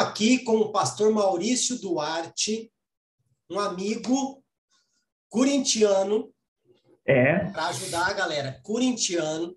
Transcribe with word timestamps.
Aqui 0.00 0.38
com 0.38 0.56
o 0.56 0.72
pastor 0.72 1.12
Maurício 1.12 1.78
Duarte, 1.78 2.72
um 3.50 3.58
amigo 3.58 4.42
corintiano. 5.28 6.32
É. 7.06 7.50
Para 7.50 7.68
ajudar 7.68 8.06
a 8.06 8.12
galera, 8.12 8.60
corintiano. 8.62 9.56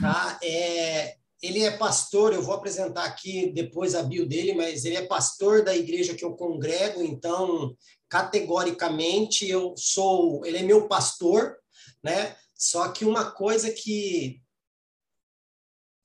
Tá? 0.00 0.38
É, 0.42 1.16
ele 1.42 1.62
é 1.62 1.76
pastor, 1.76 2.32
eu 2.32 2.42
vou 2.42 2.54
apresentar 2.54 3.04
aqui 3.04 3.52
depois 3.52 3.94
a 3.94 4.02
bio 4.02 4.26
dele, 4.26 4.54
mas 4.54 4.84
ele 4.84 4.96
é 4.96 5.06
pastor 5.06 5.64
da 5.64 5.76
igreja 5.76 6.14
que 6.14 6.24
eu 6.24 6.34
congrego, 6.34 7.02
então, 7.02 7.74
categoricamente, 8.08 9.48
eu 9.48 9.74
sou. 9.76 10.44
Ele 10.44 10.58
é 10.58 10.62
meu 10.62 10.86
pastor, 10.86 11.56
né? 12.02 12.36
Só 12.54 12.88
que 12.88 13.04
uma 13.04 13.30
coisa 13.30 13.70
que 13.70 14.40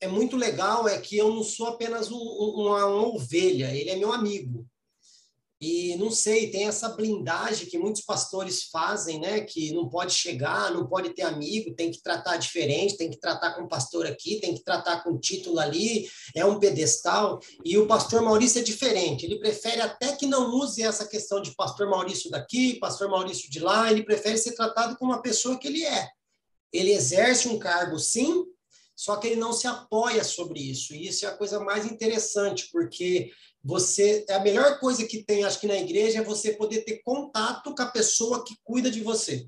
é 0.02 0.08
muito 0.08 0.36
legal 0.36 0.88
é 0.88 0.98
que 0.98 1.16
eu 1.16 1.32
não 1.32 1.44
sou 1.44 1.68
apenas 1.68 2.10
um, 2.10 2.18
uma, 2.18 2.84
uma, 2.86 3.06
ovelha, 3.06 3.72
ele 3.72 3.88
é 3.88 3.94
meu 3.94 4.12
amigo. 4.12 4.66
E 5.60 5.94
não 5.94 6.10
sei, 6.10 6.50
tem 6.50 6.66
essa 6.66 6.88
blindagem 6.88 7.68
que 7.68 7.78
muitos 7.78 8.02
pastores 8.02 8.64
fazem, 8.64 9.20
né? 9.20 9.42
Que 9.42 9.72
não 9.72 9.88
pode 9.88 10.12
chegar, 10.12 10.72
não 10.72 10.88
pode 10.88 11.10
ter 11.10 11.22
amigo, 11.22 11.72
tem 11.72 11.88
que 11.88 12.02
tratar 12.02 12.36
diferente, 12.36 12.96
tem 12.96 13.08
que 13.08 13.16
tratar 13.16 13.52
com 13.52 13.62
o 13.62 13.68
pastor 13.68 14.04
aqui, 14.04 14.40
tem 14.40 14.56
que 14.56 14.64
tratar 14.64 15.04
com 15.04 15.16
título 15.16 15.60
ali, 15.60 16.10
é 16.34 16.44
um 16.44 16.58
pedestal. 16.58 17.38
E 17.64 17.78
o 17.78 17.86
pastor 17.86 18.22
Maurício 18.22 18.58
é 18.58 18.64
diferente, 18.64 19.24
ele 19.24 19.38
prefere 19.38 19.82
até 19.82 20.16
que 20.16 20.26
não 20.26 20.52
use 20.56 20.82
essa 20.82 21.06
questão 21.06 21.40
de 21.40 21.54
pastor 21.54 21.88
Maurício 21.88 22.28
daqui, 22.28 22.80
pastor 22.80 23.08
Maurício 23.08 23.48
de 23.48 23.60
lá, 23.60 23.88
ele 23.88 24.02
prefere 24.02 24.36
ser 24.36 24.56
tratado 24.56 24.96
como 24.96 25.12
uma 25.12 25.22
pessoa 25.22 25.56
que 25.56 25.68
ele 25.68 25.84
é. 25.84 26.08
Ele 26.72 26.90
exerce 26.90 27.46
um 27.46 27.56
cargo, 27.56 28.00
sim, 28.00 28.46
só 28.94 29.16
que 29.16 29.28
ele 29.28 29.36
não 29.36 29.52
se 29.52 29.66
apoia 29.66 30.22
sobre 30.22 30.60
isso. 30.60 30.94
E 30.94 31.08
isso 31.08 31.24
é 31.24 31.28
a 31.28 31.36
coisa 31.36 31.58
mais 31.60 31.86
interessante, 31.86 32.68
porque 32.70 33.30
você 33.64 34.24
a 34.28 34.40
melhor 34.40 34.78
coisa 34.80 35.06
que 35.06 35.22
tem, 35.22 35.44
acho 35.44 35.60
que 35.60 35.66
na 35.66 35.76
igreja 35.76 36.18
é 36.18 36.24
você 36.24 36.52
poder 36.52 36.84
ter 36.84 37.02
contato 37.04 37.74
com 37.74 37.82
a 37.82 37.86
pessoa 37.86 38.44
que 38.44 38.56
cuida 38.64 38.90
de 38.90 39.00
você. 39.00 39.46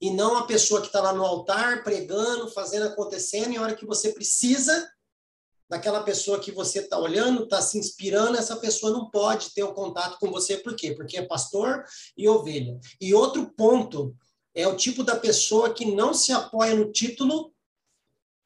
E 0.00 0.10
não 0.10 0.36
a 0.36 0.46
pessoa 0.46 0.80
que 0.80 0.88
está 0.88 1.00
lá 1.00 1.12
no 1.12 1.24
altar 1.24 1.82
pregando, 1.84 2.50
fazendo 2.50 2.86
acontecendo, 2.86 3.52
e 3.52 3.56
a 3.56 3.62
hora 3.62 3.76
que 3.76 3.86
você 3.86 4.12
precisa 4.12 4.88
daquela 5.68 6.02
pessoa 6.02 6.38
que 6.38 6.52
você 6.52 6.80
está 6.80 6.98
olhando, 6.98 7.44
está 7.44 7.62
se 7.62 7.78
inspirando, 7.78 8.36
essa 8.36 8.56
pessoa 8.56 8.92
não 8.92 9.08
pode 9.10 9.54
ter 9.54 9.62
o 9.62 9.70
um 9.70 9.74
contato 9.74 10.18
com 10.18 10.30
você. 10.30 10.58
Por 10.58 10.76
quê? 10.76 10.92
Porque 10.92 11.16
é 11.16 11.22
pastor 11.22 11.84
e 12.16 12.28
ovelha. 12.28 12.78
E 13.00 13.14
outro 13.14 13.50
ponto 13.56 14.14
é 14.54 14.68
o 14.68 14.76
tipo 14.76 15.02
da 15.02 15.16
pessoa 15.16 15.72
que 15.72 15.86
não 15.86 16.12
se 16.12 16.32
apoia 16.32 16.74
no 16.74 16.92
título 16.92 17.53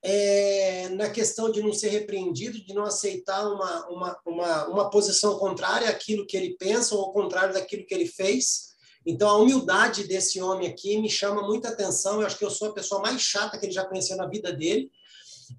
é, 0.03 0.89
na 0.91 1.11
questão 1.11 1.51
de 1.51 1.63
não 1.63 1.73
ser 1.73 1.89
repreendido, 1.89 2.65
de 2.65 2.73
não 2.73 2.85
aceitar 2.85 3.47
uma, 3.47 3.89
uma, 3.89 4.21
uma, 4.27 4.67
uma 4.69 4.91
posição 4.91 5.39
contrária 5.39 5.89
àquilo 5.89 6.27
que 6.27 6.37
ele 6.37 6.57
pensa 6.57 6.95
ou 6.95 7.07
ao 7.07 7.13
contrário 7.13 7.55
daquilo 7.55 7.85
que 7.87 7.95
ele 7.95 8.07
fez. 8.07 8.69
Então, 9.05 9.29
a 9.29 9.37
humildade 9.39 10.05
desse 10.05 10.41
homem 10.41 10.69
aqui 10.69 10.99
me 10.99 11.09
chama 11.09 11.43
muita 11.43 11.69
atenção. 11.69 12.21
Eu 12.21 12.27
acho 12.27 12.39
que 12.39 12.45
eu 12.45 12.51
sou 12.51 12.69
a 12.69 12.75
pessoa 12.75 13.01
mais 13.01 13.21
chata 13.21 13.59
que 13.59 13.67
ele 13.67 13.73
já 13.73 13.85
conheceu 13.85 14.17
na 14.17 14.27
vida 14.27 14.53
dele. 14.53 14.91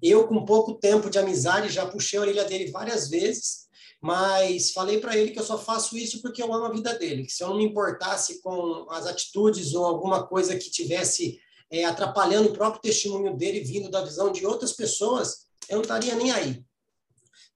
Eu, 0.00 0.26
com 0.26 0.44
pouco 0.44 0.74
tempo 0.74 1.10
de 1.10 1.18
amizade, 1.18 1.68
já 1.68 1.84
puxei 1.86 2.18
a 2.18 2.22
orelha 2.22 2.44
dele 2.44 2.70
várias 2.70 3.08
vezes, 3.08 3.68
mas 4.00 4.70
falei 4.70 4.98
para 4.98 5.16
ele 5.16 5.32
que 5.32 5.38
eu 5.38 5.44
só 5.44 5.58
faço 5.58 5.98
isso 5.98 6.22
porque 6.22 6.42
eu 6.42 6.52
amo 6.54 6.66
a 6.66 6.72
vida 6.72 6.94
dele. 6.94 7.26
Que 7.26 7.32
se 7.32 7.42
eu 7.42 7.48
não 7.48 7.56
me 7.56 7.64
importasse 7.64 8.40
com 8.40 8.86
as 8.88 9.06
atitudes 9.06 9.74
ou 9.74 9.84
alguma 9.84 10.26
coisa 10.26 10.56
que 10.56 10.70
tivesse 10.70 11.40
é, 11.70 11.84
atrapalhando 11.84 12.48
o 12.48 12.52
próprio 12.52 12.82
testemunho 12.82 13.36
dele, 13.36 13.60
vindo 13.60 13.90
da 13.90 14.02
visão 14.02 14.32
de 14.32 14.44
outras 14.44 14.72
pessoas, 14.72 15.46
eu 15.68 15.76
não 15.76 15.82
estaria 15.82 16.14
nem 16.14 16.32
aí. 16.32 16.64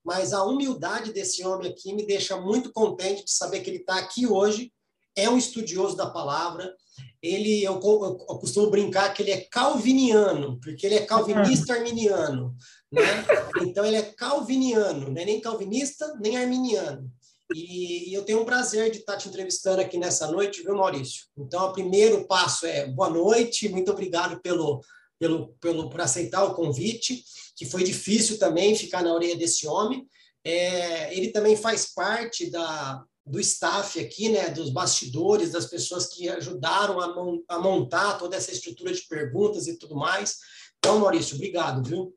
Mas 0.05 0.33
a 0.33 0.45
humildade 0.45 1.13
desse 1.13 1.45
homem 1.45 1.71
aqui 1.71 1.93
me 1.93 2.07
deixa 2.07 2.41
muito 2.41 2.73
contente 2.73 3.25
de 3.25 3.31
saber 3.31 3.61
que 3.61 3.71
ele 3.71 3.79
está 3.79 3.99
aqui 3.99 4.27
hoje, 4.27 4.73
é 5.17 5.29
um 5.31 5.39
estudioso 5.39 5.97
da 5.97 6.11
palavra. 6.11 6.75
Ele, 7.23 7.63
eu, 7.63 7.75
eu, 7.75 8.17
costumo 8.39 8.71
brincar 8.71 9.15
que 9.15 9.23
ele 9.23 9.31
é 9.31 9.41
calviniano, 9.41 10.61
porque 10.61 10.87
ele 10.87 10.97
é 10.97 11.07
calvinista 11.07 11.73
arminiano, 11.73 12.55
né? 12.93 13.25
Então 13.63 13.85
ele 13.85 13.97
é 13.97 14.03
calviniano, 14.03 15.11
não 15.11 15.23
é 15.23 15.25
nem 15.25 15.41
calvinista 15.41 16.15
nem 16.21 16.37
arminiano. 16.37 17.11
E, 17.53 18.11
e, 18.11 18.15
eu 18.15 18.25
tenho 18.25 18.41
um 18.41 18.45
prazer 18.45 18.91
de 18.91 18.99
estar 18.99 19.17
te 19.17 19.29
entrevistando 19.29 19.81
aqui 19.81 19.99
nessa 19.99 20.31
noite, 20.31 20.63
viu, 20.63 20.77
Maurício? 20.77 21.27
Então, 21.37 21.69
o 21.69 21.73
primeiro 21.73 22.27
passo 22.27 22.65
é 22.67 22.87
boa 22.87 23.11
noite, 23.11 23.69
muito 23.69 23.91
obrigado 23.91 24.41
pelo, 24.41 24.81
pelo, 25.19 25.49
pelo, 25.61 25.91
por 25.91 26.01
aceitar 26.01 26.45
o 26.45 26.55
convite, 26.55 27.23
que 27.57 27.67
foi 27.67 27.85
difícil 27.85 28.39
também 28.39 28.75
ficar 28.75 29.03
na 29.03 29.13
orelha 29.13 29.37
desse 29.37 29.67
homem. 29.67 30.07
É, 30.43 31.15
ele 31.17 31.29
também 31.29 31.57
faz 31.57 31.93
parte 31.93 32.51
da, 32.51 33.05
do 33.27 33.39
staff 33.41 34.01
aqui, 34.01 34.29
né, 34.31 34.51
dos 34.51 34.71
bastidores, 34.71 35.53
das 35.53 35.67
pessoas 35.67 36.07
que 36.07 36.29
ajudaram 36.29 37.01
a, 37.01 37.15
mon, 37.15 37.43
a 37.49 37.59
montar 37.59 38.19
toda 38.19 38.37
essa 38.37 38.53
estrutura 38.53 38.93
de 38.93 39.03
perguntas 39.03 39.67
e 39.67 39.79
tudo 39.79 39.95
mais. 39.95 40.39
Então, 40.79 40.99
Maurício, 40.99 41.37
obrigado, 41.37 41.87
viu? 41.87 42.15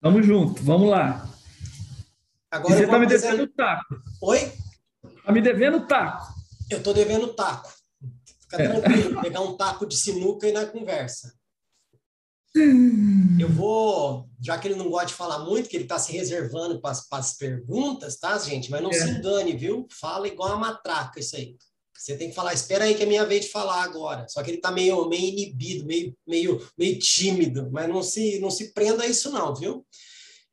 Tamo 0.00 0.22
junto, 0.22 0.62
vamos 0.62 0.90
lá. 0.90 1.35
Agora 2.56 2.74
e 2.74 2.76
você 2.78 2.84
está 2.84 2.98
me 2.98 3.06
devendo 3.06 3.46
taco. 3.48 4.02
Oi? 4.22 4.52
Está 5.18 5.32
me 5.32 5.40
devendo 5.42 5.86
taco. 5.86 6.34
Eu 6.70 6.78
estou 6.78 6.94
devendo 6.94 7.28
taco. 7.34 7.72
Fica 8.42 8.62
é. 8.62 8.68
tranquilo, 8.68 9.20
pegar 9.20 9.40
um 9.40 9.56
taco 9.56 9.86
de 9.86 9.96
sinuca 9.96 10.48
e 10.48 10.52
na 10.52 10.64
conversa. 10.66 11.34
Eu 13.38 13.50
vou, 13.50 14.26
já 14.40 14.56
que 14.56 14.66
ele 14.66 14.76
não 14.76 14.88
gosta 14.88 15.08
de 15.08 15.14
falar 15.14 15.40
muito, 15.40 15.68
que 15.68 15.76
ele 15.76 15.84
está 15.84 15.98
se 15.98 16.12
reservando 16.12 16.80
para 16.80 16.96
as 17.10 17.36
perguntas, 17.36 18.16
tá, 18.16 18.38
gente? 18.38 18.70
Mas 18.70 18.82
não 18.82 18.90
é. 18.90 18.94
se 18.94 19.10
engane, 19.10 19.54
viu? 19.54 19.86
Fala 19.90 20.26
igual 20.26 20.52
a 20.52 20.56
matraca 20.56 21.20
isso 21.20 21.36
aí. 21.36 21.54
Você 21.94 22.16
tem 22.16 22.30
que 22.30 22.34
falar, 22.34 22.54
espera 22.54 22.84
aí 22.84 22.94
que 22.94 23.02
é 23.02 23.06
minha 23.06 23.26
vez 23.26 23.44
de 23.44 23.50
falar 23.50 23.82
agora. 23.82 24.26
Só 24.28 24.42
que 24.42 24.50
ele 24.50 24.56
está 24.56 24.70
meio, 24.70 25.06
meio 25.08 25.28
inibido, 25.28 25.84
meio, 25.84 26.16
meio, 26.26 26.66
meio 26.78 26.98
tímido, 26.98 27.68
mas 27.70 27.88
não 27.88 28.02
se, 28.02 28.38
não 28.38 28.50
se 28.50 28.72
prenda 28.72 29.02
a 29.02 29.06
isso 29.06 29.30
não, 29.30 29.54
viu? 29.54 29.86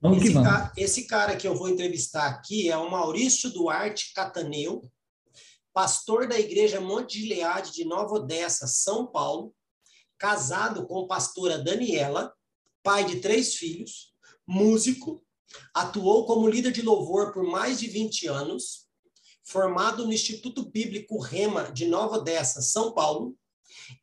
Vamos 0.04 0.22
esse. 0.22 0.34
Cara, 0.34 0.74
esse 0.76 1.08
cara 1.08 1.38
que 1.38 1.48
eu 1.48 1.56
vou 1.56 1.70
entrevistar 1.70 2.28
aqui 2.28 2.70
é 2.70 2.76
o 2.76 2.92
Maurício 2.92 3.50
Duarte 3.50 4.12
Cataneu, 4.14 4.92
pastor 5.74 6.28
da 6.28 6.38
Igreja 6.38 6.82
Monte 6.82 7.22
de 7.22 7.30
Leade 7.30 7.72
de 7.72 7.86
Nova 7.86 8.16
Odessa, 8.16 8.68
São 8.68 9.08
Paulo, 9.08 9.56
casado 10.18 10.86
com 10.86 11.06
a 11.06 11.08
pastora 11.08 11.58
Daniela, 11.58 12.34
pai 12.84 13.06
de 13.06 13.22
três 13.22 13.56
filhos, 13.56 14.14
músico, 14.46 15.24
atuou 15.74 16.26
como 16.26 16.50
líder 16.50 16.74
de 16.74 16.82
louvor 16.82 17.32
por 17.32 17.46
mais 17.46 17.80
de 17.80 17.88
20 17.88 18.28
anos, 18.28 18.90
formado 19.46 20.06
no 20.06 20.12
Instituto 20.12 20.70
Bíblico 20.70 21.18
Rema 21.18 21.72
de 21.72 21.88
Nova 21.88 22.18
Odessa, 22.18 22.62
São 22.62 22.94
Paulo, 22.94 23.38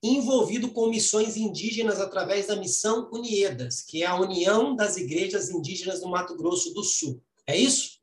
envolvido 0.03 0.71
com 0.71 0.89
missões 0.89 1.37
indígenas 1.37 2.01
através 2.01 2.47
da 2.47 2.57
missão 2.57 3.09
Uniedas, 3.13 3.83
que 3.83 4.03
é 4.03 4.07
a 4.07 4.17
União 4.19 4.75
das 4.75 4.97
Igrejas 4.97 5.51
Indígenas 5.51 6.01
do 6.01 6.09
Mato 6.09 6.37
Grosso 6.37 6.73
do 6.73 6.83
Sul. 6.83 7.23
É 7.47 7.57
isso? 7.57 8.01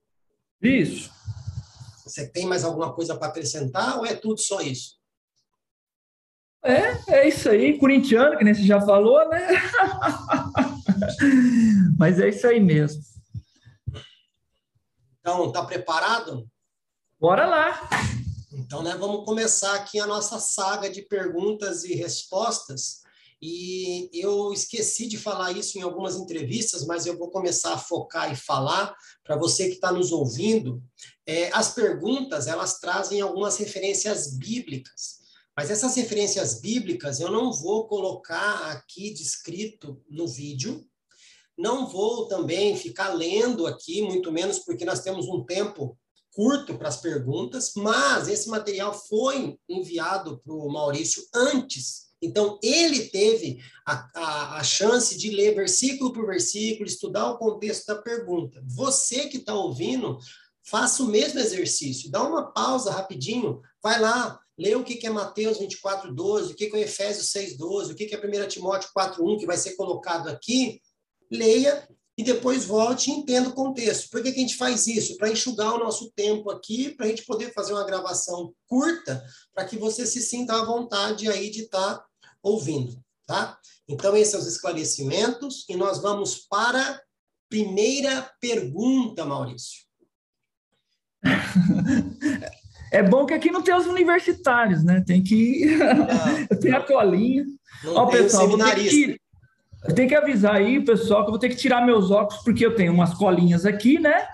Isso. 0.62 1.12
Você 2.04 2.28
tem 2.28 2.46
mais 2.46 2.64
alguma 2.64 2.94
coisa 2.94 3.16
para 3.16 3.28
acrescentar 3.28 3.98
ou 3.98 4.06
é 4.06 4.16
tudo 4.16 4.40
só 4.40 4.62
isso? 4.62 4.98
É, 6.64 7.20
é 7.22 7.28
isso 7.28 7.50
aí, 7.50 7.78
corintiano, 7.78 8.38
que 8.38 8.44
nem 8.44 8.54
você 8.54 8.64
já 8.64 8.82
falou, 8.82 9.28
né? 9.30 9.48
Mas 11.98 12.20
é 12.20 12.30
isso 12.30 12.48
aí 12.48 12.60
mesmo. 12.60 13.02
Então, 15.20 15.52
tá 15.52 15.64
preparado? 15.64 16.48
Bora 17.20 17.46
lá. 17.46 17.90
Então, 18.68 18.84
né, 18.84 18.98
vamos 19.00 19.24
começar 19.24 19.76
aqui 19.76 19.98
a 19.98 20.06
nossa 20.06 20.42
saga 20.42 20.90
de 20.90 21.02
perguntas 21.02 21.86
e 21.86 21.96
respostas. 21.96 23.02
E 23.42 24.10
eu 24.12 24.52
esqueci 24.52 25.08
de 25.08 25.18
falar 25.18 25.54
isso 25.54 25.80
em 25.80 25.84
algumas 25.84 26.18
entrevistas, 26.18 26.86
mas 26.86 27.06
eu 27.06 27.18
vou 27.18 27.32
começar 27.32 27.72
a 27.74 27.78
focar 27.78 28.30
e 28.30 28.36
falar 28.36 28.94
para 29.24 29.38
você 29.38 29.70
que 29.70 29.76
está 29.76 29.90
nos 29.90 30.12
ouvindo. 30.12 30.84
É, 31.26 31.50
as 31.54 31.74
perguntas 31.74 32.46
elas 32.46 32.78
trazem 32.78 33.22
algumas 33.22 33.56
referências 33.56 34.36
bíblicas, 34.36 35.20
mas 35.56 35.72
essas 35.72 35.96
referências 35.96 36.60
bíblicas 36.60 37.22
eu 37.22 37.32
não 37.32 37.54
vou 37.54 37.88
colocar 37.88 38.70
aqui 38.72 39.14
descrito 39.14 40.04
no 40.10 40.28
vídeo. 40.28 40.86
Não 41.58 41.88
vou 41.88 42.28
também 42.28 42.76
ficar 42.76 43.14
lendo 43.14 43.66
aqui, 43.66 44.02
muito 44.02 44.30
menos 44.30 44.60
porque 44.60 44.84
nós 44.84 45.00
temos 45.00 45.26
um 45.30 45.46
tempo 45.46 45.98
curto 46.38 46.78
para 46.78 46.88
as 46.88 47.02
perguntas, 47.02 47.72
mas 47.76 48.28
esse 48.28 48.48
material 48.48 48.94
foi 48.94 49.58
enviado 49.68 50.38
para 50.38 50.54
o 50.54 50.72
Maurício 50.72 51.24
antes 51.34 52.08
então, 52.22 52.60
ele 52.64 53.10
teve 53.10 53.60
a, 53.86 54.10
a, 54.16 54.58
a, 54.58 54.64
chance 54.64 55.18
de 55.18 55.30
ler 55.30 55.54
versículo 55.54 56.12
por 56.12 56.26
versículo, 56.26 56.88
estudar 56.88 57.30
o 57.30 57.38
contexto 57.38 57.86
da 57.86 58.02
pergunta. 58.02 58.64
Você 58.68 59.28
que 59.28 59.38
está 59.38 59.54
ouvindo, 59.54 60.18
faça 60.64 61.04
o 61.04 61.08
mesmo 61.08 61.40
exercício. 61.40 62.10
Dá 62.10 62.24
uma 62.24 62.52
pausa 62.52 62.92
rapidinho, 62.92 63.62
vai 63.82 64.00
lá, 64.00 64.40
lê 64.58 64.76
o 64.76 64.84
que, 64.84 65.06
é 65.06 65.10
Mateus 65.12 65.60
24, 65.60 66.14
12, 66.14 66.54
o 66.54 66.56
que, 66.56 66.76
é 66.76 66.80
Efésios 66.80 67.30
6, 67.30 67.56
12, 67.56 67.94
o 67.94 67.96
que, 67.96 68.14
é 68.14 68.44
1 68.44 68.48
Timóteo 68.48 68.90
4, 68.94 69.24
1, 69.24 69.38
que 69.38 69.46
vai 69.46 69.58
ser 69.58 69.76
colocado 69.76 70.28
aqui. 70.28 70.82
Leia 71.30 71.88
e 72.18 72.24
depois 72.24 72.66
volte 72.66 73.12
e 73.12 73.14
entenda 73.14 73.50
o 73.50 73.54
contexto. 73.54 74.10
Por 74.10 74.24
que, 74.24 74.32
que 74.32 74.40
a 74.40 74.42
gente 74.42 74.58
faz 74.58 74.88
isso? 74.88 75.18
Para 75.18 75.30
enxugar 75.30 75.76
o 75.76 75.80
nosso 75.80 76.12
tempo 76.16 76.50
aqui, 76.50 76.90
para 76.90 77.06
a 77.06 77.10
gente 77.10 77.24
poder 77.24 77.54
fazer 77.54 77.74
uma 77.74 77.86
gravação 77.86 78.54
curta, 78.66 79.24
para 79.54 79.66
que 79.66 79.78
você 79.78 80.06
se 80.06 80.22
sinta 80.22 80.56
à 80.56 80.66
vontade 80.66 81.30
aí 81.30 81.52
de 81.52 81.62
estar 81.62 81.96
tá 81.98 82.06
ouvindo, 82.42 83.00
tá? 83.28 83.60
Então, 83.88 84.18
esses 84.18 84.32
são 84.32 84.40
os 84.40 84.48
esclarecimentos 84.48 85.64
e 85.70 85.76
nós 85.76 86.02
vamos 86.02 86.38
para 86.50 86.82
a 86.82 87.00
primeira 87.48 88.32
pergunta, 88.42 89.24
Maurício. 89.24 89.86
É 92.90 93.04
bom 93.04 93.26
que 93.26 93.34
aqui 93.34 93.52
não 93.52 93.62
tem 93.62 93.76
os 93.76 93.86
universitários, 93.86 94.82
né? 94.82 95.04
Tem 95.06 95.22
que. 95.22 95.78
tem 96.62 96.72
a 96.72 96.80
colinha. 96.80 97.46
Não 97.84 97.96
Ó, 97.96 98.06
pessoal, 98.08 98.46
seminarista. 98.46 99.20
Eu 99.88 99.96
tenho 99.96 100.10
que 100.10 100.16
avisar 100.16 100.56
aí, 100.56 100.84
pessoal, 100.84 101.22
que 101.22 101.28
eu 101.28 101.32
vou 101.32 101.40
ter 101.40 101.50
que 101.50 101.56
tirar 101.56 101.86
meus 101.86 102.12
óculos, 102.12 102.44
porque 102.44 102.66
eu 102.66 102.76
tenho 102.76 102.94
umas 102.94 103.14
colinhas 103.14 103.66
aqui, 103.66 104.00
né? 104.00 104.26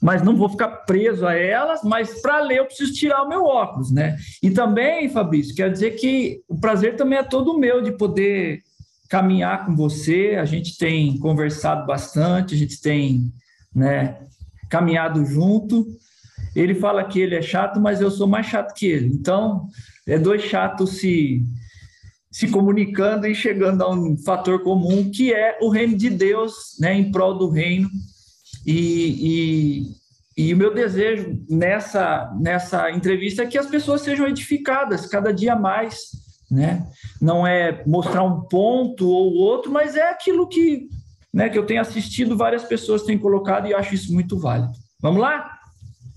Mas 0.00 0.22
não 0.22 0.36
vou 0.36 0.50
ficar 0.50 0.68
preso 0.68 1.26
a 1.26 1.34
elas, 1.34 1.82
mas 1.82 2.20
para 2.20 2.40
ler 2.40 2.58
eu 2.58 2.66
preciso 2.66 2.92
tirar 2.92 3.22
o 3.22 3.28
meu 3.28 3.44
óculos, 3.44 3.90
né? 3.90 4.16
E 4.42 4.50
também, 4.50 5.08
Fabrício, 5.08 5.54
quer 5.54 5.72
dizer 5.72 5.92
que 5.92 6.42
o 6.46 6.60
prazer 6.60 6.96
também 6.96 7.18
é 7.18 7.22
todo 7.22 7.58
meu 7.58 7.80
de 7.80 7.92
poder 7.92 8.62
caminhar 9.08 9.64
com 9.64 9.74
você. 9.74 10.36
A 10.38 10.44
gente 10.44 10.76
tem 10.76 11.18
conversado 11.18 11.86
bastante, 11.86 12.54
a 12.54 12.58
gente 12.58 12.78
tem, 12.82 13.32
né, 13.74 14.18
caminhado 14.68 15.24
junto. 15.24 15.86
Ele 16.54 16.74
fala 16.74 17.04
que 17.04 17.18
ele 17.18 17.34
é 17.34 17.42
chato, 17.42 17.80
mas 17.80 18.02
eu 18.02 18.10
sou 18.10 18.26
mais 18.26 18.46
chato 18.46 18.74
que 18.74 18.86
ele. 18.86 19.06
Então, 19.06 19.68
é 20.06 20.18
dois 20.18 20.42
chatos 20.42 20.98
se 20.98 21.42
se 22.34 22.48
comunicando 22.48 23.28
e 23.28 23.34
chegando 23.34 23.82
a 23.82 23.88
um 23.88 24.18
fator 24.18 24.60
comum 24.64 25.08
que 25.08 25.32
é 25.32 25.56
o 25.62 25.68
reino 25.68 25.96
de 25.96 26.10
Deus, 26.10 26.76
né, 26.80 26.92
em 26.92 27.12
prol 27.12 27.38
do 27.38 27.48
reino. 27.48 27.88
E, 28.66 29.86
e, 30.36 30.46
e 30.48 30.52
o 30.52 30.56
meu 30.56 30.74
desejo 30.74 31.40
nessa, 31.48 32.34
nessa 32.40 32.90
entrevista 32.90 33.44
é 33.44 33.46
que 33.46 33.56
as 33.56 33.68
pessoas 33.68 34.00
sejam 34.00 34.26
edificadas 34.26 35.06
cada 35.06 35.32
dia 35.32 35.54
mais, 35.54 36.08
né? 36.50 36.84
Não 37.22 37.46
é 37.46 37.84
mostrar 37.86 38.24
um 38.24 38.40
ponto 38.40 39.08
ou 39.08 39.34
outro, 39.34 39.70
mas 39.70 39.94
é 39.94 40.10
aquilo 40.10 40.48
que, 40.48 40.88
né, 41.32 41.48
que 41.48 41.56
eu 41.56 41.64
tenho 41.64 41.82
assistido, 41.82 42.36
várias 42.36 42.64
pessoas 42.64 43.04
têm 43.04 43.16
colocado 43.16 43.68
e 43.68 43.74
acho 43.74 43.94
isso 43.94 44.12
muito 44.12 44.36
válido. 44.40 44.72
Vamos 45.00 45.20
lá? 45.20 45.56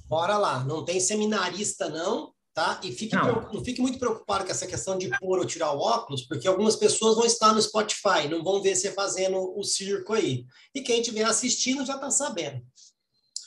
Bora 0.09 0.35
lá. 0.35 0.63
Não 0.63 0.83
tem 0.83 0.99
seminarista, 0.99 1.89
não 1.89 2.35
tá? 2.57 2.79
E 2.81 2.91
fique, 2.91 3.15
não. 3.15 3.53
não 3.53 3.63
fique 3.63 3.79
muito 3.79 3.99
preocupado 3.99 4.43
com 4.43 4.49
essa 4.49 4.65
questão 4.65 4.97
de 4.97 5.15
pôr 5.19 5.37
ou 5.37 5.45
tirar 5.45 5.73
o 5.73 5.79
óculos, 5.79 6.23
porque 6.23 6.47
algumas 6.47 6.75
pessoas 6.75 7.15
vão 7.15 7.23
estar 7.23 7.53
no 7.53 7.61
Spotify, 7.61 8.27
não 8.27 8.43
vão 8.43 8.63
ver 8.63 8.75
você 8.75 8.91
fazendo 8.91 9.37
o 9.55 9.63
circo 9.63 10.11
aí. 10.11 10.43
E 10.73 10.81
quem 10.81 11.01
estiver 11.01 11.23
assistindo 11.23 11.85
já 11.85 11.93
está 11.93 12.09
sabendo. 12.09 12.59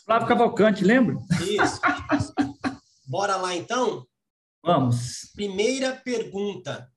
Flávio 0.04 0.28
Cavalcante, 0.28 0.84
lembra? 0.84 1.16
Isso. 1.44 1.80
Bora 3.04 3.34
lá, 3.34 3.56
então? 3.56 4.06
Vamos. 4.62 5.28
Primeira 5.34 5.90
pergunta. 6.04 6.88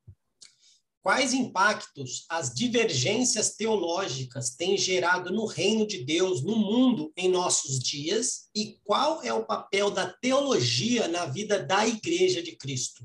Quais 1.04 1.34
impactos 1.34 2.26
as 2.30 2.54
divergências 2.54 3.58
teológicas 3.58 4.56
têm 4.56 4.78
gerado 4.78 5.34
no 5.34 5.46
reino 5.46 5.86
de 5.86 6.06
Deus, 6.06 6.42
no 6.42 6.56
mundo, 6.56 7.12
em 7.18 7.28
nossos 7.28 7.78
dias? 7.78 8.48
E 8.56 8.80
qual 8.86 9.22
é 9.22 9.34
o 9.34 9.44
papel 9.44 9.92
da 9.92 10.08
teologia 10.08 11.10
na 11.10 11.26
vida 11.26 11.62
da 11.62 11.86
Igreja 11.86 12.42
de 12.42 12.56
Cristo? 12.56 13.04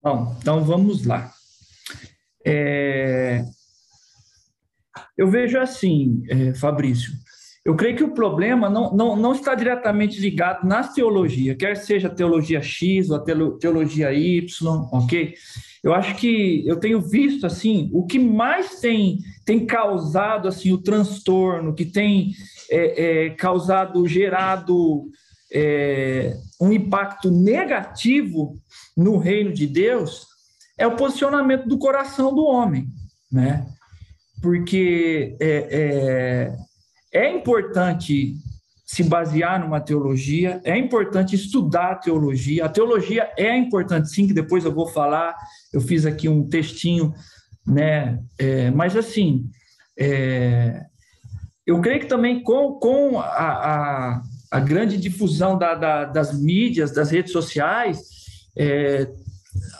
Bom, 0.00 0.36
então 0.40 0.64
vamos 0.64 1.04
lá. 1.04 1.34
É... 2.46 3.44
Eu 5.18 5.28
vejo 5.28 5.58
assim, 5.58 6.22
é, 6.28 6.54
Fabrício, 6.54 7.12
eu 7.64 7.74
creio 7.74 7.96
que 7.96 8.04
o 8.04 8.14
problema 8.14 8.70
não, 8.70 8.94
não, 8.94 9.16
não 9.16 9.32
está 9.32 9.56
diretamente 9.56 10.20
ligado 10.20 10.64
nas 10.64 10.94
teologias, 10.94 11.56
quer 11.56 11.76
seja 11.76 12.06
a 12.06 12.14
teologia 12.14 12.62
X 12.62 13.10
ou 13.10 13.16
a 13.16 13.24
teologia 13.58 14.12
Y, 14.12 14.88
ok? 14.92 15.34
Eu 15.82 15.92
acho 15.94 16.14
que 16.16 16.62
eu 16.66 16.76
tenho 16.76 17.00
visto 17.00 17.44
assim 17.44 17.90
o 17.92 18.06
que 18.06 18.18
mais 18.18 18.80
tem 18.80 19.18
tem 19.44 19.66
causado 19.66 20.46
assim 20.46 20.72
o 20.72 20.78
transtorno, 20.78 21.74
que 21.74 21.84
tem 21.84 22.32
é, 22.70 23.26
é, 23.26 23.30
causado 23.30 24.06
gerado 24.06 25.10
é, 25.52 26.36
um 26.60 26.72
impacto 26.72 27.30
negativo 27.30 28.58
no 28.96 29.18
reino 29.18 29.52
de 29.52 29.66
Deus 29.66 30.26
é 30.78 30.86
o 30.86 30.96
posicionamento 30.96 31.68
do 31.68 31.78
coração 31.78 32.34
do 32.34 32.44
homem, 32.44 32.88
né? 33.30 33.66
Porque 34.40 35.36
é, 35.40 36.52
é, 37.12 37.22
é 37.26 37.36
importante 37.36 38.36
se 38.92 39.02
basear 39.02 39.58
numa 39.58 39.80
teologia, 39.80 40.60
é 40.64 40.76
importante 40.76 41.34
estudar 41.34 41.92
a 41.92 41.94
teologia. 41.94 42.66
A 42.66 42.68
teologia 42.68 43.32
é 43.38 43.56
importante, 43.56 44.10
sim, 44.10 44.26
que 44.26 44.34
depois 44.34 44.66
eu 44.66 44.74
vou 44.74 44.86
falar. 44.86 45.34
Eu 45.72 45.80
fiz 45.80 46.04
aqui 46.04 46.28
um 46.28 46.46
textinho, 46.46 47.14
né? 47.66 48.22
É, 48.38 48.70
mas 48.70 48.94
assim, 48.94 49.48
é, 49.98 50.84
eu 51.66 51.80
creio 51.80 52.00
que 52.00 52.06
também 52.06 52.42
com, 52.42 52.74
com 52.74 53.18
a, 53.18 53.24
a, 53.24 54.22
a 54.50 54.60
grande 54.60 54.98
difusão 54.98 55.56
da, 55.56 55.74
da, 55.74 56.04
das 56.04 56.38
mídias, 56.38 56.92
das 56.92 57.10
redes 57.10 57.32
sociais, 57.32 57.98
é, 58.54 59.10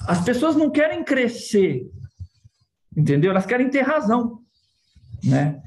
as 0.06 0.24
pessoas 0.24 0.56
não 0.56 0.70
querem 0.70 1.04
crescer, 1.04 1.82
entendeu? 2.96 3.30
Elas 3.30 3.44
querem 3.44 3.68
ter 3.68 3.82
razão, 3.82 4.38
né? 5.22 5.60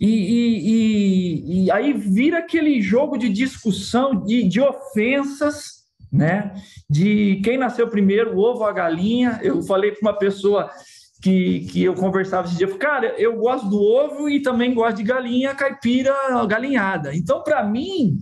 E, 0.00 0.08
e, 0.08 0.70
e, 0.70 1.64
e, 1.64 1.70
aí 1.70 1.92
vira 1.92 2.38
aquele 2.38 2.80
jogo 2.80 3.18
de 3.18 3.28
discussão, 3.28 4.24
de, 4.24 4.44
de 4.44 4.58
ofensas, 4.58 5.84
né? 6.10 6.54
De 6.88 7.40
quem 7.44 7.58
nasceu 7.58 7.86
primeiro, 7.86 8.34
o 8.34 8.38
ovo 8.38 8.60
ou 8.60 8.66
a 8.66 8.72
galinha. 8.72 9.38
Eu 9.42 9.60
falei 9.60 9.92
para 9.92 10.10
uma 10.10 10.18
pessoa 10.18 10.70
que, 11.20 11.66
que 11.70 11.84
eu 11.84 11.94
conversava 11.94 12.48
esse 12.48 12.56
dia, 12.56 12.68
cara, 12.78 13.14
eu 13.18 13.36
gosto 13.36 13.68
do 13.68 13.78
ovo 13.78 14.28
e 14.28 14.40
também 14.40 14.72
gosto 14.72 14.96
de 14.96 15.02
galinha 15.02 15.54
caipira 15.54 16.14
galinhada. 16.48 17.14
Então, 17.14 17.42
para 17.42 17.62
mim, 17.62 18.16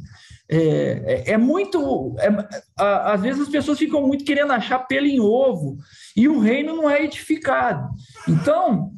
é, 0.51 1.25
é, 1.29 1.33
é 1.33 1.37
muito. 1.39 2.17
É, 2.19 2.29
a, 2.77 3.13
às 3.13 3.21
vezes 3.21 3.43
as 3.43 3.49
pessoas 3.49 3.79
ficam 3.79 4.05
muito 4.05 4.25
querendo 4.25 4.53
achar 4.53 4.81
pelo 4.81 5.07
em 5.07 5.21
ovo 5.21 5.77
e 6.17 6.27
o 6.29 6.41
reino 6.41 6.75
não 6.75 6.91
é 6.91 7.05
edificado. 7.05 7.89
Então, 8.27 8.91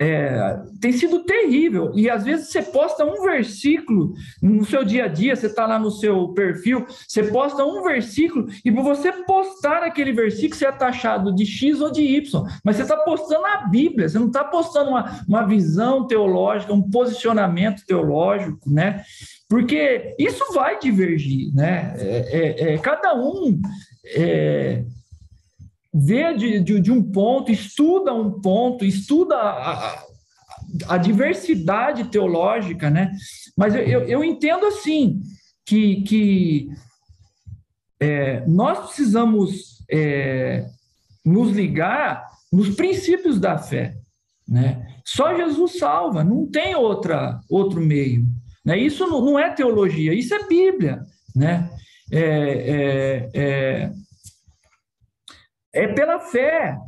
é, 0.00 0.58
tem 0.80 0.92
sido 0.92 1.24
terrível. 1.24 1.92
E 1.94 2.08
às 2.08 2.24
vezes 2.24 2.48
você 2.48 2.62
posta 2.62 3.04
um 3.04 3.22
versículo 3.22 4.14
no 4.40 4.64
seu 4.64 4.82
dia 4.82 5.04
a 5.04 5.08
dia, 5.08 5.36
você 5.36 5.46
está 5.46 5.66
lá 5.66 5.78
no 5.78 5.90
seu 5.90 6.28
perfil, 6.28 6.86
você 7.06 7.24
posta 7.24 7.62
um 7.66 7.82
versículo, 7.82 8.48
e 8.64 8.72
por 8.72 8.82
você 8.82 9.12
postar 9.12 9.82
aquele 9.82 10.12
versículo, 10.12 10.54
você 10.54 10.66
é 10.66 10.72
taxado 10.72 11.34
de 11.34 11.44
X 11.44 11.82
ou 11.82 11.92
de 11.92 12.00
Y. 12.00 12.42
Mas 12.64 12.76
você 12.76 12.82
está 12.82 12.96
postando 12.96 13.44
a 13.44 13.58
Bíblia, 13.66 14.08
você 14.08 14.18
não 14.18 14.28
está 14.28 14.42
postando 14.42 14.88
uma, 14.88 15.22
uma 15.28 15.42
visão 15.46 16.06
teológica, 16.06 16.72
um 16.72 16.90
posicionamento 16.90 17.84
teológico, 17.84 18.70
né? 18.70 19.02
Porque 19.50 20.14
isso 20.18 20.44
vai 20.54 20.78
divergir, 20.78 21.54
né? 21.54 21.92
É, 21.98 22.70
é, 22.70 22.74
é 22.74 22.78
cada 22.78 23.14
um 23.14 23.60
é, 24.16 24.82
vê 25.92 26.34
de, 26.34 26.60
de, 26.60 26.80
de, 26.80 26.92
um 26.92 27.02
ponto, 27.02 27.50
estuda 27.50 28.14
um 28.14 28.40
ponto, 28.40 28.84
estuda 28.84 29.36
a, 29.36 30.04
a 30.88 30.98
diversidade 30.98 32.04
teológica, 32.04 32.88
né? 32.88 33.12
Mas 33.56 33.74
eu, 33.74 33.82
eu, 33.82 34.02
eu 34.04 34.24
entendo 34.24 34.66
assim 34.66 35.20
que, 35.66 36.02
que 36.02 36.68
é, 37.98 38.44
nós 38.46 38.78
precisamos 38.86 39.84
é, 39.90 40.66
nos 41.24 41.52
ligar 41.52 42.24
nos 42.52 42.70
princípios 42.70 43.38
da 43.38 43.58
fé, 43.58 43.96
né? 44.48 44.86
Só 45.04 45.34
Jesus 45.34 45.78
salva, 45.78 46.22
não 46.22 46.46
tem 46.46 46.74
outra 46.74 47.40
outro 47.48 47.80
meio, 47.80 48.24
né? 48.64 48.78
Isso 48.78 49.06
não, 49.06 49.38
é 49.38 49.50
teologia, 49.50 50.14
isso 50.14 50.34
é 50.34 50.46
Bíblia, 50.46 51.02
né? 51.34 51.68
É, 52.12 52.20
é, 52.22 53.30
é 53.34 53.92
é 55.72 55.88
pela 55.88 56.20
fé, 56.20 56.78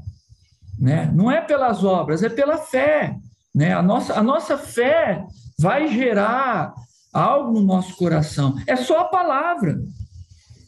né? 0.78 1.10
Não 1.14 1.30
é 1.30 1.40
pelas 1.40 1.84
obras, 1.84 2.22
é 2.22 2.28
pela 2.28 2.58
fé, 2.58 3.16
né? 3.54 3.72
A 3.72 3.82
nossa, 3.82 4.18
a 4.18 4.22
nossa 4.22 4.58
fé 4.58 5.24
vai 5.58 5.88
gerar 5.88 6.72
algo 7.12 7.52
no 7.52 7.60
nosso 7.60 7.96
coração. 7.96 8.56
É 8.66 8.74
só 8.74 9.00
a 9.00 9.04
palavra, 9.04 9.78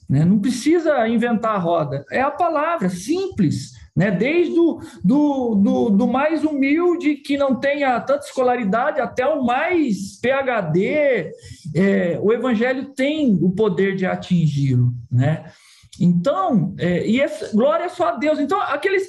né? 0.08 0.24
Não 0.24 0.38
precisa 0.38 1.08
inventar 1.08 1.56
a 1.56 1.58
roda. 1.58 2.04
É 2.10 2.20
a 2.20 2.30
palavra, 2.30 2.88
simples, 2.88 3.72
né? 3.96 4.10
Desde 4.10 4.54
do, 4.54 4.80
do, 5.02 5.54
do, 5.54 5.90
do 5.90 6.06
mais 6.06 6.44
humilde 6.44 7.16
que 7.16 7.36
não 7.36 7.54
tenha 7.54 7.98
tanta 8.00 8.26
escolaridade 8.26 9.00
até 9.00 9.26
o 9.26 9.44
mais 9.44 10.20
PhD, 10.20 11.32
é, 11.74 12.18
o 12.22 12.32
evangelho 12.32 12.86
tem 12.94 13.38
o 13.42 13.50
poder 13.50 13.96
de 13.96 14.06
atingi-lo, 14.06 14.92
né? 15.10 15.44
Então, 16.00 16.74
é, 16.78 17.06
e 17.06 17.20
essa, 17.20 17.54
glória 17.54 17.88
só 17.88 18.08
a 18.08 18.16
Deus. 18.16 18.38
Então, 18.38 18.60
aqueles 18.60 19.06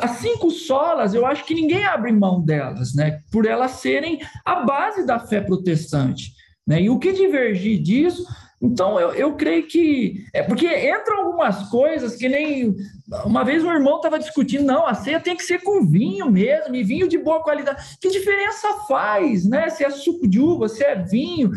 as 0.00 0.12
cinco 0.12 0.50
solas, 0.50 1.14
eu 1.14 1.24
acho 1.24 1.44
que 1.44 1.54
ninguém 1.54 1.84
abre 1.84 2.12
mão 2.12 2.40
delas, 2.40 2.94
né? 2.94 3.20
Por 3.30 3.46
elas 3.46 3.72
serem 3.72 4.20
a 4.44 4.56
base 4.56 5.06
da 5.06 5.18
fé 5.18 5.40
protestante. 5.40 6.32
Né? 6.66 6.82
E 6.82 6.90
o 6.90 6.98
que 6.98 7.12
divergir 7.12 7.80
disso, 7.80 8.24
então 8.64 8.98
eu, 8.98 9.12
eu 9.12 9.34
creio 9.34 9.66
que. 9.66 10.24
É 10.32 10.42
porque 10.42 10.66
entram 10.66 11.26
algumas 11.26 11.68
coisas 11.68 12.16
que 12.16 12.28
nem. 12.28 12.74
Uma 13.24 13.44
vez 13.44 13.62
um 13.62 13.70
irmão 13.70 13.96
estava 13.96 14.18
discutindo, 14.18 14.64
não, 14.64 14.86
a 14.86 14.94
ceia 14.94 15.20
tem 15.20 15.36
que 15.36 15.42
ser 15.42 15.62
com 15.62 15.86
vinho 15.86 16.30
mesmo, 16.30 16.74
e 16.74 16.82
vinho 16.82 17.06
de 17.06 17.18
boa 17.18 17.42
qualidade. 17.42 17.96
Que 18.00 18.08
diferença 18.08 18.66
faz, 18.88 19.44
né? 19.44 19.68
Se 19.68 19.84
é 19.84 19.90
suco 19.90 20.26
de 20.26 20.40
uva, 20.40 20.68
se 20.68 20.82
é 20.82 20.94
vinho. 20.94 21.50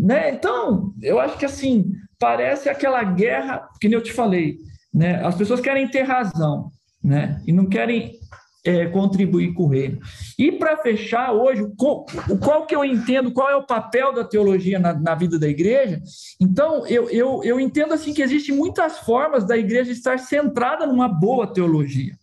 Né? 0.00 0.30
Então, 0.32 0.94
eu 1.02 1.20
acho 1.20 1.36
que 1.36 1.44
assim, 1.44 1.92
parece 2.18 2.70
aquela 2.70 3.04
guerra, 3.04 3.68
que 3.78 3.86
nem 3.86 3.98
eu 3.98 4.02
te 4.02 4.14
falei, 4.14 4.56
né? 4.92 5.22
As 5.22 5.34
pessoas 5.34 5.60
querem 5.60 5.86
ter 5.86 6.02
razão, 6.02 6.70
né? 7.04 7.42
E 7.46 7.52
não 7.52 7.66
querem 7.66 8.18
é, 8.64 8.86
contribuir 8.86 9.52
com 9.52 9.64
o 9.64 9.68
reino. 9.68 10.00
E 10.38 10.50
para 10.50 10.78
fechar 10.78 11.32
hoje, 11.32 11.66
qual, 11.76 12.06
qual, 12.42 12.64
que 12.64 12.74
eu 12.74 12.82
entendo, 12.82 13.30
qual 13.30 13.50
é 13.50 13.56
o 13.56 13.66
papel 13.66 14.14
da 14.14 14.24
teologia 14.24 14.78
na, 14.78 14.94
na 14.94 15.14
vida 15.14 15.38
da 15.38 15.46
igreja? 15.46 16.00
Então, 16.40 16.86
eu, 16.86 17.10
eu, 17.10 17.44
eu 17.44 17.60
entendo 17.60 17.92
assim 17.92 18.14
que 18.14 18.22
existem 18.22 18.56
muitas 18.56 19.00
formas 19.00 19.44
da 19.44 19.58
igreja 19.58 19.92
estar 19.92 20.18
centrada 20.18 20.86
numa 20.86 21.08
boa 21.08 21.46
teologia, 21.46 22.14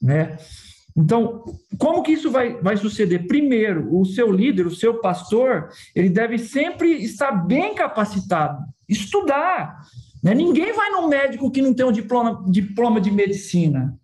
né? 0.00 0.36
Então, 0.96 1.44
como 1.76 2.02
que 2.02 2.12
isso 2.12 2.30
vai, 2.30 2.54
vai 2.60 2.76
suceder? 2.76 3.26
Primeiro, 3.26 3.92
o 3.98 4.04
seu 4.04 4.30
líder, 4.30 4.66
o 4.66 4.74
seu 4.74 5.00
pastor, 5.00 5.70
ele 5.94 6.08
deve 6.08 6.38
sempre 6.38 7.02
estar 7.02 7.32
bem 7.32 7.74
capacitado, 7.74 8.62
estudar. 8.88 9.80
Né? 10.22 10.34
Ninguém 10.34 10.72
vai 10.72 10.90
no 10.90 11.08
médico 11.08 11.50
que 11.50 11.60
não 11.60 11.74
tem 11.74 11.84
um 11.84 11.92
diploma, 11.92 12.44
diploma 12.48 13.00
de 13.00 13.10
medicina. 13.10 13.98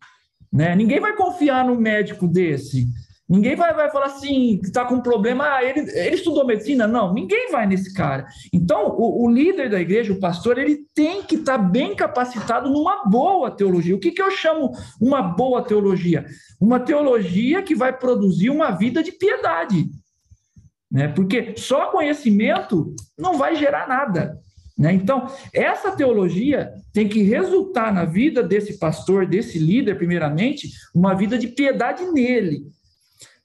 Né? 0.53 0.75
Ninguém 0.75 0.99
vai 0.99 1.15
confiar 1.15 1.65
no 1.65 1.77
médico 1.81 2.27
desse. 2.27 2.89
Ninguém 3.31 3.55
vai, 3.55 3.73
vai 3.73 3.89
falar 3.93 4.07
assim, 4.07 4.59
está 4.61 4.85
com 4.85 4.97
um 4.97 5.01
problema, 5.01 5.45
ah, 5.45 5.63
ele, 5.63 5.89
ele 5.97 6.17
estudou 6.17 6.45
medicina? 6.45 6.89
Não, 6.89 7.15
ninguém 7.15 7.49
vai 7.53 7.65
nesse 7.65 7.95
cara. 7.95 8.27
Então, 8.53 8.89
o, 8.89 9.25
o 9.25 9.31
líder 9.31 9.71
da 9.71 9.81
igreja, 9.81 10.13
o 10.13 10.19
pastor, 10.19 10.59
ele 10.59 10.81
tem 10.93 11.23
que 11.23 11.37
estar 11.37 11.57
tá 11.57 11.65
bem 11.65 11.95
capacitado 11.95 12.69
numa 12.69 13.05
boa 13.05 13.49
teologia. 13.49 13.95
O 13.95 14.01
que, 14.01 14.11
que 14.11 14.21
eu 14.21 14.33
chamo 14.33 14.73
uma 15.01 15.23
boa 15.23 15.63
teologia? 15.63 16.27
Uma 16.61 16.81
teologia 16.81 17.63
que 17.63 17.73
vai 17.73 17.97
produzir 17.97 18.51
uma 18.51 18.73
vida 18.73 19.01
de 19.01 19.13
piedade. 19.13 19.89
Né? 20.91 21.07
Porque 21.07 21.55
só 21.57 21.87
conhecimento 21.87 22.93
não 23.17 23.39
vai 23.39 23.55
gerar 23.55 23.87
nada. 23.87 24.41
Né? 24.77 24.93
Então, 24.93 25.29
essa 25.55 25.93
teologia 25.93 26.73
tem 26.93 27.09
que 27.09 27.23
resultar 27.23 27.95
na 27.95 28.05
vida 28.05 28.43
desse 28.43 28.77
pastor, 28.77 29.25
desse 29.25 29.57
líder, 29.57 29.97
primeiramente, 29.97 30.69
uma 30.93 31.15
vida 31.15 31.39
de 31.39 31.47
piedade 31.47 32.05
nele 32.11 32.65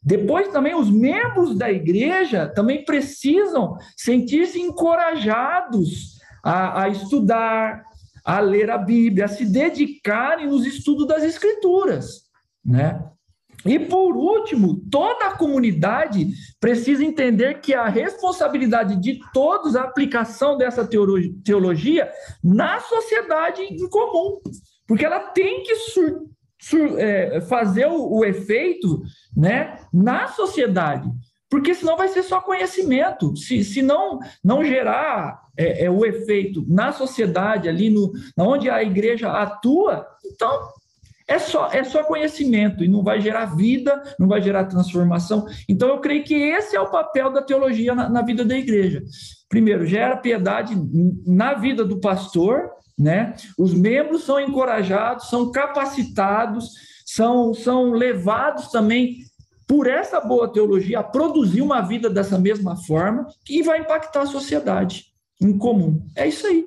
depois 0.06 0.50
também 0.50 0.76
os 0.76 0.88
membros 0.88 1.58
da 1.58 1.72
igreja 1.72 2.48
também 2.48 2.86
precisam 2.86 3.76
sentir-se 3.98 4.62
encorajados 4.62 6.20
a, 6.44 6.84
a, 6.84 6.90
estudar, 6.90 7.84
a 8.24 8.40
ler 8.40 8.70
a 8.70 8.78
Bíblia, 8.78 9.26
a 9.26 9.28
se 9.28 9.46
dedicarem 9.46 10.48
nos 10.48 10.64
estudos 10.64 11.08
das 11.08 11.24
Escrituras, 11.24 12.26
né? 12.64 13.04
E 13.66 13.80
por 13.80 14.16
último, 14.16 14.80
toda 14.92 15.26
a 15.26 15.36
comunidade 15.36 16.28
precisa 16.60 17.04
entender 17.04 17.62
que 17.62 17.74
a 17.74 17.88
responsabilidade 17.88 19.02
de 19.02 19.20
todos 19.34 19.76
a 19.76 19.82
aplicação 19.82 20.56
dessa 20.56 20.88
teologia 21.44 22.12
na 22.44 22.80
sociedade 22.80 23.64
em 23.64 23.90
comum, 23.90 24.40
porque 24.86 25.04
ela 25.04 25.20
tem 25.32 25.64
que 25.64 25.78
sur, 25.78 26.30
fazer 27.48 27.88
o, 27.88 28.20
o 28.20 28.26
efeito 28.26 29.02
né, 29.36 29.80
na 29.94 30.28
sociedade. 30.28 31.10
Porque 31.50 31.74
senão 31.74 31.96
vai 31.96 32.08
ser 32.08 32.24
só 32.24 32.42
conhecimento. 32.42 33.36
Se, 33.38 33.64
se 33.64 33.82
não, 33.82 34.20
não 34.44 34.64
gerar 34.64 35.40
é, 35.58 35.86
é, 35.86 35.90
o 35.90 36.06
efeito 36.06 36.66
na 36.68 36.92
sociedade, 36.92 37.70
ali 37.70 37.90
no, 37.90 38.12
onde 38.38 38.70
a 38.70 38.84
igreja 38.84 39.32
atua, 39.32 40.06
então 40.26 40.70
é 41.28 41.40
só, 41.40 41.70
é 41.72 41.84
só 41.84 42.04
conhecimento 42.04 42.84
e 42.84 42.88
não 42.88 43.04
vai 43.04 43.20
gerar 43.20 43.56
vida, 43.56 44.02
não 44.20 44.28
vai 44.28 44.42
gerar 44.42 44.66
transformação. 44.66 45.46
Então, 45.68 45.90
eu 45.90 46.00
creio 46.00 46.24
que 46.24 46.36
esse 46.36 46.76
é 46.76 46.82
o 46.82 46.92
papel 46.92 47.32
da 47.32 47.42
teologia 47.42 47.96
na, 47.96 48.10
na 48.10 48.22
vida 48.22 48.44
da 48.46 48.58
igreja. 48.58 49.04
Primeiro, 49.50 49.86
gera 49.86 50.18
piedade 50.18 50.76
na 51.26 51.54
vida 51.54 51.84
do 51.84 52.00
pastor, 52.00 52.70
né? 52.98 53.36
Os 53.58 53.74
membros 53.74 54.24
são 54.24 54.40
encorajados, 54.40 55.30
são 55.30 55.52
capacitados, 55.52 56.72
são, 57.06 57.54
são 57.54 57.92
levados 57.92 58.70
também 58.70 59.18
por 59.68 59.88
essa 59.88 60.20
boa 60.22 60.52
teologia 60.52 61.00
a 61.00 61.04
produzir 61.04 61.62
uma 61.62 61.82
vida 61.82 62.10
dessa 62.10 62.38
mesma 62.38 62.76
forma 62.76 63.28
que 63.44 63.64
vai 63.64 63.80
impactar 63.80 64.22
a 64.22 64.28
sociedade 64.28 65.06
em 65.42 65.58
comum. 65.58 66.06
É 66.16 66.28
isso 66.28 66.46
aí. 66.48 66.66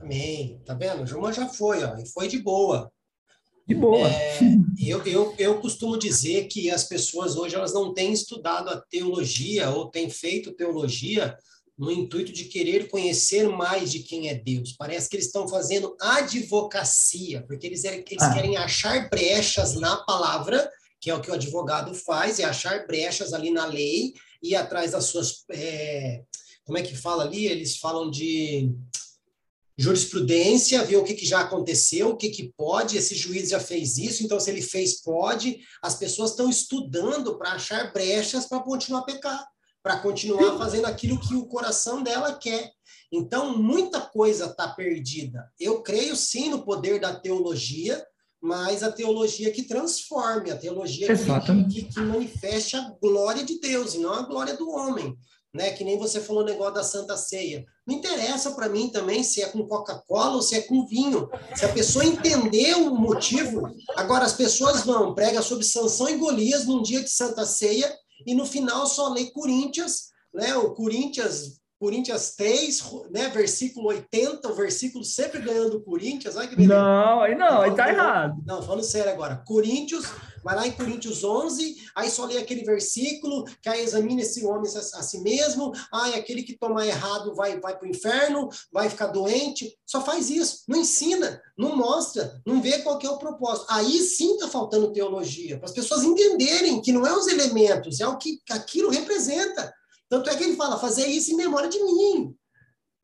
Amém. 0.00 0.60
Tá 0.64 0.74
vendo? 0.74 1.02
O 1.02 1.06
Juma 1.06 1.32
já 1.32 1.48
foi, 1.48 1.82
ó, 1.82 1.96
e 1.96 2.06
foi 2.08 2.28
de 2.28 2.38
boa. 2.38 2.90
De 3.66 3.74
boa. 3.74 4.06
É, 4.08 4.38
eu, 4.80 5.04
eu, 5.04 5.34
eu 5.38 5.60
costumo 5.60 5.98
dizer 5.98 6.46
que 6.46 6.70
as 6.70 6.84
pessoas 6.84 7.36
hoje 7.36 7.56
elas 7.56 7.74
não 7.74 7.92
têm 7.92 8.12
estudado 8.12 8.68
a 8.68 8.80
teologia 8.80 9.70
ou 9.70 9.90
têm 9.90 10.08
feito 10.08 10.54
teologia 10.54 11.36
no 11.78 11.90
intuito 11.90 12.32
de 12.32 12.44
querer 12.44 12.88
conhecer 12.88 13.48
mais 13.48 13.92
de 13.92 14.00
quem 14.00 14.28
é 14.28 14.34
Deus. 14.34 14.74
Parece 14.78 15.08
que 15.08 15.16
eles 15.16 15.26
estão 15.26 15.46
fazendo 15.46 15.94
advocacia, 16.00 17.44
porque 17.46 17.66
eles, 17.66 17.84
eles 17.84 18.22
ah. 18.22 18.32
querem 18.32 18.56
achar 18.56 19.10
brechas 19.10 19.74
na 19.74 19.96
palavra, 19.96 20.70
que 21.00 21.10
é 21.10 21.14
o 21.14 21.20
que 21.20 21.30
o 21.30 21.34
advogado 21.34 21.94
faz, 21.94 22.40
é 22.40 22.44
achar 22.44 22.86
brechas 22.86 23.34
ali 23.34 23.50
na 23.50 23.66
lei, 23.66 24.14
ir 24.42 24.54
atrás 24.54 24.92
das 24.92 25.04
suas. 25.04 25.44
É, 25.50 26.22
como 26.64 26.78
é 26.78 26.82
que 26.82 26.96
fala 26.96 27.24
ali? 27.24 27.46
Eles 27.46 27.76
falam 27.76 28.10
de 28.10 28.74
jurisprudência, 29.78 30.82
ver 30.84 30.96
o 30.96 31.04
que, 31.04 31.12
que 31.12 31.26
já 31.26 31.40
aconteceu, 31.40 32.08
o 32.08 32.16
que, 32.16 32.30
que 32.30 32.54
pode, 32.56 32.96
esse 32.96 33.14
juiz 33.14 33.50
já 33.50 33.60
fez 33.60 33.98
isso, 33.98 34.24
então 34.24 34.40
se 34.40 34.50
ele 34.50 34.62
fez, 34.62 35.02
pode. 35.02 35.58
As 35.82 35.96
pessoas 35.96 36.30
estão 36.30 36.48
estudando 36.48 37.36
para 37.36 37.52
achar 37.52 37.92
brechas 37.92 38.46
para 38.46 38.62
continuar 38.62 39.00
a 39.00 39.04
pecar 39.04 39.46
para 39.86 40.00
continuar 40.00 40.58
fazendo 40.58 40.86
aquilo 40.86 41.16
que 41.16 41.36
o 41.36 41.46
coração 41.46 42.02
dela 42.02 42.34
quer. 42.34 42.72
Então, 43.12 43.56
muita 43.56 44.00
coisa 44.00 44.46
está 44.46 44.66
perdida. 44.66 45.48
Eu 45.60 45.80
creio 45.80 46.16
sim 46.16 46.50
no 46.50 46.64
poder 46.64 46.98
da 46.98 47.14
teologia, 47.14 48.04
mas 48.42 48.82
a 48.82 48.90
teologia 48.90 49.52
que 49.52 49.62
transforme, 49.62 50.50
a 50.50 50.56
teologia 50.56 51.06
que, 51.06 51.64
que, 51.72 51.82
que, 51.84 52.00
manifeste 52.00 52.74
a 52.74 52.92
glória 53.00 53.44
de 53.44 53.60
Deus 53.60 53.94
e 53.94 53.98
não 53.98 54.12
a 54.12 54.22
glória 54.22 54.56
do 54.56 54.68
homem. 54.68 55.16
Né? 55.54 55.70
Que 55.70 55.84
nem 55.84 55.96
você 55.96 56.20
falou 56.20 56.42
o 56.42 56.46
negócio 56.46 56.74
da 56.74 56.82
Santa 56.82 57.16
Ceia. 57.16 57.64
Não 57.86 57.94
interessa 57.94 58.50
para 58.56 58.68
mim 58.68 58.88
também 58.88 59.22
se 59.22 59.40
é 59.40 59.46
com 59.46 59.68
Coca-Cola 59.68 60.34
ou 60.34 60.42
se 60.42 60.56
é 60.56 60.62
com 60.62 60.84
vinho. 60.84 61.28
Se 61.54 61.64
a 61.64 61.72
pessoa 61.72 62.04
entender 62.04 62.74
o 62.74 62.92
motivo. 62.92 63.62
Agora, 63.94 64.24
as 64.24 64.32
pessoas 64.32 64.82
vão, 64.82 65.14
prega 65.14 65.40
sobre 65.42 65.64
Sansão 65.64 66.08
e 66.08 66.16
Golias 66.16 66.66
num 66.66 66.82
dia 66.82 67.04
de 67.04 67.08
Santa 67.08 67.46
Ceia 67.46 67.96
e 68.24 68.34
no 68.34 68.46
final 68.46 68.86
só 68.86 69.08
lê 69.08 69.26
Coríntios, 69.26 70.10
né? 70.32 70.54
O 70.56 70.74
Coríntios 70.74 71.60
Coríntios 71.78 72.34
3, 72.36 72.82
né, 73.10 73.28
versículo 73.28 73.88
80, 73.88 74.48
o 74.48 74.54
versículo 74.54 75.04
sempre 75.04 75.42
ganhando 75.42 75.82
Coríntios. 75.82 76.34
Olha 76.34 76.48
que 76.48 76.56
beleza. 76.56 76.74
Não, 76.74 77.20
aí 77.20 77.34
não, 77.34 77.60
aí 77.60 77.74
tá 77.74 77.90
errado. 77.90 78.42
Não, 78.46 78.62
falando 78.62 78.82
sério 78.82 79.12
agora. 79.12 79.42
Coríntios, 79.46 80.06
vai 80.46 80.54
lá 80.54 80.64
em 80.64 80.70
Coríntios 80.70 81.24
11, 81.24 81.74
aí 81.96 82.08
só 82.08 82.24
lê 82.24 82.38
aquele 82.38 82.62
versículo, 82.62 83.44
que 83.60 83.68
aí 83.68 83.82
examina 83.82 84.22
esse 84.22 84.46
homem 84.46 84.70
a, 84.72 84.78
a 84.78 85.02
si 85.02 85.20
mesmo, 85.20 85.72
ai, 85.92 86.14
aquele 86.14 86.44
que 86.44 86.56
toma 86.56 86.86
errado 86.86 87.34
vai, 87.34 87.58
vai 87.58 87.76
para 87.76 87.84
o 87.84 87.90
inferno, 87.90 88.48
vai 88.72 88.88
ficar 88.88 89.08
doente. 89.08 89.76
Só 89.84 90.04
faz 90.04 90.30
isso, 90.30 90.62
não 90.68 90.78
ensina, 90.78 91.42
não 91.58 91.74
mostra, 91.74 92.40
não 92.46 92.62
vê 92.62 92.78
qual 92.78 92.96
é 93.02 93.08
o 93.08 93.18
propósito. 93.18 93.66
Aí 93.68 94.00
sim 94.02 94.34
está 94.34 94.46
faltando 94.46 94.92
teologia, 94.92 95.56
para 95.58 95.66
as 95.66 95.74
pessoas 95.74 96.04
entenderem 96.04 96.80
que 96.80 96.92
não 96.92 97.04
é 97.04 97.12
os 97.12 97.26
elementos, 97.26 97.98
é 97.98 98.06
o 98.06 98.16
que 98.16 98.40
aquilo 98.48 98.88
representa. 98.88 99.74
Tanto 100.08 100.30
é 100.30 100.36
que 100.36 100.44
ele 100.44 100.54
fala, 100.54 100.78
fazer 100.78 101.08
isso 101.08 101.32
em 101.32 101.36
memória 101.36 101.68
de 101.68 101.82
mim, 101.82 102.32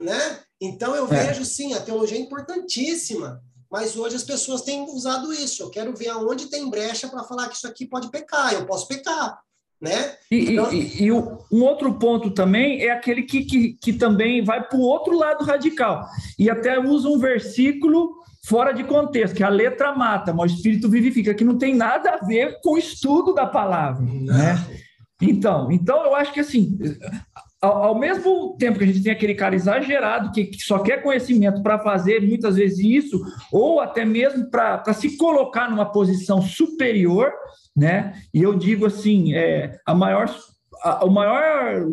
né? 0.00 0.40
Então 0.60 0.94
eu 0.94 1.12
é. 1.12 1.26
vejo, 1.26 1.44
sim, 1.44 1.74
a 1.74 1.80
teologia 1.80 2.16
é 2.16 2.20
importantíssima, 2.20 3.42
mas 3.72 3.96
hoje 3.96 4.16
as 4.16 4.22
pessoas 4.22 4.60
têm 4.60 4.82
usado 4.82 5.32
isso. 5.32 5.62
Eu 5.62 5.70
quero 5.70 5.96
ver 5.96 6.08
aonde 6.08 6.50
tem 6.50 6.68
brecha 6.68 7.08
para 7.08 7.24
falar 7.24 7.48
que 7.48 7.56
isso 7.56 7.66
aqui 7.66 7.86
pode 7.86 8.10
pecar, 8.10 8.52
eu 8.52 8.66
posso 8.66 8.86
pecar, 8.86 9.40
né? 9.80 10.14
E, 10.30 10.52
então... 10.52 10.70
e, 10.70 11.04
e, 11.04 11.10
um 11.10 11.64
outro 11.64 11.94
ponto 11.94 12.30
também 12.30 12.82
é 12.82 12.90
aquele 12.90 13.22
que, 13.22 13.44
que, 13.44 13.72
que 13.72 13.94
também 13.94 14.44
vai 14.44 14.62
para 14.62 14.76
o 14.76 14.82
outro 14.82 15.16
lado 15.16 15.42
radical, 15.42 16.06
e 16.38 16.50
até 16.50 16.78
usa 16.78 17.08
um 17.08 17.18
versículo 17.18 18.20
fora 18.44 18.72
de 18.72 18.84
contexto, 18.84 19.36
que 19.36 19.42
a 19.42 19.48
letra 19.48 19.94
mata, 19.94 20.34
mas 20.34 20.52
o 20.52 20.56
espírito 20.56 20.90
vivifica, 20.90 21.32
que 21.32 21.44
não 21.44 21.56
tem 21.56 21.74
nada 21.74 22.10
a 22.10 22.26
ver 22.26 22.60
com 22.60 22.74
o 22.74 22.78
estudo 22.78 23.32
da 23.32 23.46
palavra, 23.46 24.04
né? 24.04 24.82
Então, 25.22 25.70
então 25.70 26.04
eu 26.04 26.14
acho 26.16 26.32
que 26.32 26.40
assim, 26.40 26.76
ao, 27.62 27.84
ao, 27.84 27.98
mesmo 27.98 28.56
tempo 28.58 28.76
que 28.76 28.84
a 28.84 28.86
gente 28.88 29.02
tem 29.02 29.12
aquele 29.12 29.34
cara 29.34 29.54
exagerado 29.54 30.32
que, 30.32 30.46
que 30.46 30.60
só 30.62 30.80
quer 30.80 31.00
conhecimento 31.00 31.62
para 31.62 31.78
fazer 31.78 32.20
muitas 32.20 32.56
vezes 32.56 32.80
isso, 32.80 33.22
ou 33.52 33.80
até 33.80 34.04
mesmo 34.04 34.50
para 34.50 34.92
se 34.92 35.16
colocar 35.16 35.70
numa 35.70 35.86
posição 35.86 36.42
superior, 36.42 37.32
né? 37.74 38.14
E 38.34 38.42
eu 38.42 38.54
digo 38.56 38.86
assim, 38.86 39.32
é, 39.34 39.78
a 39.86 39.94
maior, 39.94 40.28
a, 40.82 41.04
o 41.04 41.10
maior 41.10 41.86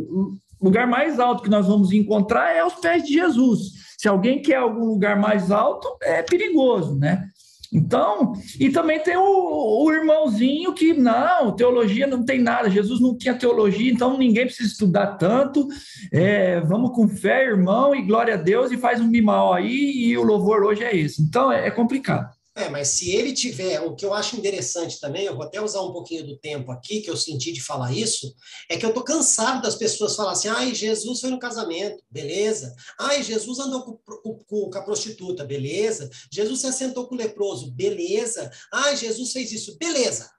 lugar 0.59 0.87
mais 0.87 1.19
alto 1.19 1.43
que 1.43 1.49
nós 1.49 1.67
vamos 1.67 1.91
encontrar 1.91 2.53
é 2.53 2.59
aos 2.59 2.73
pés 2.75 3.03
de 3.03 3.13
Jesus. 3.13 3.89
Se 3.97 4.07
alguém 4.07 4.41
quer 4.41 4.55
algum 4.55 4.85
lugar 4.85 5.19
mais 5.19 5.51
alto, 5.51 5.87
é 6.01 6.23
perigoso, 6.23 6.97
né? 6.97 7.29
Então, 7.71 8.33
e 8.59 8.69
também 8.69 8.99
tem 8.99 9.15
o, 9.15 9.83
o, 9.83 9.91
irmãozinho 9.91 10.73
que 10.73 10.93
não, 10.93 11.55
teologia 11.55 12.07
não 12.07 12.25
tem 12.25 12.41
nada, 12.41 12.69
Jesus 12.69 12.99
não 12.99 13.15
tinha 13.15 13.35
teologia, 13.35 13.91
então 13.91 14.17
ninguém 14.17 14.45
precisa 14.45 14.69
estudar 14.69 15.17
tanto. 15.17 15.67
É, 16.11 16.59
vamos 16.61 16.95
com 16.95 17.07
fé, 17.07 17.45
irmão, 17.45 17.93
e 17.93 18.01
glória 18.01 18.33
a 18.33 18.37
Deus, 18.37 18.71
e 18.71 18.77
faz 18.77 18.99
um 18.99 19.07
mimau 19.07 19.53
aí, 19.53 19.91
e 20.07 20.17
o 20.17 20.23
louvor 20.23 20.63
hoje 20.63 20.83
é 20.83 20.95
esse. 20.95 21.21
Então 21.21 21.51
é, 21.51 21.67
é 21.67 21.71
complicado. 21.71 22.38
É, 22.59 22.67
mas 22.67 22.89
se 22.89 23.09
ele 23.11 23.31
tiver, 23.31 23.79
o 23.79 23.95
que 23.95 24.03
eu 24.03 24.13
acho 24.13 24.35
interessante 24.35 24.99
também, 24.99 25.23
eu 25.23 25.33
vou 25.33 25.45
até 25.45 25.61
usar 25.61 25.81
um 25.81 25.93
pouquinho 25.93 26.27
do 26.27 26.37
tempo 26.37 26.73
aqui, 26.73 26.99
que 26.99 27.09
eu 27.09 27.15
senti 27.15 27.53
de 27.53 27.61
falar 27.61 27.93
isso, 27.93 28.35
é 28.67 28.75
que 28.75 28.85
eu 28.85 28.93
tô 28.93 29.01
cansado 29.01 29.61
das 29.61 29.75
pessoas 29.75 30.13
falarem 30.13 30.37
assim, 30.37 30.47
ai, 30.49 30.75
Jesus 30.75 31.21
foi 31.21 31.29
no 31.29 31.39
casamento, 31.39 32.03
beleza. 32.11 32.75
Ai, 32.99 33.23
Jesus 33.23 33.59
andou 33.59 33.83
com, 33.83 34.43
com, 34.43 34.69
com 34.69 34.77
a 34.77 34.81
prostituta, 34.81 35.45
beleza. 35.45 36.09
Jesus 36.29 36.59
se 36.59 36.67
assentou 36.67 37.07
com 37.07 37.15
o 37.15 37.17
leproso, 37.17 37.71
beleza. 37.71 38.51
Ai, 38.73 38.97
Jesus 38.97 39.31
fez 39.31 39.53
isso, 39.53 39.77
beleza. 39.77 40.29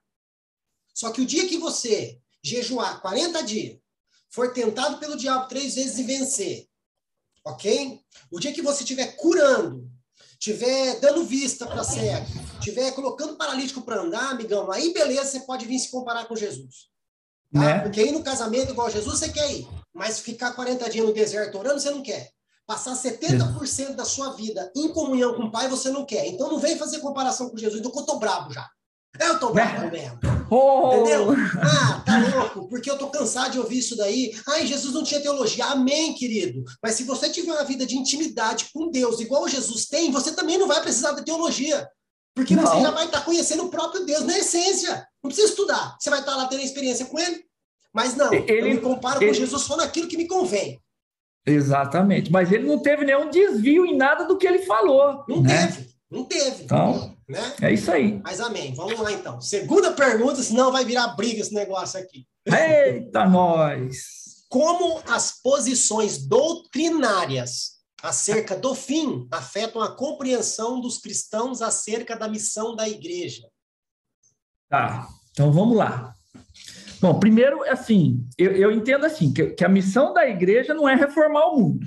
Só 0.92 1.12
que 1.12 1.22
o 1.22 1.26
dia 1.26 1.48
que 1.48 1.56
você 1.56 2.20
jejuar 2.44 3.00
40 3.00 3.42
dias, 3.44 3.78
for 4.28 4.52
tentado 4.52 4.98
pelo 4.98 5.16
diabo 5.16 5.48
três 5.48 5.74
vezes 5.74 5.98
e 5.98 6.02
vencer, 6.02 6.68
ok? 7.46 7.98
O 8.30 8.38
dia 8.38 8.52
que 8.52 8.61
você 8.61 8.83
estiver 8.83 9.16
curando 9.16 9.90
tiver 10.40 10.98
dando 11.00 11.22
vista 11.24 11.66
para 11.66 11.85
cego, 11.85 12.26
tiver 12.61 12.90
colocando 12.92 13.37
paralítico 13.37 13.83
para 13.83 14.00
andar, 14.00 14.31
amigão, 14.31 14.72
aí 14.72 14.92
beleza, 14.92 15.31
você 15.31 15.40
pode 15.40 15.66
vir 15.66 15.79
se 15.79 15.90
comparar 15.90 16.24
com 16.26 16.35
Jesus. 16.35 16.88
Tá? 17.53 17.61
Né? 17.61 17.79
Porque 17.81 18.03
ir 18.03 18.12
no 18.12 18.22
casamento 18.22 18.72
igual 18.72 18.90
Jesus, 18.90 19.18
você 19.18 19.29
quer 19.29 19.53
ir. 19.53 19.68
Mas 19.92 20.18
ficar 20.18 20.53
40 20.53 20.88
dias 20.88 21.07
no 21.07 21.12
deserto 21.12 21.59
orando, 21.59 21.79
você 21.79 21.90
não 21.90 22.03
quer. 22.03 22.31
Passar 22.66 22.94
70% 22.94 23.94
da 23.94 24.05
sua 24.05 24.33
vida 24.33 24.72
em 24.74 24.88
comunhão 24.92 25.35
com 25.35 25.44
o 25.44 25.50
Pai, 25.50 25.68
você 25.68 25.90
não 25.90 26.07
quer. 26.07 26.26
Então 26.26 26.48
não 26.48 26.59
vem 26.59 26.79
fazer 26.79 27.00
comparação 27.00 27.50
com 27.50 27.59
Jesus, 27.59 27.81
então 27.81 27.92
eu 27.94 28.07
tô 28.07 28.18
brabo 28.18 28.53
já. 28.53 28.66
Eu 29.20 29.38
tô 29.38 29.52
bravo 29.52 29.85
é. 29.85 29.90
mesmo. 29.90 30.18
Oh. 30.50 30.94
Entendeu? 30.94 31.28
Ah, 31.62 32.02
tá 32.04 32.18
louco, 32.18 32.68
porque 32.68 32.90
eu 32.90 32.96
tô 32.96 33.09
cansado 33.09 33.52
de 33.52 33.59
ouvir 33.59 33.78
isso 33.78 33.96
daí. 33.96 34.35
Ai, 34.48 34.66
Jesus 34.66 34.94
não 34.94 35.04
tinha 35.04 35.20
teologia. 35.20 35.66
Amém, 35.66 36.14
querido. 36.14 36.64
Mas 36.83 36.94
se 36.94 37.04
você 37.04 37.28
tiver 37.28 37.52
uma 37.52 37.64
vida 37.64 37.85
de 37.87 37.96
intimidade 37.96 38.70
com 38.72 38.90
Deus, 38.90 39.20
igual 39.20 39.46
Jesus 39.46 39.87
tem, 39.87 40.11
você 40.11 40.33
também 40.33 40.59
não 40.59 40.66
vai 40.66 40.80
precisar 40.80 41.12
de 41.12 41.24
teologia. 41.24 41.87
Porque 42.35 42.56
não. 42.56 42.64
você 42.64 42.80
já 42.80 42.90
vai 42.90 43.04
estar 43.04 43.20
conhecendo 43.20 43.64
o 43.64 43.70
próprio 43.70 44.06
Deus 44.06 44.24
na 44.24 44.38
essência. 44.38 45.06
Não 45.22 45.28
precisa 45.28 45.48
estudar. 45.48 45.96
Você 46.00 46.09
vai 46.09 46.20
estar 46.20 46.35
lá 46.35 46.46
tendo 46.46 46.62
experiência 46.62 47.06
com 47.06 47.18
ele. 47.18 47.44
Mas 47.92 48.16
não, 48.16 48.33
ele, 48.33 48.61
eu 48.61 48.74
me 48.74 48.80
comparo 48.80 49.22
ele, 49.22 49.33
com 49.33 49.35
Jesus 49.35 49.62
só 49.62 49.76
naquilo 49.76 50.09
que 50.09 50.16
me 50.16 50.26
convém. 50.26 50.80
Exatamente. 51.44 52.30
Mas 52.30 52.50
ele 52.50 52.66
não 52.66 52.78
teve 52.78 53.04
nenhum 53.04 53.28
desvio 53.30 53.85
em 53.85 53.96
nada 53.96 54.24
do 54.24 54.38
que 54.38 54.46
ele 54.46 54.61
falou. 54.61 55.24
Não 55.28 55.42
né? 55.42 55.66
teve. 55.66 55.90
Não 56.11 56.25
teve. 56.25 56.64
Então, 56.64 57.16
né? 57.29 57.55
É 57.62 57.73
isso 57.73 57.90
aí. 57.90 58.20
Mas 58.25 58.40
amém. 58.40 58.75
Vamos 58.75 58.99
lá 58.99 59.12
então. 59.12 59.40
Segunda 59.40 59.92
pergunta, 59.92 60.42
senão 60.42 60.73
vai 60.73 60.85
virar 60.85 61.09
briga 61.09 61.40
esse 61.40 61.55
negócio 61.55 62.01
aqui. 62.01 62.27
Eita, 62.44 63.27
nós! 63.27 64.44
Como 64.49 65.01
as 65.07 65.40
posições 65.40 66.27
doutrinárias 66.27 67.79
acerca 68.03 68.57
do 68.57 68.75
fim 68.75 69.29
afetam 69.31 69.81
a 69.81 69.94
compreensão 69.94 70.81
dos 70.81 70.99
cristãos 70.99 71.62
acerca 71.62 72.16
da 72.16 72.27
missão 72.27 72.75
da 72.75 72.88
igreja? 72.88 73.49
Tá, 74.68 75.09
então 75.31 75.53
vamos 75.53 75.77
lá. 75.77 76.12
Bom, 77.01 77.18
primeiro, 77.18 77.62
assim, 77.70 78.27
eu, 78.37 78.53
eu 78.53 78.73
entendo 78.73 79.07
assim, 79.07 79.33
que, 79.33 79.51
que 79.51 79.64
a 79.64 79.68
missão 79.68 80.12
da 80.12 80.29
igreja 80.29 80.75
não 80.75 80.88
é 80.88 80.94
reformar 80.94 81.46
o 81.46 81.61
mundo. 81.61 81.87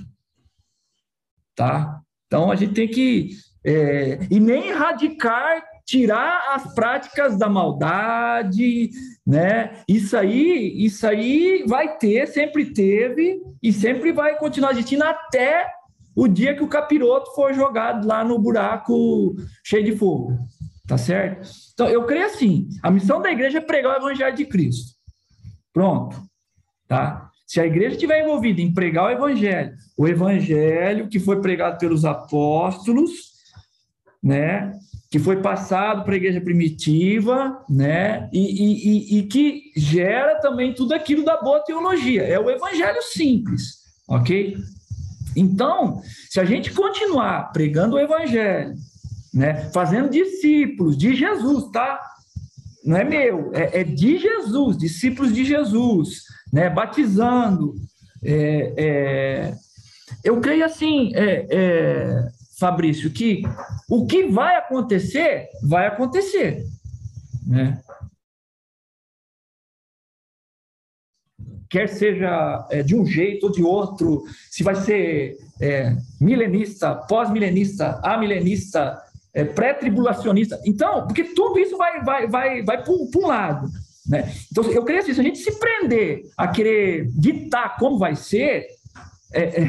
Tá? 1.55 2.01
Então 2.27 2.49
a 2.49 2.55
gente 2.55 2.73
tem 2.73 2.87
que 2.87 3.37
é, 3.65 4.19
e 4.29 4.39
nem 4.39 4.69
erradicar, 4.69 5.63
tirar 5.85 6.53
as 6.53 6.73
práticas 6.73 7.37
da 7.37 7.49
maldade, 7.49 8.89
né? 9.25 9.81
Isso 9.87 10.15
aí, 10.17 10.73
isso 10.83 11.05
aí 11.05 11.63
vai 11.67 11.97
ter, 11.97 12.27
sempre 12.27 12.65
teve 12.73 13.41
e 13.61 13.71
sempre 13.71 14.11
vai 14.11 14.37
continuar 14.37 14.71
existindo 14.71 15.03
até 15.03 15.67
o 16.15 16.27
dia 16.27 16.55
que 16.55 16.63
o 16.63 16.67
capiroto 16.67 17.33
for 17.33 17.53
jogado 17.53 18.07
lá 18.07 18.23
no 18.23 18.39
buraco 18.39 19.35
cheio 19.63 19.83
de 19.83 19.95
fogo, 19.95 20.37
tá 20.87 20.97
certo? 20.97 21.49
Então 21.73 21.87
eu 21.89 22.05
creio 22.05 22.25
assim, 22.25 22.67
a 22.81 22.91
missão 22.91 23.21
da 23.21 23.31
igreja 23.31 23.57
é 23.57 23.61
pregar 23.61 23.93
o 23.93 24.05
evangelho 24.05 24.35
de 24.35 24.45
Cristo. 24.45 24.93
Pronto, 25.73 26.21
tá? 26.87 27.29
Se 27.47 27.59
a 27.59 27.65
igreja 27.65 27.95
estiver 27.95 28.23
envolvida 28.23 28.61
em 28.61 28.73
pregar 28.73 29.05
o 29.05 29.09
evangelho, 29.09 29.73
o 29.97 30.07
evangelho 30.07 31.07
que 31.07 31.19
foi 31.19 31.41
pregado 31.41 31.77
pelos 31.77 32.05
apóstolos, 32.05 33.32
né? 34.23 34.79
Que 35.11 35.19
foi 35.19 35.41
passado 35.41 36.03
para 36.03 36.13
a 36.13 36.17
igreja 36.17 36.39
primitiva, 36.39 37.63
né? 37.69 38.29
E, 38.31 38.39
e, 38.39 39.19
e, 39.19 39.23
que 39.23 39.71
gera 39.75 40.39
também 40.39 40.73
tudo 40.73 40.93
aquilo 40.93 41.25
da 41.25 41.39
boa 41.41 41.59
teologia. 41.59 42.23
É 42.23 42.39
o 42.39 42.49
evangelho 42.49 43.01
simples, 43.01 43.79
ok? 44.07 44.57
Então, 45.35 46.01
se 46.29 46.39
a 46.39 46.45
gente 46.45 46.71
continuar 46.71 47.51
pregando 47.51 47.95
o 47.95 47.99
evangelho, 47.99 48.75
né? 49.33 49.69
Fazendo 49.71 50.09
discípulos 50.09 50.97
de 50.97 51.15
Jesus, 51.15 51.69
tá? 51.71 51.99
Não 52.85 52.97
é 52.97 53.03
meu, 53.03 53.51
é, 53.53 53.81
é 53.81 53.83
de 53.83 54.17
Jesus, 54.17 54.77
discípulos 54.77 55.33
de 55.33 55.43
Jesus, 55.43 56.23
né? 56.51 56.69
Batizando. 56.69 57.75
É, 58.23 58.73
é, 58.77 59.55
eu 60.23 60.39
creio 60.39 60.63
assim, 60.63 61.11
é, 61.13 61.47
é 61.49 62.27
Fabrício, 62.59 63.11
que 63.11 63.41
o 63.89 64.05
que 64.05 64.27
vai 64.27 64.55
acontecer, 64.55 65.49
vai 65.63 65.87
acontecer. 65.87 66.65
Né? 67.45 67.81
Quer 71.69 71.89
seja 71.89 72.67
é, 72.69 72.83
de 72.83 72.95
um 72.95 73.05
jeito 73.05 73.47
ou 73.47 73.51
de 73.51 73.63
outro, 73.63 74.23
se 74.51 74.63
vai 74.63 74.75
ser 74.75 75.37
é, 75.59 75.95
milenista, 76.21 76.95
pós-milenista, 76.95 77.99
amilenista, 78.03 79.01
é, 79.33 79.43
pré-tribulacionista. 79.43 80.61
Então, 80.65 81.07
porque 81.07 81.23
tudo 81.23 81.59
isso 81.59 81.75
vai, 81.75 82.03
vai, 82.03 82.27
vai, 82.27 82.63
vai 82.63 82.83
para 82.83 82.93
um 82.93 83.27
lado. 83.27 83.67
Né? 84.07 84.31
Então, 84.51 84.63
eu 84.71 84.83
creio 84.83 85.01
assim, 85.01 85.13
se 85.13 85.19
a 85.19 85.23
gente 85.23 85.39
se 85.39 85.57
prender 85.59 86.23
a 86.37 86.47
querer 86.47 87.09
ditar 87.15 87.77
como 87.77 87.97
vai 87.97 88.15
ser, 88.15 88.67
é, 89.33 89.43
é, 89.43 89.67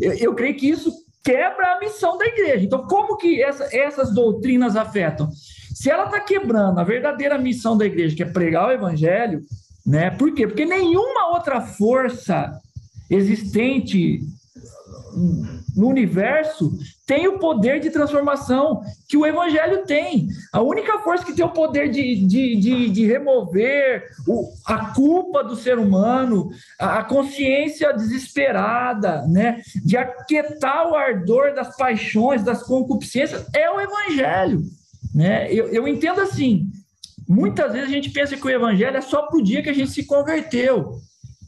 eu, 0.00 0.12
eu, 0.14 0.34
creio 0.34 0.56
que 0.56 0.68
isso 0.68 0.92
quebra 1.24 1.74
a 1.74 1.80
missão 1.80 2.16
da 2.16 2.26
igreja. 2.26 2.64
Então, 2.64 2.86
como 2.86 3.16
que 3.16 3.42
essa, 3.42 3.68
essas 3.76 4.12
doutrinas 4.12 4.76
afetam? 4.76 5.30
Se 5.74 5.90
ela 5.90 6.04
está 6.04 6.20
quebrando 6.20 6.78
a 6.78 6.84
verdadeira 6.84 7.38
missão 7.38 7.76
da 7.76 7.86
igreja, 7.86 8.16
que 8.16 8.22
é 8.22 8.26
pregar 8.26 8.68
o 8.68 8.72
evangelho, 8.72 9.42
né? 9.86 10.10
Por 10.10 10.34
quê? 10.34 10.46
Porque 10.46 10.64
nenhuma 10.64 11.30
outra 11.32 11.60
força 11.60 12.52
existente 13.08 14.20
no 15.76 15.88
universo 15.88 16.72
tem 17.06 17.26
o 17.26 17.38
poder 17.38 17.80
de 17.80 17.90
transformação 17.90 18.82
que 19.08 19.16
o 19.16 19.26
Evangelho 19.26 19.84
tem. 19.84 20.28
A 20.52 20.60
única 20.60 20.98
força 21.00 21.24
que 21.24 21.32
tem 21.32 21.44
o 21.44 21.50
poder 21.50 21.90
de, 21.90 22.24
de, 22.26 22.56
de, 22.56 22.88
de 22.90 23.06
remover 23.06 24.04
o, 24.26 24.48
a 24.66 24.92
culpa 24.94 25.42
do 25.42 25.56
ser 25.56 25.78
humano, 25.78 26.50
a, 26.78 26.98
a, 26.98 27.04
consciência 27.04 27.92
desesperada, 27.92 29.26
né? 29.26 29.60
de 29.84 29.96
aquietar 29.96 30.88
o 30.88 30.94
ardor 30.94 31.54
das 31.54 31.76
paixões, 31.76 32.44
das 32.44 32.62
concupiscências, 32.62 33.46
é 33.54 33.70
o 33.70 33.80
Evangelho. 33.80 34.62
Né? 35.14 35.52
Eu, 35.52 35.68
eu 35.68 35.88
entendo 35.88 36.20
assim. 36.20 36.68
Muitas 37.28 37.72
vezes 37.72 37.88
a 37.88 37.92
gente 37.92 38.10
pensa 38.10 38.36
que 38.36 38.46
o 38.46 38.50
Evangelho 38.50 38.96
é 38.96 39.00
só 39.00 39.22
para 39.22 39.38
o 39.38 39.42
dia 39.42 39.62
que 39.62 39.70
a 39.70 39.74
gente 39.74 39.90
se 39.90 40.04
converteu. 40.04 41.00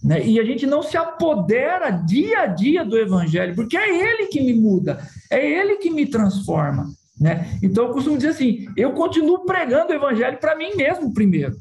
Né? 0.02 0.26
E 0.26 0.40
a 0.40 0.44
gente 0.44 0.66
não 0.66 0.82
se 0.82 0.96
apodera 0.96 1.90
dia 1.90 2.40
a 2.40 2.46
dia 2.46 2.84
do 2.84 2.98
evangelho, 2.98 3.54
porque 3.54 3.76
é 3.76 3.88
ele 3.88 4.26
que 4.26 4.40
me 4.40 4.52
muda, 4.54 4.98
é 5.30 5.44
ele 5.44 5.76
que 5.76 5.90
me 5.90 6.06
transforma. 6.06 6.90
Né? 7.20 7.58
Então 7.62 7.86
eu 7.86 7.92
costumo 7.92 8.16
dizer 8.16 8.30
assim: 8.30 8.66
eu 8.76 8.92
continuo 8.92 9.44
pregando 9.44 9.92
o 9.92 9.94
evangelho 9.94 10.38
para 10.38 10.56
mim 10.56 10.74
mesmo 10.74 11.12
primeiro, 11.12 11.54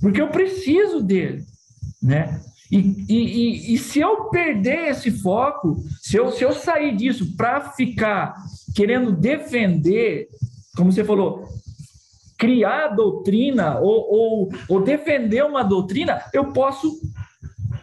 porque 0.00 0.20
eu 0.20 0.28
preciso 0.28 1.02
dele. 1.02 1.42
Né? 2.00 2.40
E, 2.70 2.78
e, 3.08 3.14
e, 3.14 3.74
e, 3.74 3.78
se 3.78 3.98
eu 3.98 4.28
perder 4.28 4.90
esse 4.90 5.10
foco, 5.10 5.76
se 6.02 6.16
eu, 6.16 6.30
se 6.30 6.44
eu 6.44 6.52
sair 6.52 6.94
disso 6.94 7.34
para 7.34 7.70
ficar 7.70 8.36
querendo 8.76 9.10
defender, 9.10 10.28
como 10.76 10.92
você 10.92 11.02
falou, 11.02 11.48
criar 12.38 12.88
doutrina 12.88 13.80
ou, 13.80 14.12
ou, 14.12 14.52
ou 14.68 14.82
defender 14.82 15.44
uma 15.44 15.64
doutrina, 15.64 16.20
eu 16.32 16.52
posso 16.52 17.00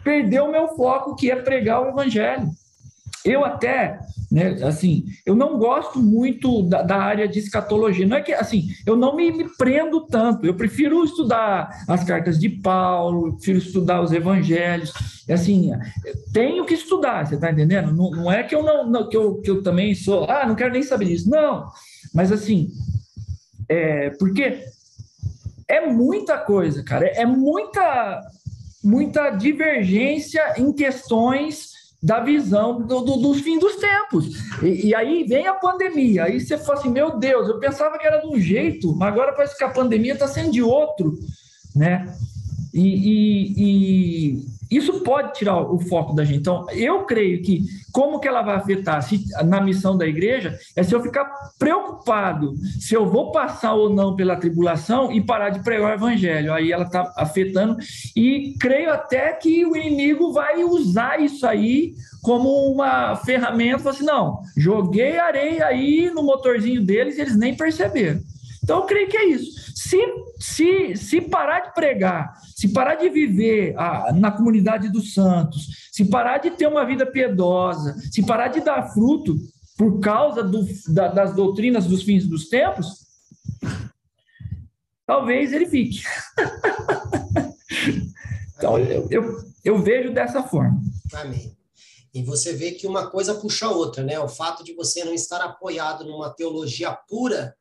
perdeu 0.05 0.45
o 0.45 0.51
meu 0.51 0.67
foco, 0.69 1.15
que 1.15 1.31
é 1.31 1.35
pregar 1.35 1.81
o 1.81 1.89
evangelho. 1.89 2.47
Eu 3.25 3.43
até, 3.43 3.99
né, 4.31 4.49
assim, 4.63 5.05
eu 5.25 5.35
não 5.35 5.57
gosto 5.57 5.97
muito 5.97 6.61
da, 6.61 6.83
da, 6.83 6.97
área 6.97 7.27
de 7.27 7.39
escatologia. 7.39 8.05
Não 8.05 8.17
é 8.17 8.21
que, 8.21 8.31
assim, 8.31 8.67
eu 8.85 8.95
não 8.95 9.15
me, 9.15 9.31
me, 9.31 9.49
prendo 9.57 10.05
tanto. 10.05 10.45
Eu 10.45 10.53
prefiro 10.53 11.03
estudar 11.03 11.67
as 11.87 12.03
cartas 12.03 12.39
de 12.39 12.49
Paulo, 12.49 13.33
prefiro 13.33 13.57
estudar 13.57 14.03
os 14.03 14.11
evangelhos. 14.11 14.93
Assim, 15.27 15.71
tenho 16.31 16.65
que 16.65 16.75
estudar, 16.75 17.25
você 17.25 17.33
está 17.33 17.51
entendendo? 17.51 17.91
Não, 17.91 18.11
não, 18.11 18.31
é 18.31 18.43
que 18.43 18.53
eu 18.53 18.61
não, 18.61 18.87
não, 18.87 19.09
que, 19.09 19.17
eu, 19.17 19.41
que 19.41 19.49
eu 19.49 19.63
também 19.63 19.95
sou, 19.95 20.29
ah, 20.29 20.45
não 20.45 20.53
quero 20.53 20.71
nem 20.71 20.83
saber 20.83 21.05
disso. 21.05 21.27
Não, 21.27 21.65
mas 22.13 22.31
assim, 22.31 22.69
é, 23.67 24.11
porque 24.11 24.59
é 25.67 25.87
muita 25.87 26.37
coisa, 26.37 26.83
cara. 26.83 27.07
É, 27.07 27.21
é 27.21 27.25
muita 27.25 28.21
muita 28.86 29.32
divergência 29.32 30.54
em 30.58 30.71
questões 30.71 31.74
da 32.02 32.19
visão 32.19 32.82
do, 32.82 33.02
do, 33.02 33.17
dos 33.17 33.41
fins 33.41 33.60
dos 33.60 33.78
tempos. 33.78 34.28
E, 34.62 34.89
e, 34.89 34.95
aí 34.95 35.24
vem 35.24 35.48
a 35.48 35.54
pandemia. 35.56 36.26
Aí 36.26 36.39
você 36.39 36.56
fala 36.58 36.80
assim: 36.80 36.89
meu 36.89 37.17
Deus, 37.17 37.50
eu 37.50 37.60
pensava 37.60 37.98
que 37.98 38.06
era 38.06 38.19
de 38.19 38.28
um 38.28 38.39
jeito, 38.39 38.95
mas 38.95 39.12
agora 39.12 39.34
parece 39.34 39.58
que 39.58 39.63
a 39.63 39.69
pandemia 39.69 40.13
está 40.13 40.28
sendo 40.28 40.52
de 40.52 40.62
outro. 40.62 41.17
Né? 41.76 42.15
E, 42.74 43.56
e, 43.58 44.45
isso 44.69 45.01
pode 45.01 45.34
tirar 45.34 45.62
o 45.62 45.80
foco 45.80 46.13
da 46.13 46.23
gente. 46.23 46.39
Então, 46.39 46.65
eu 46.71 47.06
creio 47.06 47.41
que 47.41 47.63
como 47.91 48.19
que 48.19 48.28
ela 48.28 48.41
vai 48.41 48.56
afetar 48.56 49.01
se, 49.01 49.23
na 49.45 49.62
missão 49.62 49.97
da 49.97 50.06
igreja 50.06 50.58
é 50.75 50.84
se 50.84 50.93
eu 50.93 51.01
ficar 51.01 51.25
preocupado 51.58 52.56
se 52.80 52.93
eu 52.93 53.06
vou 53.06 53.32
passar 53.32 53.73
ou 53.73 53.89
não 53.89 54.15
pela 54.15 54.36
tribulação 54.36 55.12
e 55.12 55.21
parar 55.21 55.49
de 55.49 55.63
pregar 55.63 55.91
o 55.91 55.93
evangelho. 55.93 56.54
Aí 56.54 56.71
ela 56.71 56.84
está 56.84 57.13
afetando 57.15 57.78
e 58.15 58.56
creio 58.60 58.91
até 58.91 59.32
que 59.34 59.65
o 59.65 59.75
inimigo 59.75 60.34
vai 60.34 60.63
usar 60.63 61.21
isso 61.21 61.45
aí 61.47 61.93
como 62.21 62.49
uma 62.71 63.15
ferramenta. 63.15 63.89
Assim, 63.89 64.04
não, 64.04 64.41
joguei 64.58 65.17
areia 65.17 65.65
aí 65.65 66.12
no 66.13 66.23
motorzinho 66.23 66.84
deles 66.84 67.17
e 67.17 67.21
eles 67.21 67.38
nem 67.38 67.56
perceberam. 67.56 68.19
Então, 68.65 68.80
eu 68.80 68.86
creio 68.88 69.08
que 69.08 69.15
é 69.15 69.28
isso. 69.28 69.71
Se, 69.75 69.99
se, 70.39 70.95
se 70.95 71.21
parar 71.21 71.60
de 71.60 71.73
pregar, 71.75 72.34
se 72.56 72.69
parar 72.69 72.95
de 72.95 73.08
viver 73.10 73.78
a, 73.78 74.12
na 74.12 74.32
comunidade 74.32 74.89
dos 74.89 75.13
santos, 75.13 75.67
se 75.91 76.06
parar 76.06 76.39
de 76.39 76.49
ter 76.49 76.65
uma 76.65 76.84
vida 76.84 77.06
piedosa, 77.06 77.95
se 78.12 78.25
parar 78.25 78.47
de 78.47 78.62
dar 78.62 78.91
fruto 78.91 79.38
por 79.78 79.99
causa 79.99 80.41
do, 80.41 80.65
da, 80.88 81.10
das 81.10 81.36
doutrinas 81.36 81.86
dos 81.86 82.01
fins 82.01 82.25
dos 82.25 82.49
tempos, 82.49 83.06
talvez 85.06 85.54
ele 85.54 85.67
fique. 85.67 86.01
então, 88.58 88.80
eu, 88.80 89.08
eu, 89.12 89.43
eu 89.63 89.78
vejo 89.78 90.12
dessa 90.12 90.41
forma. 90.41 90.82
Amém. 91.13 91.56
E 92.12 92.23
você 92.23 92.54
vê 92.54 92.71
que 92.71 92.88
uma 92.88 93.12
coisa 93.12 93.36
puxa 93.36 93.67
a 93.67 93.71
outra, 93.71 94.04
né? 94.04 94.19
O 94.19 94.28
fato 94.28 94.63
de 94.63 94.73
você 94.73 95.04
não 95.04 95.13
estar 95.13 95.41
apoiado 95.41 96.04
numa 96.04 96.32
teologia 96.32 96.91
pura 96.91 97.56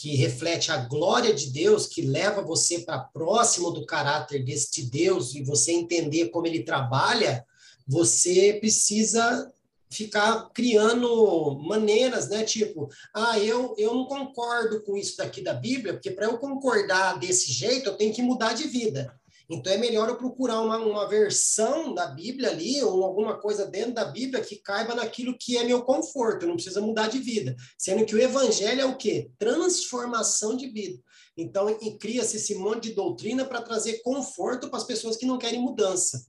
que 0.00 0.14
reflete 0.14 0.70
a 0.70 0.76
glória 0.76 1.34
de 1.34 1.50
Deus, 1.50 1.86
que 1.86 2.02
leva 2.02 2.40
você 2.40 2.80
para 2.80 3.00
próximo 3.00 3.72
do 3.72 3.84
caráter 3.84 4.44
deste 4.44 4.82
Deus 4.82 5.34
e 5.34 5.42
você 5.42 5.72
entender 5.72 6.28
como 6.28 6.46
ele 6.46 6.62
trabalha, 6.62 7.44
você 7.86 8.56
precisa 8.60 9.52
ficar 9.90 10.50
criando 10.54 11.58
maneiras, 11.66 12.28
né? 12.28 12.44
Tipo, 12.44 12.88
ah, 13.12 13.38
eu, 13.40 13.74
eu 13.76 13.92
não 13.92 14.04
concordo 14.04 14.82
com 14.82 14.96
isso 14.96 15.16
daqui 15.16 15.40
da 15.40 15.54
Bíblia, 15.54 15.94
porque 15.94 16.10
para 16.10 16.26
eu 16.26 16.38
concordar 16.38 17.18
desse 17.18 17.50
jeito, 17.50 17.88
eu 17.88 17.96
tenho 17.96 18.14
que 18.14 18.22
mudar 18.22 18.52
de 18.52 18.68
vida. 18.68 19.12
Então 19.50 19.72
é 19.72 19.78
melhor 19.78 20.08
eu 20.08 20.16
procurar 20.16 20.60
uma, 20.60 20.76
uma 20.76 21.08
versão 21.08 21.94
da 21.94 22.06
Bíblia 22.06 22.50
ali, 22.50 22.82
ou 22.82 23.02
alguma 23.02 23.38
coisa 23.38 23.64
dentro 23.64 23.94
da 23.94 24.04
Bíblia 24.04 24.44
que 24.44 24.56
caiba 24.56 24.94
naquilo 24.94 25.36
que 25.38 25.56
é 25.56 25.64
meu 25.64 25.82
conforto, 25.82 26.46
não 26.46 26.54
precisa 26.54 26.82
mudar 26.82 27.08
de 27.08 27.18
vida. 27.18 27.56
Sendo 27.78 28.04
que 28.04 28.14
o 28.14 28.20
evangelho 28.20 28.82
é 28.82 28.84
o 28.84 28.96
quê? 28.96 29.30
Transformação 29.38 30.54
de 30.54 30.68
vida. 30.68 31.00
Então 31.34 31.66
cria-se 31.98 32.36
esse 32.36 32.54
monte 32.56 32.90
de 32.90 32.94
doutrina 32.94 33.44
para 33.44 33.62
trazer 33.62 34.02
conforto 34.02 34.68
para 34.68 34.78
as 34.78 34.84
pessoas 34.84 35.16
que 35.16 35.24
não 35.24 35.38
querem 35.38 35.60
mudança. 35.60 36.26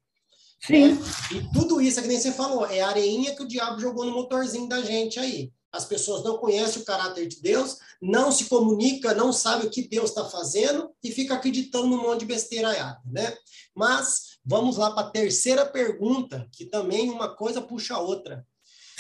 Sim. 0.66 0.98
E 1.34 1.54
tudo 1.54 1.82
isso, 1.82 2.00
é 2.00 2.02
que 2.02 2.08
nem 2.08 2.20
você 2.20 2.32
falou, 2.32 2.66
é 2.66 2.82
a 2.82 2.90
areinha 2.90 3.36
que 3.36 3.44
o 3.44 3.48
diabo 3.48 3.80
jogou 3.80 4.06
no 4.06 4.14
motorzinho 4.14 4.68
da 4.68 4.82
gente 4.82 5.20
aí. 5.20 5.52
As 5.72 5.86
pessoas 5.86 6.24
não 6.24 6.38
conhecem 6.38 6.82
o 6.82 6.86
caráter 6.86 7.28
de 7.28 7.42
Deus, 7.42 7.78
não 8.02 8.32
se 8.32 8.46
comunica, 8.46 9.14
não 9.14 9.32
sabe 9.32 9.68
o 9.68 9.70
que 9.70 9.88
Deus 9.88 10.10
está 10.10 10.26
fazendo 10.26 10.92
e 11.04 11.12
fica 11.12 11.36
acreditando 11.36 11.88
num 11.88 12.02
monte 12.02 12.22
de 12.22 12.26
besteira, 12.26 13.00
né? 13.06 13.38
Mas 13.76 14.40
vamos 14.44 14.78
lá 14.78 14.92
para 14.92 15.08
a 15.08 15.12
terceira 15.12 15.66
pergunta, 15.66 16.48
que 16.52 16.66
também 16.66 17.10
uma 17.10 17.36
coisa 17.36 17.62
puxa 17.62 17.96
a 17.96 18.00
outra. 18.00 18.46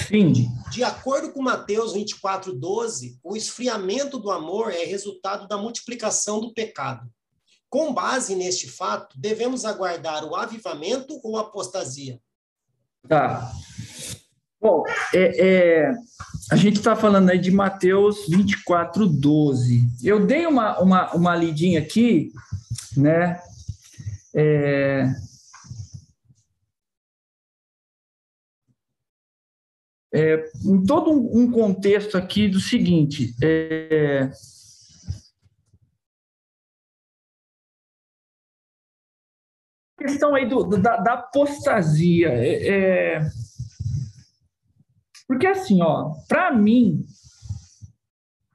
Sim. 0.07 0.31
De, 0.31 0.47
de 0.71 0.83
acordo 0.83 1.33
com 1.33 1.41
Mateus 1.41 1.93
24, 1.93 2.53
12, 2.53 3.19
o 3.23 3.35
esfriamento 3.35 4.17
do 4.17 4.31
amor 4.31 4.71
é 4.71 4.85
resultado 4.85 5.47
da 5.47 5.57
multiplicação 5.57 6.39
do 6.39 6.53
pecado. 6.53 7.09
Com 7.69 7.93
base 7.93 8.35
neste 8.35 8.67
fato, 8.67 9.15
devemos 9.19 9.65
aguardar 9.65 10.23
o 10.23 10.35
avivamento 10.35 11.19
ou 11.23 11.37
a 11.37 11.41
apostasia? 11.41 12.19
Tá. 13.07 13.51
Bom, 14.61 14.83
é, 15.13 15.47
é, 15.47 15.93
a 16.51 16.55
gente 16.57 16.77
está 16.77 16.93
falando 16.93 17.29
aí 17.29 17.39
de 17.39 17.49
Mateus 17.49 18.27
24, 18.27 19.07
12. 19.07 19.87
Eu 20.03 20.25
dei 20.25 20.45
uma, 20.45 20.77
uma, 20.79 21.13
uma 21.13 21.35
lidinha 21.35 21.79
aqui, 21.79 22.33
né? 22.97 23.39
É, 24.35 25.05
é, 30.13 30.45
em 30.65 30.83
todo 30.83 31.09
um 31.11 31.49
contexto 31.49 32.17
aqui 32.17 32.49
do 32.49 32.59
seguinte, 32.59 33.33
é, 33.41 34.29
questão 39.97 40.35
aí 40.35 40.47
do, 40.47 40.65
da, 40.65 40.97
da 40.97 41.13
apostasia. 41.13 42.27
É, 42.29 42.67
é 42.67 43.48
porque 45.29 45.45
assim, 45.45 45.79
ó, 45.83 46.15
para 46.27 46.51
mim, 46.51 47.05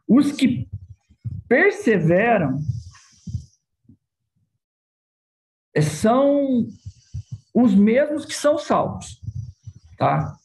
os 0.08 0.32
que 0.32 0.68
perseveram 1.48 2.58
são 5.80 6.66
os 7.54 7.72
mesmos 7.76 8.24
que 8.24 8.34
são 8.34 8.58
salvos, 8.58 9.20
tá? 9.96 10.36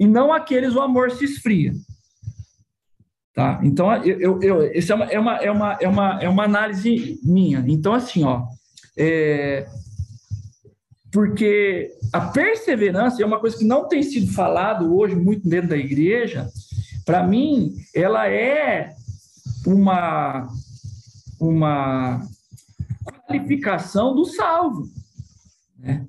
E 0.00 0.08
não 0.08 0.32
aqueles 0.32 0.74
o 0.74 0.80
amor 0.80 1.12
se 1.12 1.24
esfria. 1.24 1.72
Tá? 3.32 3.60
Então, 3.62 3.94
eu, 4.04 4.18
eu, 4.18 4.42
eu, 4.42 4.72
isso 4.72 4.92
é 4.92 4.96
uma, 4.96 5.04
é, 5.06 5.20
uma, 5.20 5.36
é, 5.36 5.50
uma, 5.52 5.72
é, 5.82 5.88
uma, 5.88 6.22
é 6.24 6.28
uma 6.28 6.44
análise 6.44 7.20
minha. 7.22 7.64
Então, 7.68 7.94
assim, 7.94 8.24
ó, 8.24 8.44
é, 8.98 9.68
porque 11.16 11.96
a 12.12 12.20
perseverança 12.20 13.22
é 13.22 13.24
uma 13.24 13.40
coisa 13.40 13.56
que 13.56 13.64
não 13.64 13.88
tem 13.88 14.02
sido 14.02 14.30
falado 14.34 14.94
hoje 14.94 15.16
muito 15.16 15.48
dentro 15.48 15.70
da 15.70 15.76
igreja. 15.78 16.46
Para 17.06 17.26
mim, 17.26 17.74
ela 17.94 18.28
é 18.28 18.94
uma, 19.66 20.46
uma 21.40 22.20
qualificação 23.26 24.14
do 24.14 24.26
salvo. 24.26 24.90
Né? 25.78 26.06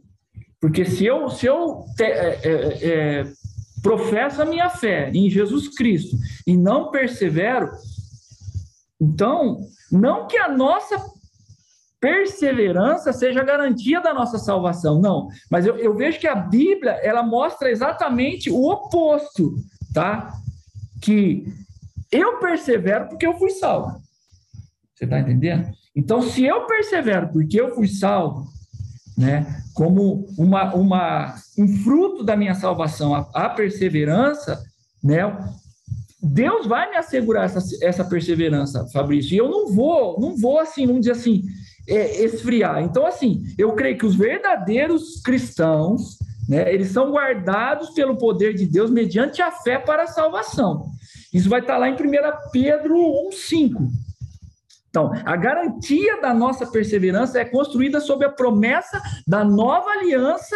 Porque 0.59 0.83
se 0.83 1.05
eu, 1.05 1.29
se 1.29 1.45
eu 1.45 1.85
te, 1.95 2.03
é, 2.03 2.41
é, 2.43 2.87
é 2.89 3.23
professo 3.81 4.41
a 4.41 4.45
minha 4.45 4.69
fé 4.69 5.09
em 5.13 5.29
Jesus 5.29 5.69
Cristo 5.69 6.17
e 6.45 6.57
não 6.57 6.91
persevero, 6.91 7.71
então, 8.99 9.61
não 9.89 10.27
que 10.27 10.37
a 10.37 10.49
nossa 10.49 10.99
perseverança 12.07 13.11
seja 13.11 13.41
a 13.41 13.43
garantia 13.43 13.99
da 13.99 14.13
nossa 14.13 14.37
salvação, 14.37 15.01
não. 15.01 15.27
Mas 15.51 15.65
eu, 15.65 15.75
eu 15.75 15.93
vejo 15.93 16.19
que 16.19 16.27
a 16.27 16.35
Bíblia, 16.35 16.91
ela 17.03 17.21
mostra 17.21 17.69
exatamente 17.69 18.49
o 18.49 18.69
oposto, 18.71 19.57
tá? 19.93 20.31
Que 21.01 21.45
eu 22.09 22.39
persevero 22.39 23.09
porque 23.09 23.27
eu 23.27 23.37
fui 23.37 23.49
salvo. 23.49 24.01
Você 24.95 25.03
está 25.03 25.19
entendendo? 25.19 25.69
Então, 25.93 26.21
se 26.21 26.45
eu 26.45 26.65
persevero 26.65 27.27
porque 27.27 27.59
eu 27.59 27.75
fui 27.75 27.89
salvo, 27.89 28.47
né, 29.17 29.45
como 29.73 30.27
uma, 30.37 30.73
uma, 30.73 31.35
um 31.57 31.67
fruto 31.83 32.23
da 32.23 32.37
minha 32.37 32.55
salvação, 32.55 33.13
a, 33.13 33.29
a 33.33 33.49
perseverança, 33.49 34.63
né, 35.03 35.23
Deus 36.23 36.65
vai 36.65 36.89
me 36.89 36.95
assegurar 36.95 37.45
essa, 37.45 37.59
essa 37.85 38.05
perseverança, 38.05 38.87
Fabrício. 38.93 39.33
E 39.33 39.37
eu 39.37 39.49
não 39.49 39.73
vou, 39.73 40.19
não 40.19 40.37
vou 40.37 40.59
assim, 40.59 40.85
vamos 40.87 41.01
dizer 41.01 41.13
assim, 41.13 41.43
é, 41.87 42.23
esfriar. 42.23 42.83
Então, 42.83 43.05
assim, 43.05 43.43
eu 43.57 43.73
creio 43.73 43.97
que 43.97 44.05
os 44.05 44.15
verdadeiros 44.15 45.21
cristãos, 45.21 46.17
né, 46.47 46.73
eles 46.73 46.91
são 46.91 47.11
guardados 47.11 47.91
pelo 47.91 48.17
poder 48.17 48.53
de 48.53 48.65
Deus 48.65 48.89
mediante 48.89 49.41
a 49.41 49.51
fé 49.51 49.77
para 49.77 50.03
a 50.03 50.07
salvação. 50.07 50.87
Isso 51.33 51.49
vai 51.49 51.61
estar 51.61 51.77
lá 51.77 51.89
em 51.89 51.93
1 51.93 51.97
Pedro 52.51 52.95
1,5. 52.95 53.87
Então, 54.89 55.11
a 55.25 55.35
garantia 55.35 56.19
da 56.21 56.33
nossa 56.33 56.65
perseverança 56.65 57.39
é 57.39 57.45
construída 57.45 57.99
sob 57.99 58.25
a 58.25 58.29
promessa 58.29 59.01
da 59.27 59.43
nova 59.43 59.91
aliança 59.91 60.55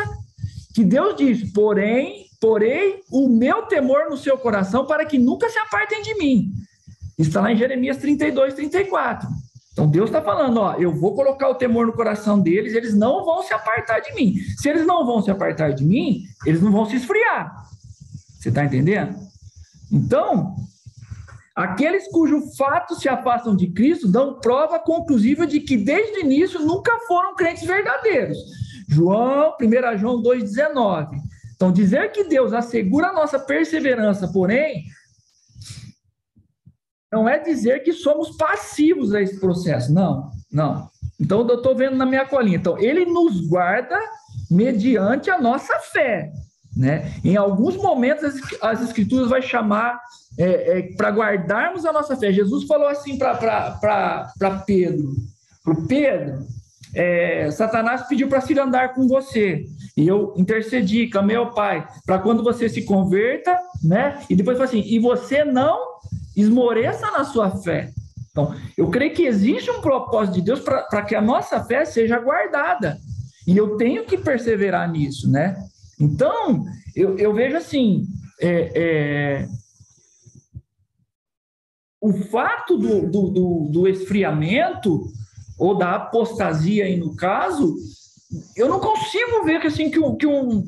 que 0.74 0.84
Deus 0.84 1.16
diz: 1.16 1.52
porém, 1.52 2.26
porém, 2.40 3.02
o 3.12 3.28
meu 3.28 3.64
temor 3.64 4.10
no 4.10 4.18
seu 4.18 4.38
coração 4.38 4.86
para 4.86 5.06
que 5.06 5.18
nunca 5.18 5.50
se 5.50 5.60
apartem 5.60 6.02
de 6.02 6.16
mim. 6.16 6.52
Está 7.18 7.42
lá 7.42 7.52
em 7.52 7.58
Jeremias 7.58 7.98
32, 7.98 8.54
34. 8.54 9.28
Então 9.72 9.88
Deus 9.88 10.10
está 10.10 10.22
falando, 10.22 10.60
ó, 10.60 10.76
eu 10.76 10.94
vou 10.94 11.16
colocar 11.16 11.48
o 11.50 11.56
temor 11.56 11.88
no 11.88 11.94
coração 11.94 12.40
deles, 12.40 12.74
eles 12.74 12.94
não 12.94 13.24
vão 13.24 13.42
se 13.42 13.54
apartar 13.54 14.00
de 14.00 14.14
mim. 14.14 14.36
Se 14.58 14.70
eles 14.70 14.86
não 14.86 15.06
vão 15.06 15.22
se 15.22 15.32
apartar 15.32 15.72
de 15.72 15.86
mim, 15.86 16.24
eles 16.46 16.62
não 16.62 16.72
vão 16.72 16.86
se 16.86 16.98
esfriar. 16.98 17.66
Você 18.40 18.50
está 18.50 18.66
entendendo? 18.66 19.16
Então, 19.92 20.56
Aqueles 21.56 22.08
cujo 22.08 22.42
fato 22.56 22.96
se 22.96 23.10
afastam 23.10 23.56
de 23.56 23.68
Cristo 23.68 24.08
dão 24.08 24.40
prova 24.40 24.80
conclusiva 24.80 25.46
de 25.46 25.60
que 25.60 25.76
desde 25.76 26.20
o 26.20 26.22
início 26.22 26.60
nunca 26.62 26.98
foram 27.08 27.36
crentes 27.36 27.68
verdadeiros. 27.68 28.38
João, 28.88 29.56
1 29.62 29.98
João 29.98 30.24
2,19. 30.24 31.10
Então, 31.56 31.72
dizer 31.72 32.12
que 32.12 32.24
Deus 32.24 32.54
assegura 32.54 33.10
a 33.10 33.14
nossa 33.14 33.38
perseverança, 33.38 34.30
porém, 34.30 34.86
não 37.12 37.28
é 37.28 37.38
dizer 37.40 37.84
que 37.84 37.92
somos 37.92 38.38
passivos 38.38 39.14
a 39.14 39.22
esse 39.22 39.40
processo. 39.40 39.94
Não, 39.94 40.32
não. 40.52 40.90
Então, 41.20 41.46
eu 41.48 41.56
estou 41.56 41.76
vendo 41.76 41.98
na 41.98 42.06
minha 42.06 42.26
colinha. 42.26 42.58
Então, 42.58 42.80
ele 42.80 43.06
nos 43.06 43.48
guarda 43.48 44.00
mediante 44.50 45.30
a 45.30 45.40
nossa 45.40 45.78
fé. 45.80 46.32
Né? 46.76 47.14
Em 47.24 47.36
alguns 47.36 47.76
momentos, 47.76 48.24
as, 48.24 48.36
as 48.62 48.82
escrituras 48.82 49.30
vai 49.30 49.42
chamar 49.42 50.00
é, 50.38 50.80
é, 50.80 50.82
para 50.96 51.10
guardarmos 51.10 51.86
a 51.86 51.92
nossa 51.92 52.16
fé. 52.16 52.32
Jesus 52.32 52.64
falou 52.66 52.88
assim 52.88 53.18
para 53.18 53.36
Pedro: 54.66 55.12
para 55.64 55.76
Pedro, 55.88 56.48
é, 56.96 57.52
Satanás 57.52 58.08
pediu 58.08 58.30
para 58.30 58.42
se 58.42 58.58
andar 58.58 58.94
com 58.94 59.08
você. 59.08 59.66
E 59.98 60.08
eu 60.08 60.34
intercedi, 60.38 61.08
clamei 61.08 61.36
ao 61.36 61.54
Pai, 61.54 61.86
para 62.06 62.20
quando 62.20 62.42
você 62.42 62.70
se 62.70 62.84
converta, 62.84 63.60
né? 63.84 64.22
E 64.30 64.36
depois 64.36 64.58
falou 64.58 64.70
assim: 64.70 64.84
e 64.86 64.98
você 64.98 65.44
não 65.44 65.91
esmoreça 66.36 67.12
na 67.12 67.24
sua 67.24 67.52
fé. 67.62 67.92
Então, 68.32 68.56
eu 68.78 68.90
creio 68.90 69.14
que 69.14 69.24
existe 69.24 69.70
um 69.70 69.82
propósito 69.82 70.36
de 70.36 70.42
Deus 70.42 70.62
para 70.62 71.02
que 71.04 71.16
a 71.16 71.22
nossa 71.22 71.64
fé 71.64 71.84
seja 71.84 72.18
guardada. 72.20 72.98
E 73.46 73.58
eu 73.58 73.76
tenho 73.76 74.06
que 74.06 74.18
perseverar 74.18 74.90
nisso, 74.90 75.30
né? 75.30 75.58
Então, 76.00 76.66
eu, 76.96 77.18
eu 77.18 77.34
vejo 77.34 77.58
assim: 77.58 78.08
é, 78.40 78.72
é, 78.76 79.48
o 82.00 82.14
fato 82.14 82.78
do, 82.78 83.08
do, 83.10 83.30
do, 83.30 83.70
do 83.72 83.88
esfriamento, 83.88 85.12
ou 85.58 85.78
da 85.78 85.96
apostasia 85.96 86.86
aí 86.86 86.98
no 86.98 87.16
caso, 87.16 87.76
eu 88.56 88.68
não 88.68 88.80
consigo 88.80 89.44
ver 89.44 89.62
que, 89.62 89.68
assim, 89.68 89.92
que, 89.92 90.00
um, 90.00 90.16
que, 90.16 90.26
um, 90.26 90.66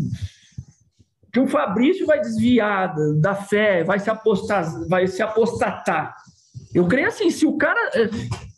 que 1.33 1.39
um 1.39 1.47
Fabrício 1.47 2.05
vai 2.05 2.21
desviar 2.21 2.93
da 3.19 3.33
fé, 3.33 3.83
vai 3.83 3.99
se, 3.99 4.07
apostar, 4.07 4.87
vai 4.87 5.07
se 5.07 5.23
apostatar. 5.23 6.15
Eu 6.71 6.87
creio 6.87 7.07
assim, 7.07 7.31
se 7.31 7.43
o 7.43 7.57
cara 7.57 7.79
eh, 7.95 8.09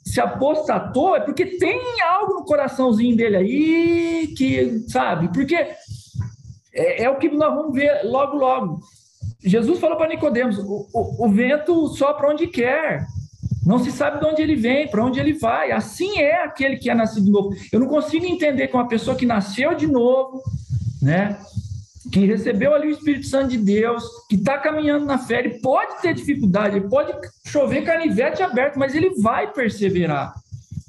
se 0.04 0.20
apostatou, 0.20 1.16
é 1.16 1.22
porque 1.22 1.58
tem 1.58 1.80
algo 2.02 2.34
no 2.34 2.44
coraçãozinho 2.44 3.16
dele 3.16 3.38
aí 3.38 4.34
que, 4.38 4.84
sabe? 4.90 5.30
Porque 5.30 5.56
é, 5.56 7.04
é 7.04 7.10
o 7.10 7.18
que 7.18 7.30
nós 7.30 7.56
vamos 7.56 7.74
ver 7.74 8.04
logo, 8.04 8.36
logo. 8.36 8.80
Jesus 9.42 9.80
falou 9.80 9.98
para 9.98 10.10
Nicodemos: 10.10 10.58
o, 10.60 10.88
o, 10.94 11.26
o 11.26 11.30
vento 11.30 11.88
sopra 11.88 12.30
onde 12.30 12.48
quer. 12.48 13.06
Não 13.66 13.80
se 13.80 13.92
sabe 13.92 14.20
de 14.20 14.26
onde 14.26 14.42
ele 14.42 14.56
vem, 14.56 14.88
para 14.88 15.04
onde 15.04 15.20
ele 15.20 15.34
vai. 15.34 15.72
Assim 15.72 16.20
é 16.20 16.44
aquele 16.44 16.76
que 16.76 16.90
é 16.90 16.94
nascido 16.94 17.26
de 17.26 17.32
novo. 17.32 17.56
Eu 17.72 17.80
não 17.80 17.88
consigo 17.88 18.26
entender 18.26 18.68
que 18.68 18.76
uma 18.76 18.88
pessoa 18.88 19.16
que 19.16 19.26
nasceu 19.26 19.74
de 19.74 19.88
novo, 19.88 20.44
né, 21.02 21.40
que 22.12 22.26
recebeu 22.26 22.74
ali 22.74 22.88
o 22.88 22.92
Espírito 22.92 23.28
Santo 23.28 23.50
de 23.50 23.58
Deus, 23.58 24.04
que 24.30 24.36
está 24.36 24.58
caminhando 24.58 25.06
na 25.06 25.18
fé, 25.18 25.40
ele 25.40 25.60
pode 25.60 26.02
ter 26.02 26.14
dificuldade, 26.14 26.78
ele 26.78 26.88
pode 26.88 27.14
chover 27.46 27.84
canivete 27.84 28.44
aberto, 28.44 28.78
mas 28.78 28.96
ele 28.96 29.16
vai 29.22 29.52
perseverar. 29.52 30.34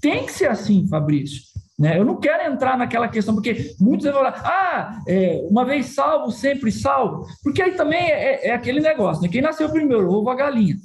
Tem 0.01 0.27
que 0.27 0.33
ser 0.33 0.49
assim, 0.49 0.87
Fabrício. 0.89 1.43
Né? 1.79 1.99
Eu 1.99 2.05
não 2.05 2.17
quero 2.17 2.51
entrar 2.51 2.79
naquela 2.79 3.07
questão, 3.07 3.35
porque 3.35 3.75
muitos 3.79 4.07
vão 4.07 4.15
falar, 4.15 4.41
ah, 4.45 5.03
é, 5.07 5.47
uma 5.51 5.65
vez 5.65 5.87
salvo, 5.95 6.31
sempre 6.31 6.73
salvo, 6.73 7.27
porque 7.43 7.61
aí 7.61 7.73
também 7.73 8.01
é, 8.01 8.47
é, 8.47 8.49
é 8.49 8.55
aquele 8.55 8.81
negócio, 8.81 9.23
né? 9.23 9.29
quem 9.29 9.43
nasceu 9.43 9.69
primeiro, 9.69 10.11
ovo 10.11 10.31
a 10.31 10.35
galinha. 10.35 10.77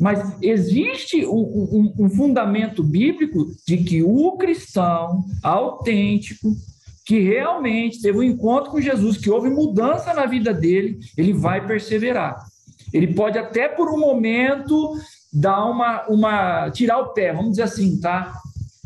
Mas 0.00 0.36
existe 0.42 1.24
um, 1.24 1.92
um, 2.00 2.04
um 2.04 2.10
fundamento 2.10 2.82
bíblico 2.82 3.46
de 3.66 3.76
que 3.76 4.02
o 4.02 4.32
cristão 4.32 5.24
autêntico, 5.42 6.56
que 7.04 7.20
realmente 7.20 8.00
teve 8.00 8.18
um 8.18 8.22
encontro 8.22 8.70
com 8.70 8.80
Jesus, 8.80 9.16
que 9.16 9.30
houve 9.30 9.50
mudança 9.50 10.14
na 10.14 10.26
vida 10.26 10.52
dele, 10.52 10.98
ele 11.16 11.32
vai 11.32 11.66
perseverar. 11.66 12.44
Ele 12.92 13.14
pode 13.14 13.38
até 13.38 13.68
por 13.68 13.88
um 13.88 13.98
momento 13.98 14.96
dar 15.32 15.64
uma, 15.64 16.06
uma 16.08 16.70
tirar 16.70 16.98
o 16.98 17.12
pé, 17.12 17.32
vamos 17.32 17.52
dizer 17.52 17.62
assim, 17.62 18.00
tá? 18.00 18.32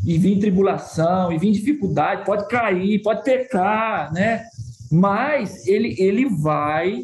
e 0.05 0.19
vir 0.19 0.39
tribulação, 0.39 1.33
e 1.33 1.37
vir 1.39 1.51
dificuldade, 1.51 2.23
pode 2.23 2.47
cair, 2.47 3.01
pode 3.01 3.23
pecar, 3.23 4.13
né? 4.13 4.43
Mas 4.91 5.65
ele, 5.67 5.95
ele 5.97 6.29
vai 6.29 7.01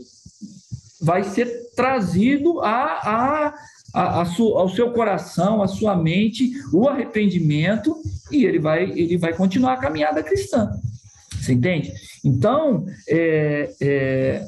vai 1.02 1.24
ser 1.24 1.72
trazido 1.76 2.62
a, 2.62 2.70
a, 2.70 3.54
a, 3.92 4.22
a 4.22 4.26
su, 4.26 4.56
ao 4.56 4.70
seu 4.70 4.92
coração, 4.92 5.64
à 5.64 5.68
sua 5.68 5.96
mente, 5.96 6.52
o 6.72 6.88
arrependimento, 6.88 7.96
e 8.32 8.46
ele 8.46 8.60
vai, 8.60 8.84
ele 8.84 9.18
vai 9.18 9.34
continuar 9.34 9.74
a 9.74 9.78
caminhada 9.78 10.22
cristã. 10.22 10.70
Você 11.42 11.54
entende? 11.54 11.92
Então, 12.24 12.86
é, 13.08 13.74
é, 13.82 14.48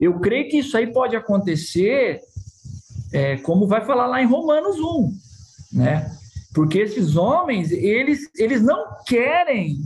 eu 0.00 0.18
creio 0.18 0.48
que 0.48 0.58
isso 0.58 0.76
aí 0.76 0.86
pode 0.86 1.14
acontecer, 1.14 2.20
é, 3.12 3.36
como 3.36 3.66
vai 3.66 3.84
falar 3.84 4.06
lá 4.06 4.22
em 4.22 4.26
Romanos 4.26 4.76
1, 4.78 5.12
né? 5.74 6.10
Porque 6.54 6.78
esses 6.78 7.16
homens, 7.16 7.70
eles, 7.70 8.30
eles 8.38 8.62
não 8.62 8.96
querem 9.06 9.80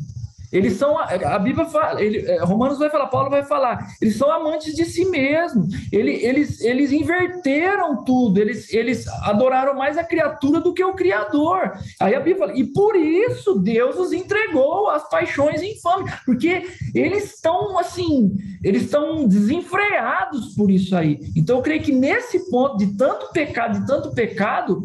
Eles 0.53 0.75
são, 0.75 0.99
a 0.99 1.39
Bíblia 1.39 1.67
fala, 1.67 2.03
ele, 2.03 2.19
é, 2.27 2.43
Romanos 2.43 2.79
vai 2.79 2.89
falar, 2.89 3.07
Paulo 3.09 3.31
vai 3.31 3.45
falar, 3.45 3.87
eles 4.01 4.17
são 4.17 4.31
amantes 4.31 4.75
de 4.75 4.85
si 4.85 5.05
mesmos, 5.05 5.67
eles, 5.93 6.23
eles, 6.23 6.61
eles 6.61 6.93
inverteram 6.93 8.03
tudo, 8.05 8.39
eles, 8.39 8.73
eles 8.73 9.07
adoraram 9.25 9.75
mais 9.75 9.99
a 9.99 10.05
criatura 10.05 10.61
do 10.61 10.73
que 10.73 10.83
o 10.83 10.95
Criador. 10.95 11.73
Aí 12.01 12.15
a 12.15 12.21
Bíblia 12.21 12.47
fala, 12.47 12.59
e 12.59 12.65
por 12.65 12.97
isso 12.97 13.59
Deus 13.59 13.97
os 13.99 14.13
entregou 14.13 14.89
às 14.89 15.09
paixões 15.09 15.63
infames, 15.63 16.13
porque 16.25 16.67
eles 16.95 17.35
estão 17.35 17.79
assim, 17.79 18.37
eles 18.65 18.83
estão 18.83 19.27
desenfreados 19.27 20.55
por 20.55 20.71
isso 20.71 20.97
aí. 20.97 21.21
Então 21.37 21.57
eu 21.57 21.63
creio 21.63 21.83
que 21.83 21.93
nesse 21.93 22.51
ponto 22.51 22.79
de 22.79 22.97
tanto 22.97 23.31
pecado, 23.33 23.81
de 23.81 23.87
tanto 23.87 24.13
pecado, 24.13 24.83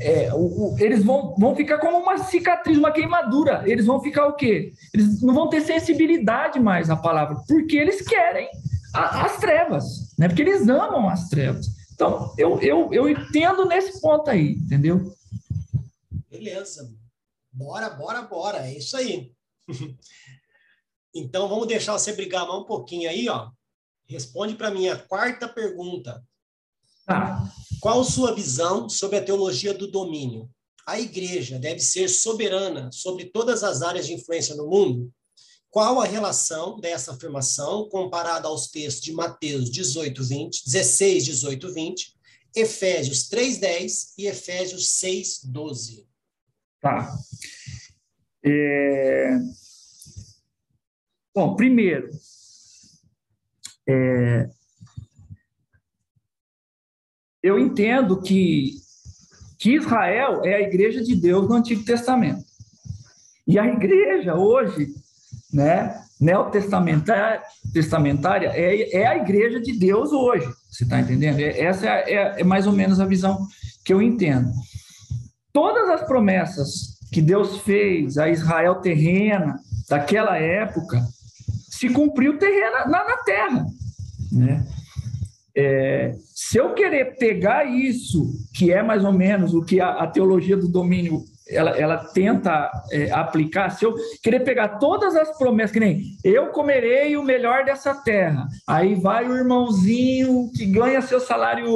é, 0.00 0.32
o, 0.34 0.74
o, 0.74 0.76
eles 0.78 1.04
vão, 1.04 1.34
vão 1.38 1.54
ficar 1.54 1.78
como 1.78 1.98
uma 1.98 2.18
cicatriz, 2.18 2.76
uma 2.76 2.92
queimadura. 2.92 3.62
Eles 3.66 3.86
vão 3.86 4.00
ficar 4.00 4.26
o 4.26 4.34
quê? 4.34 4.72
Eles 4.92 5.22
não 5.22 5.34
vão 5.34 5.48
ter 5.48 5.60
sensibilidade 5.62 6.60
mais 6.60 6.90
à 6.90 6.96
palavra, 6.96 7.36
porque 7.48 7.76
eles 7.76 8.02
querem 8.02 8.48
a, 8.94 9.24
as 9.24 9.38
trevas, 9.38 10.14
né? 10.18 10.28
Porque 10.28 10.42
eles 10.42 10.68
amam 10.68 11.08
as 11.08 11.28
trevas. 11.28 11.66
Então, 11.94 12.34
eu, 12.36 12.60
eu, 12.60 12.92
eu 12.92 13.08
entendo 13.08 13.64
nesse 13.64 14.00
ponto 14.00 14.30
aí, 14.30 14.52
entendeu? 14.52 15.14
Beleza. 16.30 16.92
Bora, 17.50 17.88
bora, 17.88 18.20
bora. 18.22 18.58
É 18.66 18.76
isso 18.76 18.96
aí. 18.98 19.32
então, 21.14 21.48
vamos 21.48 21.66
deixar 21.66 21.92
você 21.92 22.12
brigar 22.12 22.46
mais 22.46 22.60
um 22.60 22.64
pouquinho 22.64 23.08
aí, 23.08 23.28
ó. 23.28 23.50
Responde 24.06 24.54
para 24.54 24.70
mim 24.70 24.88
a 24.88 24.96
quarta 24.96 25.48
pergunta. 25.48 26.22
Tá. 27.06 27.50
Qual 27.86 28.02
sua 28.02 28.34
visão 28.34 28.88
sobre 28.88 29.16
a 29.16 29.22
teologia 29.22 29.72
do 29.72 29.86
domínio? 29.86 30.50
A 30.84 30.98
igreja 30.98 31.56
deve 31.56 31.78
ser 31.78 32.08
soberana 32.08 32.90
sobre 32.90 33.26
todas 33.26 33.62
as 33.62 33.80
áreas 33.80 34.08
de 34.08 34.12
influência 34.12 34.56
no 34.56 34.66
mundo? 34.66 35.08
Qual 35.70 36.00
a 36.00 36.04
relação 36.04 36.80
dessa 36.80 37.12
afirmação 37.12 37.88
comparada 37.88 38.48
aos 38.48 38.66
textos 38.72 39.04
de 39.04 39.12
Mateus 39.12 39.70
18, 39.70 40.24
20, 40.24 40.64
16, 40.64 41.24
18, 41.26 41.72
20, 41.72 42.14
Efésios 42.56 43.28
3, 43.28 43.58
10 43.58 44.14
e 44.18 44.26
Efésios 44.26 44.88
6, 44.88 45.44
12? 45.44 46.08
Tá. 46.80 47.16
É... 48.44 49.30
Bom, 51.32 51.54
primeiro, 51.54 52.10
é, 53.88 54.50
eu 57.46 57.58
entendo 57.58 58.20
que, 58.20 58.72
que 59.58 59.76
Israel 59.76 60.42
é 60.44 60.54
a 60.54 60.60
igreja 60.60 61.02
de 61.02 61.14
Deus 61.14 61.48
no 61.48 61.54
Antigo 61.54 61.84
Testamento. 61.84 62.44
E 63.46 63.58
a 63.58 63.66
igreja 63.66 64.34
hoje, 64.34 64.88
né, 65.52 66.00
neotestamentária 66.20 67.42
testamentária, 67.72 68.50
é, 68.54 69.02
é 69.02 69.06
a 69.06 69.16
igreja 69.16 69.60
de 69.60 69.78
Deus 69.78 70.10
hoje. 70.10 70.46
Você 70.70 70.84
está 70.84 70.98
entendendo? 70.98 71.40
É, 71.40 71.60
essa 71.60 71.86
é, 71.86 72.12
é, 72.12 72.40
é 72.40 72.44
mais 72.44 72.66
ou 72.66 72.72
menos 72.72 73.00
a 73.00 73.04
visão 73.04 73.46
que 73.84 73.92
eu 73.92 74.00
entendo. 74.00 74.50
Todas 75.52 75.88
as 75.90 76.06
promessas 76.06 76.98
que 77.12 77.20
Deus 77.20 77.58
fez 77.58 78.18
a 78.18 78.28
Israel 78.28 78.76
terrena 78.76 79.60
daquela 79.88 80.36
época 80.36 81.02
se 81.70 81.88
cumpriu 81.90 82.38
terrena 82.38 82.86
na, 82.86 83.04
na 83.04 83.16
terra, 83.18 83.66
né? 84.32 84.66
É, 85.56 86.14
se 86.34 86.58
eu 86.58 86.74
querer 86.74 87.16
pegar 87.16 87.64
isso, 87.64 88.30
que 88.54 88.70
é 88.70 88.82
mais 88.82 89.04
ou 89.04 89.12
menos 89.12 89.54
o 89.54 89.64
que 89.64 89.80
a, 89.80 89.90
a 89.90 90.06
teologia 90.06 90.56
do 90.56 90.68
domínio 90.68 91.24
ela, 91.48 91.70
ela 91.70 91.96
tenta 91.96 92.70
é, 92.90 93.10
aplicar, 93.12 93.70
se 93.70 93.84
eu 93.84 93.94
querer 94.22 94.40
pegar 94.40 94.78
todas 94.80 95.14
as 95.14 95.36
promessas, 95.38 95.70
que 95.70 95.80
nem 95.80 96.02
eu 96.24 96.48
comerei 96.48 97.16
o 97.16 97.22
melhor 97.22 97.64
dessa 97.64 97.94
terra, 97.94 98.48
aí 98.66 98.96
vai 98.96 99.28
o 99.28 99.36
irmãozinho 99.36 100.50
que 100.54 100.66
ganha 100.66 101.00
seu 101.00 101.20
salário 101.20 101.68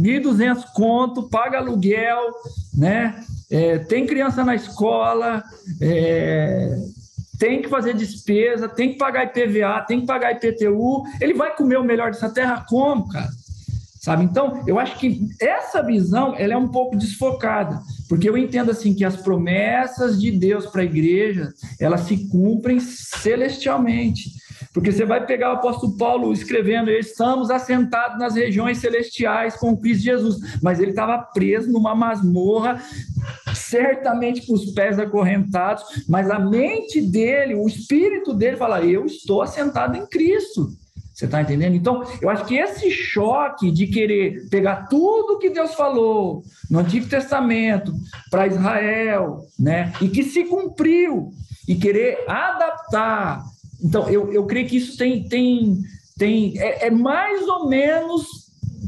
1.200 0.00 0.64
conto, 0.74 1.28
paga 1.28 1.58
aluguel, 1.58 2.32
né? 2.76 3.24
É, 3.50 3.78
tem 3.78 4.04
criança 4.04 4.44
na 4.44 4.54
escola, 4.54 5.42
é, 5.80 6.76
tem 7.38 7.62
que 7.62 7.68
fazer 7.68 7.94
despesa, 7.94 8.68
tem 8.68 8.92
que 8.92 8.98
pagar 8.98 9.24
IPVA, 9.24 9.84
tem 9.86 10.00
que 10.00 10.06
pagar 10.06 10.32
IPTU. 10.32 11.04
Ele 11.20 11.34
vai 11.34 11.54
comer 11.54 11.78
o 11.78 11.84
melhor 11.84 12.10
dessa 12.10 12.28
terra 12.28 12.64
como, 12.68 13.08
cara? 13.08 13.28
Sabe? 14.00 14.24
Então, 14.24 14.62
eu 14.66 14.78
acho 14.78 14.98
que 14.98 15.28
essa 15.40 15.82
visão 15.82 16.34
ela 16.36 16.54
é 16.54 16.56
um 16.56 16.68
pouco 16.68 16.96
desfocada, 16.96 17.80
porque 18.08 18.28
eu 18.28 18.38
entendo 18.38 18.70
assim 18.70 18.94
que 18.94 19.04
as 19.04 19.16
promessas 19.16 20.20
de 20.20 20.30
Deus 20.30 20.66
para 20.66 20.82
a 20.82 20.84
igreja, 20.84 21.52
elas 21.80 22.02
se 22.02 22.28
cumprem 22.28 22.80
celestialmente. 22.80 24.30
Porque 24.72 24.92
você 24.92 25.04
vai 25.04 25.24
pegar 25.24 25.50
o 25.50 25.56
apóstolo 25.56 25.96
Paulo 25.96 26.32
escrevendo, 26.32 26.90
estamos 26.90 27.50
assentados 27.50 28.18
nas 28.18 28.34
regiões 28.34 28.78
celestiais 28.78 29.56
com 29.56 29.76
Cristo 29.76 30.04
Jesus, 30.04 30.58
mas 30.62 30.78
ele 30.78 30.90
estava 30.90 31.18
preso 31.18 31.70
numa 31.72 31.94
masmorra, 31.94 32.82
certamente 33.54 34.46
com 34.46 34.54
os 34.54 34.66
pés 34.72 34.98
acorrentados, 34.98 36.04
mas 36.08 36.30
a 36.30 36.38
mente 36.38 37.00
dele, 37.00 37.54
o 37.54 37.66
espírito 37.66 38.34
dele 38.34 38.56
fala: 38.56 38.84
Eu 38.84 39.06
estou 39.06 39.42
assentado 39.42 39.96
em 39.96 40.06
Cristo. 40.06 40.70
Você 41.18 41.24
está 41.24 41.42
entendendo? 41.42 41.74
Então, 41.74 42.04
eu 42.22 42.30
acho 42.30 42.44
que 42.44 42.56
esse 42.56 42.92
choque 42.92 43.72
de 43.72 43.88
querer 43.88 44.48
pegar 44.50 44.86
tudo 44.86 45.40
que 45.40 45.50
Deus 45.50 45.74
falou 45.74 46.44
no 46.70 46.78
Antigo 46.78 47.08
Testamento 47.08 47.92
para 48.30 48.46
Israel, 48.46 49.40
né, 49.58 49.92
e 50.00 50.08
que 50.08 50.22
se 50.22 50.44
cumpriu, 50.44 51.32
e 51.66 51.74
querer 51.74 52.24
adaptar 52.28 53.42
então, 53.82 54.08
eu, 54.08 54.32
eu 54.32 54.44
creio 54.46 54.68
que 54.68 54.76
isso 54.76 54.96
tem, 54.96 55.28
tem, 55.28 55.78
tem 56.18 56.58
é, 56.58 56.86
é 56.86 56.90
mais 56.90 57.46
ou 57.46 57.68
menos 57.68 58.26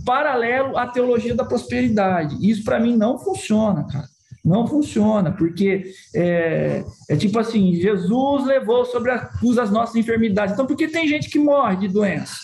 paralelo 0.04 0.76
à 0.76 0.86
teologia 0.86 1.34
da 1.34 1.44
prosperidade. 1.44 2.36
Isso, 2.40 2.64
para 2.64 2.80
mim, 2.80 2.96
não 2.96 3.18
funciona, 3.18 3.84
cara. 3.84 4.08
Não 4.42 4.66
funciona, 4.66 5.30
porque 5.32 5.92
é, 6.14 6.82
é, 7.08 7.16
tipo 7.16 7.38
assim: 7.38 7.74
Jesus 7.74 8.46
levou 8.46 8.84
sobre 8.86 9.10
a 9.10 9.18
cruz 9.18 9.58
as 9.58 9.70
nossas 9.70 9.96
enfermidades. 9.96 10.54
Então, 10.54 10.66
por 10.66 10.76
que 10.76 10.88
tem 10.88 11.06
gente 11.06 11.28
que 11.28 11.38
morre 11.38 11.76
de 11.76 11.88
doença? 11.88 12.36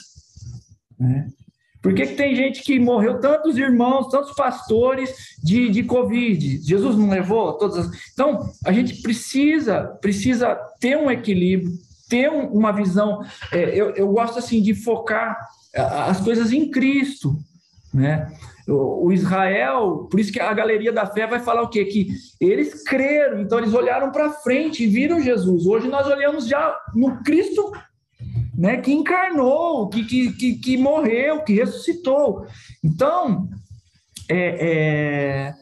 Né? 0.99 1.27
Por 1.87 1.95
que, 1.95 2.05
que 2.05 2.15
tem 2.15 2.35
gente 2.35 2.63
que 2.63 2.81
morreu, 2.81 3.21
tantos 3.21 3.57
irmãos, 3.57 4.09
tantos 4.09 4.35
pastores 4.35 5.15
de, 5.41 5.71
de 5.71 5.85
Covid? 5.85 6.61
Jesus 6.67 6.97
não 6.97 7.09
levou 7.09 7.53
todas 7.53 7.79
as... 7.79 7.91
Então, 8.13 8.51
a 8.65 8.73
gente 8.73 9.01
precisa, 9.03 9.85
precisa 10.01 10.57
ter 10.81 10.97
um 10.97 11.09
equilíbrio, 11.09 11.73
ter 12.09 12.29
uma 12.29 12.73
visão. 12.73 13.23
É, 13.53 13.79
eu, 13.79 13.91
eu 13.91 14.09
gosto 14.09 14.39
assim 14.39 14.63
de 14.63 14.75
focar 14.75 15.39
as 15.75 16.21
coisas 16.21 16.53
em 16.53 16.71
Cristo, 16.71 17.37
né? 17.93 18.33
O, 18.69 19.13
Israel, 19.13 20.09
por 20.11 20.19
isso 20.19 20.33
que 20.33 20.41
a 20.41 20.53
galeria 20.53 20.93
da 20.93 21.07
fé 21.07 21.25
vai 21.25 21.39
falar 21.39 21.63
o 21.63 21.69
quê? 21.69 21.85
Que 21.85 22.09
eles 22.41 22.83
creram, 22.83 23.41
então 23.41 23.59
eles 23.59 23.73
olharam 23.73 24.11
para 24.11 24.33
frente 24.33 24.83
e 24.83 24.89
viram 24.89 25.23
Jesus. 25.23 25.67
Hoje 25.67 25.87
nós 25.87 26.05
olhamos 26.09 26.49
já 26.49 26.77
no 26.93 27.23
Cristo, 27.23 27.71
né? 28.57 28.79
Que 28.79 28.93
encarnou, 28.93 29.89
que, 29.89 30.05
que, 30.05 30.33
que, 30.33 30.55
que 30.55 30.77
morreu, 30.77 31.45
que 31.45 31.53
ressuscitou. 31.53 32.45
Então, 32.83 33.49
é, 34.29 34.67
é, 34.69 35.55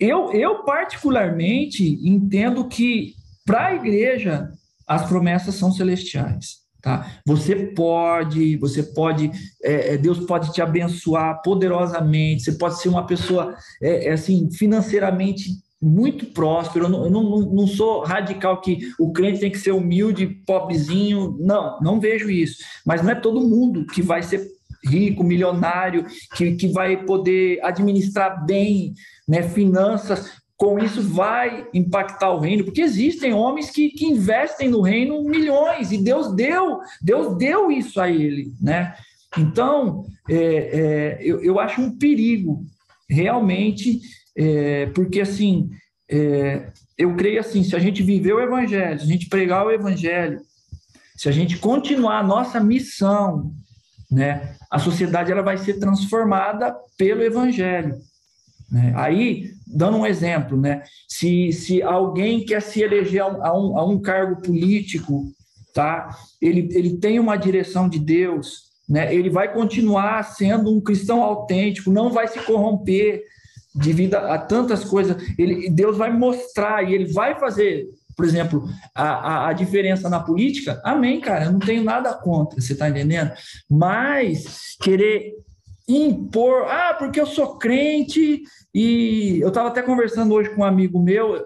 eu, 0.00 0.32
eu 0.32 0.64
particularmente 0.64 1.84
entendo 2.02 2.66
que 2.66 3.14
para 3.48 3.68
a 3.68 3.74
igreja, 3.74 4.52
as 4.86 5.08
promessas 5.08 5.54
são 5.54 5.72
celestiais. 5.72 6.58
Tá? 6.82 7.10
Você 7.24 7.56
pode, 7.56 8.58
você 8.58 8.82
pode, 8.82 9.30
é, 9.64 9.94
é, 9.94 9.96
Deus 9.96 10.20
pode 10.20 10.52
te 10.52 10.60
abençoar 10.60 11.40
poderosamente. 11.42 12.42
Você 12.42 12.52
pode 12.52 12.78
ser 12.78 12.90
uma 12.90 13.06
pessoa 13.06 13.56
é, 13.82 14.08
é 14.08 14.12
assim 14.12 14.50
financeiramente 14.50 15.48
muito 15.80 16.26
próspero. 16.26 16.84
Eu, 16.84 16.90
não, 16.90 17.08
não, 17.08 17.40
não, 17.40 17.66
sou 17.66 18.04
radical 18.04 18.60
que 18.60 18.80
o 19.00 19.12
crente 19.12 19.40
tem 19.40 19.50
que 19.50 19.58
ser 19.58 19.72
humilde, 19.72 20.26
pobrezinho. 20.46 21.34
Não, 21.40 21.80
não 21.80 21.98
vejo 21.98 22.30
isso. 22.30 22.58
Mas 22.84 23.02
não 23.02 23.12
é 23.12 23.14
todo 23.14 23.48
mundo 23.48 23.86
que 23.86 24.02
vai 24.02 24.22
ser 24.22 24.46
rico, 24.84 25.24
milionário, 25.24 26.04
que, 26.36 26.52
que 26.54 26.68
vai 26.68 27.02
poder 27.04 27.64
administrar 27.64 28.44
bem 28.44 28.92
né, 29.26 29.42
finanças 29.42 30.36
com 30.58 30.76
isso 30.80 31.00
vai 31.00 31.68
impactar 31.72 32.32
o 32.32 32.40
reino, 32.40 32.64
porque 32.64 32.82
existem 32.82 33.32
homens 33.32 33.70
que, 33.70 33.90
que 33.90 34.04
investem 34.04 34.68
no 34.68 34.82
reino 34.82 35.22
milhões, 35.22 35.92
e 35.92 35.98
Deus 35.98 36.34
deu, 36.34 36.80
Deus 37.00 37.38
deu 37.38 37.70
isso 37.70 38.00
a 38.00 38.10
ele, 38.10 38.52
né? 38.60 38.92
Então, 39.38 40.04
é, 40.28 40.34
é, 40.34 41.18
eu, 41.20 41.40
eu 41.44 41.60
acho 41.60 41.80
um 41.80 41.96
perigo, 41.96 42.66
realmente, 43.08 44.00
é, 44.36 44.86
porque 44.86 45.20
assim, 45.20 45.70
é, 46.10 46.72
eu 46.98 47.14
creio 47.14 47.38
assim, 47.38 47.62
se 47.62 47.76
a 47.76 47.78
gente 47.78 48.02
viver 48.02 48.32
o 48.32 48.40
evangelho, 48.40 48.98
se 48.98 49.04
a 49.04 49.08
gente 49.08 49.28
pregar 49.28 49.64
o 49.64 49.70
evangelho, 49.70 50.40
se 51.16 51.28
a 51.28 51.32
gente 51.32 51.56
continuar 51.58 52.18
a 52.18 52.26
nossa 52.26 52.58
missão, 52.58 53.52
né, 54.10 54.56
a 54.68 54.80
sociedade 54.80 55.30
ela 55.30 55.42
vai 55.42 55.56
ser 55.56 55.74
transformada 55.78 56.74
pelo 56.96 57.22
evangelho. 57.22 57.96
Né? 58.70 58.92
Aí, 58.96 59.50
dando 59.66 59.96
um 59.96 60.06
exemplo, 60.06 60.56
né? 60.56 60.82
se, 61.08 61.52
se 61.52 61.82
alguém 61.82 62.44
quer 62.44 62.60
se 62.60 62.82
eleger 62.82 63.22
a 63.22 63.56
um, 63.56 63.78
a 63.78 63.84
um 63.84 63.98
cargo 63.98 64.42
político, 64.42 65.24
tá? 65.74 66.10
ele, 66.40 66.68
ele 66.72 66.96
tem 66.96 67.18
uma 67.18 67.36
direção 67.36 67.88
de 67.88 67.98
Deus, 67.98 68.68
né? 68.88 69.14
ele 69.14 69.30
vai 69.30 69.52
continuar 69.52 70.22
sendo 70.22 70.74
um 70.74 70.80
cristão 70.80 71.22
autêntico, 71.22 71.90
não 71.90 72.10
vai 72.10 72.28
se 72.28 72.38
corromper 72.40 73.22
devido 73.74 74.14
a, 74.14 74.38
tantas 74.38 74.84
coisas. 74.84 75.16
Ele, 75.38 75.70
Deus 75.70 75.96
vai 75.96 76.12
mostrar 76.12 76.82
e 76.82 76.94
ele 76.94 77.12
vai 77.12 77.38
fazer, 77.38 77.86
por 78.16 78.24
exemplo, 78.24 78.68
a, 78.94 79.08
a, 79.08 79.48
a 79.48 79.52
diferença 79.52 80.08
na 80.08 80.20
política. 80.20 80.80
Amém, 80.84 81.20
cara, 81.20 81.46
eu 81.46 81.52
não 81.52 81.60
tenho 81.60 81.84
nada 81.84 82.14
contra, 82.14 82.60
você 82.60 82.72
está 82.72 82.88
entendendo? 82.88 83.32
Mas 83.70 84.76
querer 84.80 85.34
impor, 85.88 86.66
ah, 86.68 86.94
porque 86.98 87.18
eu 87.18 87.26
sou 87.26 87.56
crente 87.56 88.42
e 88.74 89.40
eu 89.40 89.48
estava 89.48 89.68
até 89.68 89.82
conversando 89.82 90.34
hoje 90.34 90.50
com 90.50 90.60
um 90.60 90.64
amigo 90.64 91.02
meu, 91.02 91.42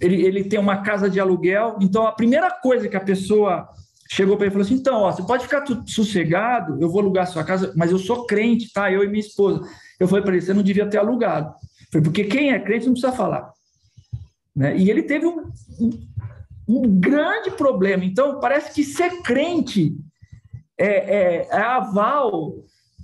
ele, 0.00 0.24
ele 0.24 0.44
tem 0.44 0.58
uma 0.58 0.78
casa 0.82 1.08
de 1.08 1.20
aluguel, 1.20 1.76
então 1.80 2.06
a 2.06 2.12
primeira 2.12 2.50
coisa 2.50 2.88
que 2.88 2.96
a 2.96 3.00
pessoa 3.00 3.68
chegou 4.08 4.36
para 4.36 4.46
ele 4.46 4.52
falou 4.52 4.64
assim: 4.64 4.74
então, 4.74 5.00
ó, 5.00 5.12
você 5.12 5.22
pode 5.22 5.44
ficar 5.44 5.64
sossegado, 5.86 6.78
eu 6.80 6.88
vou 6.88 7.00
alugar 7.00 7.26
sua 7.26 7.44
casa, 7.44 7.72
mas 7.76 7.90
eu 7.90 7.98
sou 7.98 8.26
crente, 8.26 8.72
tá? 8.72 8.90
Eu 8.90 9.04
e 9.04 9.08
minha 9.08 9.20
esposa. 9.20 9.62
Eu 9.98 10.08
falei 10.08 10.22
para 10.22 10.34
ele: 10.34 10.42
você 10.42 10.54
não 10.54 10.62
devia 10.62 10.86
ter 10.86 10.98
alugado. 10.98 11.54
Porque 11.90 12.24
quem 12.24 12.52
é 12.52 12.58
crente 12.58 12.86
não 12.86 12.92
precisa 12.92 13.12
falar. 13.12 13.52
Né? 14.54 14.76
E 14.76 14.90
ele 14.90 15.02
teve 15.02 15.26
um, 15.26 15.50
um, 15.78 15.90
um 16.68 17.00
grande 17.00 17.50
problema. 17.50 18.04
Então, 18.04 18.40
parece 18.40 18.72
que 18.74 18.82
ser 18.82 19.22
crente 19.22 19.94
é, 20.78 20.86
é, 20.86 21.48
é 21.50 21.56
aval 21.56 22.54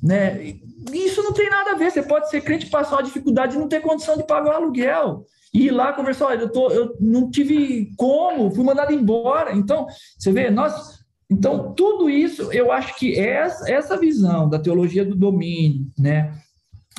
né? 0.02 0.56
Isso 0.92 1.22
não 1.22 1.32
tem 1.32 1.50
nada 1.50 1.72
a 1.72 1.74
ver. 1.74 1.90
Você 1.90 2.02
pode 2.02 2.30
ser 2.30 2.40
crente, 2.40 2.66
passar 2.66 2.96
uma 2.96 3.02
dificuldade 3.02 3.56
e 3.56 3.58
não 3.58 3.68
ter 3.68 3.80
condição 3.80 4.16
de 4.16 4.26
pagar 4.26 4.52
o 4.52 4.56
aluguel. 4.56 5.26
E 5.52 5.66
ir 5.66 5.70
lá 5.70 5.92
conversar, 5.92 6.26
olha, 6.26 6.42
eu, 6.42 6.52
tô, 6.52 6.70
eu 6.70 6.96
não 7.00 7.30
tive 7.30 7.90
como, 7.96 8.50
fui 8.50 8.64
mandado 8.64 8.92
embora. 8.92 9.54
Então, 9.54 9.86
você 10.16 10.30
vê, 10.30 10.50
nós. 10.50 10.98
Então, 11.30 11.74
tudo 11.74 12.08
isso, 12.08 12.52
eu 12.52 12.72
acho 12.72 12.96
que 12.96 13.18
essa, 13.18 13.70
essa 13.70 13.96
visão 13.96 14.48
da 14.48 14.58
teologia 14.58 15.04
do 15.04 15.14
domínio, 15.14 15.86
né? 15.98 16.34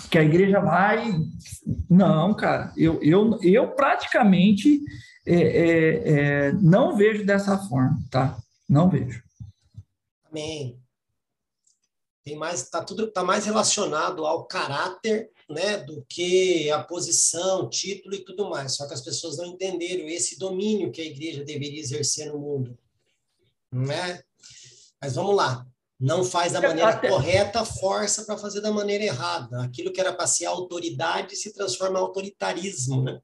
Que 0.09 0.17
a 0.17 0.23
igreja 0.23 0.59
vai. 0.59 1.15
Não, 1.89 2.33
cara, 2.33 2.71
eu, 2.75 2.99
eu, 3.01 3.39
eu 3.41 3.67
praticamente 3.69 4.81
é, 5.25 5.35
é, 5.35 6.11
é, 6.11 6.53
não 6.53 6.95
vejo 6.95 7.25
dessa 7.25 7.57
forma, 7.57 7.97
tá? 8.09 8.37
Não 8.67 8.89
vejo. 8.89 9.23
Amém 10.29 10.79
tem 12.23 12.35
mais 12.35 12.69
tá 12.69 12.83
tudo 12.83 13.11
tá 13.11 13.23
mais 13.23 13.45
relacionado 13.45 14.25
ao 14.25 14.45
caráter 14.45 15.31
né 15.49 15.77
do 15.77 16.05
que 16.07 16.69
a 16.69 16.83
posição 16.83 17.69
título 17.69 18.15
e 18.15 18.23
tudo 18.23 18.49
mais. 18.49 18.75
Só 18.75 18.87
que 18.87 18.93
as 18.93 19.01
pessoas 19.01 19.37
não 19.37 19.45
entenderam 19.45 20.07
esse 20.07 20.37
domínio 20.37 20.91
que 20.91 21.01
a 21.01 21.05
igreja 21.05 21.43
deveria 21.43 21.79
exercer 21.79 22.31
no 22.31 22.39
mundo 22.39 22.77
né? 23.71 24.19
Mas 25.01 25.15
vamos 25.15 25.35
lá. 25.35 25.65
Não 25.99 26.23
faz 26.23 26.53
da 26.53 26.61
maneira 26.61 26.97
correta 26.97 27.65
força 27.65 28.23
para 28.23 28.37
fazer 28.37 28.61
da 28.61 28.71
maneira 28.71 29.03
errada. 29.03 29.63
Aquilo 29.63 29.91
que 29.91 29.99
era 29.99 30.13
para 30.13 30.27
ser 30.27 30.45
autoridade 30.45 31.35
se 31.35 31.53
transforma 31.53 31.99
em 31.99 32.01
autoritarismo 32.01 33.03
né? 33.03 33.19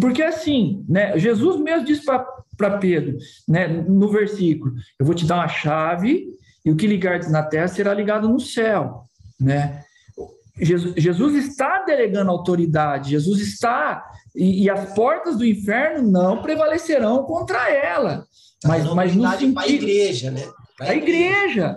Porque 0.00 0.22
assim, 0.22 0.84
né, 0.88 1.18
Jesus 1.18 1.60
mesmo 1.60 1.84
disse 1.84 2.04
para 2.04 2.78
Pedro, 2.78 3.16
né, 3.48 3.66
no 3.66 4.08
versículo: 4.08 4.72
Eu 4.98 5.04
vou 5.04 5.16
te 5.16 5.26
dar 5.26 5.36
uma 5.36 5.48
chave 5.48 6.28
e 6.64 6.70
o 6.70 6.76
que 6.76 6.86
ligares 6.86 7.30
na 7.30 7.42
terra 7.42 7.68
será 7.68 7.92
ligado 7.92 8.28
no 8.28 8.40
céu, 8.40 9.04
né? 9.40 9.82
Jesus, 10.60 10.94
Jesus 10.96 11.34
está 11.46 11.82
delegando 11.84 12.30
autoridade, 12.30 13.10
Jesus 13.10 13.40
está 13.40 14.04
e, 14.34 14.64
e, 14.64 14.70
as 14.70 14.94
portas 14.94 15.36
do 15.36 15.44
inferno 15.44 16.10
não 16.10 16.42
prevalecerão 16.42 17.24
contra 17.24 17.70
ela. 17.70 18.26
Tá 18.60 18.68
mas, 18.68 18.84
mas 18.94 19.14
no 19.14 19.28
sentido 19.30 19.58
a 19.58 19.66
igreja, 19.66 20.30
né? 20.30 20.42
a 20.80 20.94
igreja, 20.94 21.76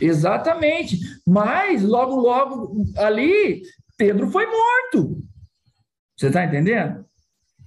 exatamente. 0.00 0.98
Mas 1.26 1.82
logo, 1.82 2.16
logo 2.16 2.84
ali, 2.96 3.62
Pedro 3.96 4.30
foi 4.30 4.46
morto. 4.46 5.18
Você 6.16 6.28
está 6.28 6.44
entendendo? 6.44 7.04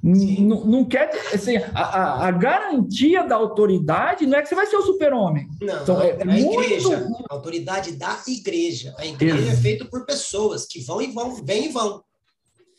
Não, 0.01 0.63
não 0.63 0.85
quer 0.85 1.11
assim, 1.33 1.57
a, 1.57 2.27
a, 2.27 2.31
garantia 2.31 3.21
da 3.23 3.35
autoridade 3.35 4.25
não 4.25 4.37
é 4.37 4.41
que 4.41 4.47
você 4.47 4.55
vai 4.55 4.65
ser 4.65 4.77
o 4.77 4.81
super-homem. 4.81 5.45
Não, 5.61 5.81
então, 5.81 6.01
é, 6.01 6.11
é 6.11 6.21
a 6.21 6.25
muito... 6.25 6.63
igreja, 6.63 7.07
a 7.29 7.33
autoridade 7.33 7.91
da 7.91 8.17
igreja. 8.25 8.95
A 8.97 9.05
igreja 9.05 9.51
é 9.51 9.55
feita 9.57 9.83
por 9.83 10.05
pessoas 10.05 10.65
que 10.65 10.79
vão 10.79 11.01
e 11.01 11.07
vão, 11.07 11.35
vêm 11.43 11.65
e 11.65 11.69
vão. 11.69 12.01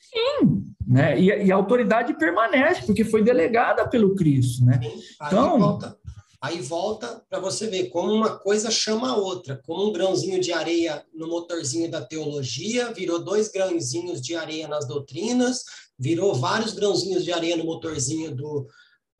Sim, 0.00 0.64
né? 0.86 1.20
E, 1.20 1.26
e, 1.26 1.52
a 1.52 1.56
autoridade 1.56 2.14
permanece, 2.14 2.86
porque 2.86 3.04
foi 3.04 3.22
delegada 3.22 3.86
pelo 3.86 4.14
Cristo, 4.16 4.64
né? 4.64 4.80
Sim, 4.82 5.00
aí 5.20 5.28
então, 5.28 5.58
volta, 5.58 5.98
aí 6.40 6.60
volta 6.60 7.22
para 7.28 7.38
você 7.38 7.66
ver 7.66 7.90
como 7.90 8.12
uma 8.12 8.38
coisa 8.38 8.70
chama 8.70 9.10
a 9.10 9.16
outra, 9.16 9.60
como 9.66 9.88
um 9.88 9.92
grãozinho 9.92 10.40
de 10.40 10.52
areia 10.52 11.04
no 11.14 11.28
motorzinho 11.28 11.90
da 11.90 12.00
teologia, 12.00 12.92
virou 12.92 13.22
dois 13.22 13.48
grãozinhos 13.48 14.22
de 14.22 14.34
areia 14.34 14.66
nas 14.66 14.88
doutrinas, 14.88 15.64
virou 16.00 16.34
vários 16.34 16.72
grãozinhos 16.72 17.22
de 17.22 17.30
areia 17.30 17.58
no 17.58 17.64
motorzinho 17.64 18.34
do, 18.34 18.66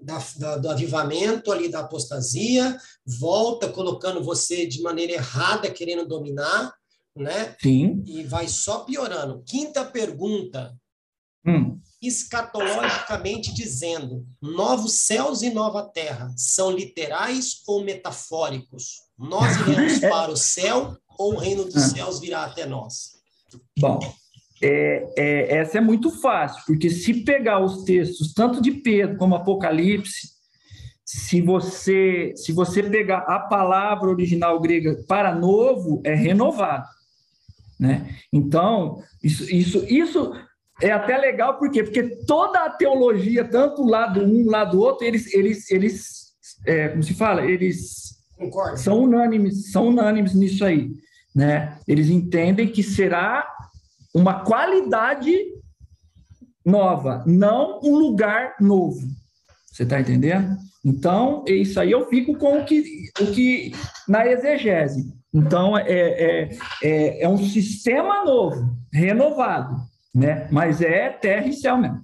da, 0.01 0.19
da, 0.39 0.57
do 0.57 0.71
avivamento 0.71 1.53
ali 1.53 1.69
da 1.69 1.81
apostasia, 1.81 2.81
volta 3.05 3.69
colocando 3.69 4.25
você 4.25 4.67
de 4.67 4.81
maneira 4.81 5.13
errada, 5.13 5.71
querendo 5.71 6.09
dominar, 6.09 6.73
né? 7.15 7.55
Sim. 7.61 8.03
E 8.07 8.25
vai 8.25 8.49
só 8.49 8.81
piorando. 8.81 9.43
Quinta 9.47 9.85
pergunta. 9.85 10.75
Hum. 11.47 11.79
Escatologicamente 12.01 13.53
dizendo, 13.53 14.27
novos 14.41 15.03
céus 15.03 15.43
e 15.43 15.51
nova 15.51 15.83
terra 15.83 16.33
são 16.35 16.71
literais 16.71 17.63
ou 17.67 17.85
metafóricos? 17.85 19.03
Nós 19.19 19.55
iremos 19.69 19.99
para 19.99 20.31
o 20.31 20.37
céu 20.37 20.97
ou 21.19 21.35
o 21.35 21.39
reino 21.39 21.65
dos 21.65 21.77
ah. 21.77 21.89
céus 21.89 22.21
virá 22.21 22.45
até 22.45 22.65
nós? 22.65 23.21
Bom, 23.79 23.99
é, 24.63 25.09
é, 25.17 25.57
essa 25.59 25.79
é 25.79 25.81
muito 25.81 26.11
fácil, 26.21 26.63
porque 26.67 26.91
se 26.91 27.25
pegar 27.25 27.61
os 27.61 27.85
textos, 27.85 28.35
tanto 28.35 28.61
de 28.61 28.73
Pedro 28.73 29.17
como 29.17 29.35
Apocalipse, 29.35 30.29
se 31.05 31.41
você, 31.41 32.33
se 32.37 32.53
você 32.53 32.83
pegar 32.83 33.19
a 33.21 33.39
palavra 33.39 34.09
original 34.09 34.61
grega 34.61 35.03
para 35.09 35.35
novo, 35.35 36.01
é 36.05 36.15
renovado. 36.15 36.87
Né? 37.79 38.15
Então, 38.33 39.03
isso, 39.23 39.45
isso, 39.53 39.85
isso 39.89 40.33
é 40.83 40.93
até 40.93 41.17
legal, 41.17 41.59
por 41.59 41.71
quê? 41.71 41.83
Porque 41.83 42.03
toda 42.27 42.65
a 42.65 42.71
teologia, 42.71 43.45
tanto 43.45 43.83
lado 43.85 44.23
um, 44.23 44.49
lado 44.49 44.79
outro, 44.79 45.07
eles, 45.07 45.33
eles, 45.35 45.71
eles 45.71 46.31
é, 46.67 46.89
como 46.91 47.03
se 47.03 47.15
fala, 47.15 47.45
eles 47.45 48.19
Concordo. 48.37 48.79
são 48.79 49.03
unânimes, 49.03 49.73
são 49.73 49.89
unânimes 49.89 50.35
nisso 50.35 50.65
aí. 50.65 50.91
Né? 51.35 51.79
Eles 51.89 52.09
entendem 52.09 52.69
que 52.69 52.83
será 52.83 53.47
uma 54.15 54.45
qualidade 54.45 55.35
nova, 56.65 57.25
não 57.27 57.81
um 57.83 57.97
lugar 57.97 58.57
novo. 58.61 59.01
Você 59.67 59.85
está 59.85 60.01
entendendo? 60.01 60.57
Então, 60.85 61.45
isso 61.47 61.79
aí 61.79 61.91
eu 61.91 62.09
fico 62.09 62.37
com 62.37 62.61
o 62.61 62.65
que, 62.65 63.11
o 63.21 63.33
que 63.33 63.73
na 64.09 64.27
exegese. 64.27 65.13
Então, 65.33 65.77
é, 65.77 65.85
é, 65.91 66.59
é, 66.83 67.23
é 67.23 67.29
um 67.29 67.39
sistema 67.39 68.25
novo, 68.25 68.77
renovado, 68.93 69.77
né? 70.15 70.49
mas 70.51 70.81
é 70.81 71.11
terra 71.11 71.47
e 71.47 71.53
céu 71.53 71.77
mesmo. 71.77 72.03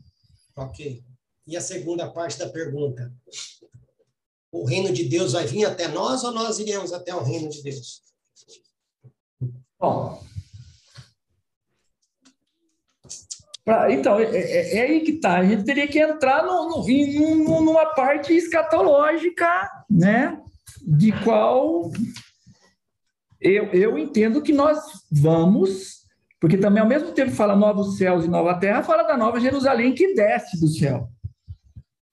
Ok. 0.54 1.02
E 1.46 1.56
a 1.56 1.60
segunda 1.60 2.08
parte 2.10 2.38
da 2.38 2.48
pergunta? 2.48 3.12
O 4.52 4.64
reino 4.64 4.92
de 4.92 5.04
Deus 5.04 5.32
vai 5.32 5.46
vir 5.46 5.64
até 5.64 5.88
nós 5.88 6.22
ou 6.24 6.32
nós 6.32 6.58
iremos 6.58 6.92
até 6.92 7.14
o 7.14 7.22
reino 7.22 7.48
de 7.48 7.62
Deus? 7.62 8.02
Bom, 9.78 10.22
Pra, 13.66 13.92
então, 13.92 14.20
é, 14.20 14.26
é, 14.26 14.76
é, 14.76 14.82
aí 14.82 15.00
que 15.00 15.14
tá. 15.14 15.38
A 15.38 15.44
gente 15.44 15.64
teria 15.64 15.88
que 15.88 15.98
entrar 15.98 16.44
no, 16.44 16.68
no, 16.68 16.88
em, 16.88 17.42
numa 17.44 17.84
parte 17.94 18.32
escatológica, 18.32 19.68
né? 19.90 20.40
De 20.86 21.10
qual 21.24 21.90
eu, 23.40 23.64
eu 23.72 23.98
entendo 23.98 24.40
que 24.40 24.52
nós 24.52 24.78
vamos, 25.10 26.04
porque 26.40 26.56
também 26.56 26.80
ao 26.80 26.88
mesmo 26.88 27.10
tempo 27.10 27.32
fala 27.32 27.56
novos 27.56 27.98
céus 27.98 28.24
e 28.24 28.28
nova 28.28 28.54
terra, 28.54 28.84
fala 28.84 29.02
da 29.02 29.16
nova 29.16 29.40
Jerusalém 29.40 29.92
que 29.92 30.14
desce 30.14 30.60
do 30.60 30.68
céu, 30.68 31.08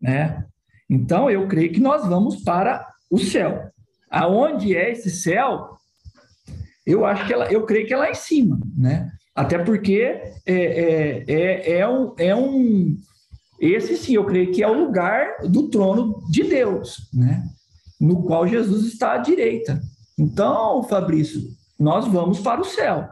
né? 0.01 0.43
Então, 0.89 1.29
eu 1.29 1.47
creio 1.47 1.71
que 1.71 1.79
nós 1.79 2.07
vamos 2.07 2.43
para 2.43 2.83
o 3.11 3.19
céu. 3.19 3.69
Aonde 4.09 4.75
é 4.75 4.91
esse 4.91 5.11
céu? 5.11 5.77
Eu 6.83 7.05
acho 7.05 7.27
que 7.27 7.33
ela, 7.33 7.51
eu 7.51 7.63
creio 7.63 7.85
que 7.85 7.93
é 7.93 7.97
lá 7.97 8.09
em 8.09 8.15
cima, 8.15 8.59
né? 8.75 9.11
Até 9.35 9.57
porque 9.57 10.01
é, 10.01 10.33
é, 10.45 11.23
é, 11.27 11.71
é, 11.79 11.89
um, 11.89 12.13
é 12.17 12.35
um. 12.35 12.97
Esse 13.59 13.97
sim, 13.97 14.13
eu 14.13 14.25
creio 14.25 14.51
que 14.51 14.61
é 14.61 14.67
o 14.67 14.85
lugar 14.85 15.41
do 15.45 15.69
trono 15.69 16.23
de 16.29 16.43
Deus, 16.43 17.09
né? 17.13 17.43
No 17.99 18.23
qual 18.23 18.47
Jesus 18.47 18.85
está 18.85 19.13
à 19.13 19.17
direita. 19.17 19.81
Então, 20.17 20.83
Fabrício, 20.83 21.41
nós 21.79 22.07
vamos 22.07 22.39
para 22.39 22.61
o 22.61 22.65
céu. 22.65 23.09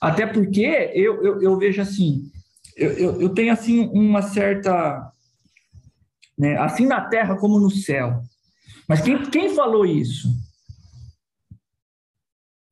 Até 0.00 0.26
porque 0.26 0.90
eu, 0.94 1.22
eu, 1.24 1.42
eu 1.42 1.58
vejo 1.58 1.80
assim, 1.80 2.30
eu, 2.76 2.90
eu, 2.92 3.20
eu, 3.22 3.28
tenho 3.30 3.52
assim 3.52 3.88
uma 3.92 4.20
certa. 4.20 5.10
Né, 6.36 6.56
assim 6.58 6.86
na 6.86 7.00
terra 7.02 7.36
como 7.36 7.58
no 7.58 7.70
céu. 7.70 8.22
Mas 8.88 9.00
quem, 9.00 9.22
quem 9.30 9.54
falou 9.54 9.86
isso? 9.86 10.28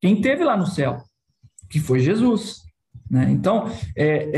Quem 0.01 0.19
teve 0.21 0.43
lá 0.43 0.57
no 0.57 0.67
céu? 0.67 1.03
Que 1.69 1.79
foi 1.79 1.99
Jesus. 1.99 2.61
Né? 3.11 3.27
Então, 3.29 3.69
é, 3.93 4.29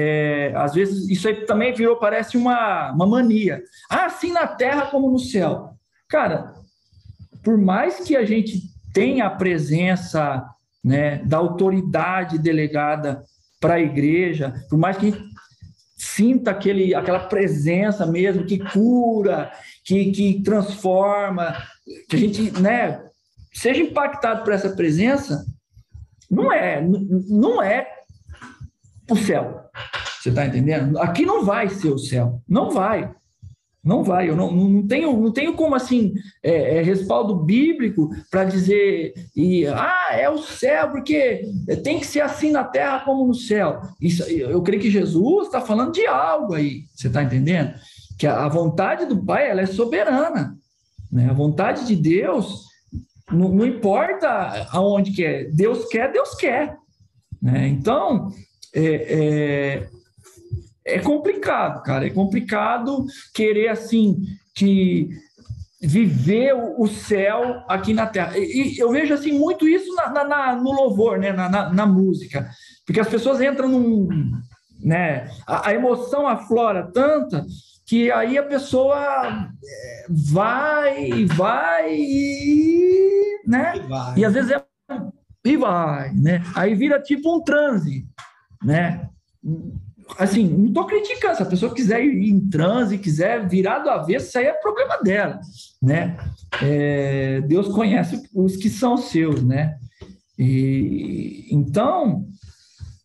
é, 0.49 0.55
às 0.55 0.74
vezes, 0.74 1.07
isso 1.07 1.28
aí 1.28 1.45
também 1.45 1.71
virou, 1.71 1.97
parece 1.97 2.36
uma, 2.36 2.91
uma 2.91 3.05
mania. 3.05 3.61
Ah, 3.88 4.05
assim 4.05 4.32
na 4.32 4.47
terra 4.47 4.88
como 4.88 5.11
no 5.11 5.19
céu. 5.19 5.76
Cara, 6.09 6.55
por 7.43 7.55
mais 7.55 7.99
que 7.99 8.15
a 8.15 8.26
gente 8.26 8.63
tenha 8.91 9.28
a 9.28 9.30
presença 9.30 10.43
né, 10.84 11.17
da 11.17 11.38
autoridade 11.38 12.39
delegada 12.39 13.24
para 13.59 13.76
a 13.76 13.80
igreja, 13.80 14.53
por 14.67 14.80
mais 14.80 14.97
que 14.97 15.13
sinta 15.95 16.49
aquele, 16.49 16.95
aquela 16.95 17.19
presença 17.19 18.07
mesmo 18.07 18.43
que 18.43 18.57
cura, 18.57 19.51
que, 19.86 20.11
que 20.11 20.41
transforma, 20.41 21.55
que 22.09 22.15
a 22.15 22.19
gente 22.19 22.59
né, 22.59 23.03
seja 23.53 23.84
impactado 23.84 24.43
por 24.43 24.51
essa 24.51 24.71
presença, 24.71 25.45
não 26.30 26.51
é, 26.51 26.82
não 27.30 27.61
é 27.61 27.92
o 29.14 29.18
céu. 29.18 29.64
Você 30.20 30.30
está 30.30 30.45
entendendo? 30.45 30.97
Aqui 30.99 31.26
não 31.26 31.43
vai 31.43 31.70
ser 31.70 31.89
o 31.89 31.97
céu, 31.97 32.41
não 32.47 32.72
vai. 32.72 33.14
Não 33.84 34.01
vai, 34.01 34.30
eu 34.30 34.36
não, 34.36 34.49
não, 34.49 34.88
tenho, 34.88 35.20
não 35.20 35.30
tenho 35.30 35.55
como 35.55 35.76
assim 35.76 36.14
é, 36.41 36.78
é 36.78 36.82
respaldo 36.82 37.36
bíblico 37.36 38.09
para 38.32 38.45
dizer 38.45 39.14
e 39.36 39.68
ah 39.68 40.07
é 40.14 40.30
o 40.30 40.38
céu 40.38 40.89
porque 40.89 41.41
tem 41.84 41.99
que 41.99 42.05
ser 42.05 42.22
assim 42.22 42.49
na 42.49 42.64
terra 42.64 43.01
como 43.01 43.28
no 43.28 43.34
céu. 43.34 43.82
Isso, 43.99 44.24
eu 44.24 44.61
creio 44.61 44.82
que 44.82 44.89
Jesus 44.89 45.47
está 45.47 45.59
falando 45.59 45.91
de 45.91 46.07
algo 46.07 46.53
aí, 46.53 46.84
você 46.95 47.07
está 47.07 47.22
entendendo? 47.24 47.74
Que 48.18 48.26
a, 48.26 48.45
a, 48.45 48.47
vontade 48.47 49.05
do 49.05 49.22
Pai 49.22 49.49
ela 49.49 49.59
é 49.59 49.66
soberana, 49.66 50.55
né? 51.11 51.30
A 51.30 51.34
vontade 51.34 51.86
de 51.86 51.97
Deus 51.97 52.64
não, 53.30 53.49
não 53.49 53.66
importa 53.66 54.66
aonde 54.72 55.11
que 55.11 55.26
é, 55.26 55.43
Deus 55.43 55.89
quer, 55.89 56.09
Deus 56.09 56.34
quer, 56.36 56.78
né? 57.41 57.68
Então 57.68 58.32
é, 58.74 59.84
é 59.86 59.89
é 60.86 60.99
complicado, 60.99 61.82
cara. 61.82 62.05
É 62.05 62.09
complicado 62.09 63.05
querer 63.34 63.69
assim 63.69 64.21
que 64.53 65.09
viver 65.82 66.53
o 66.53 66.88
céu 66.88 67.63
aqui 67.67 67.93
na 67.93 68.05
Terra. 68.05 68.38
E 68.38 68.78
eu 68.78 68.89
vejo 68.91 69.13
assim 69.13 69.38
muito 69.38 69.67
isso 69.67 69.93
na, 69.95 70.24
na, 70.24 70.55
no 70.55 70.71
louvor, 70.71 71.17
né, 71.17 71.32
na, 71.34 71.49
na, 71.49 71.74
na, 71.74 71.86
música, 71.86 72.49
porque 72.86 73.01
as 73.01 73.07
pessoas 73.07 73.41
entram 73.41 73.67
num, 73.67 74.07
né, 74.80 75.30
a, 75.45 75.69
a, 75.69 75.74
emoção 75.74 76.26
aflora 76.26 76.89
tanta 76.93 77.45
que 77.86 78.09
aí 78.11 78.38
a 78.38 78.43
pessoa 78.43 79.49
é, 79.61 80.05
vai, 80.09 81.26
vai, 81.26 81.97
né, 83.45 83.74
e, 83.76 83.80
vai. 83.89 84.19
e 84.19 84.26
às 84.26 84.34
vezes 84.34 84.51
é 84.51 84.63
e 85.45 85.57
vai, 85.57 86.13
né? 86.13 86.41
Aí 86.55 86.74
vira 86.74 87.01
tipo 87.01 87.36
um 87.36 87.43
transe, 87.43 88.05
né? 88.64 89.09
assim, 90.18 90.47
não 90.47 90.68
estou 90.68 90.86
criticando, 90.86 91.38
se 91.38 91.43
a 91.43 91.47
pessoa 91.47 91.74
quiser 91.74 92.03
ir 92.03 92.30
em 92.30 92.39
transe, 92.49 92.97
quiser 92.97 93.47
virar 93.47 93.80
do 93.80 93.89
avesso, 93.89 94.28
isso 94.28 94.38
aí 94.38 94.45
é 94.45 94.53
problema 94.53 95.01
dela, 95.01 95.39
né? 95.82 96.18
É, 96.61 97.41
Deus 97.41 97.68
conhece 97.70 98.22
os 98.34 98.55
que 98.55 98.70
são 98.70 98.97
seus, 98.97 99.43
né? 99.43 99.78
E, 100.38 101.47
então, 101.51 102.26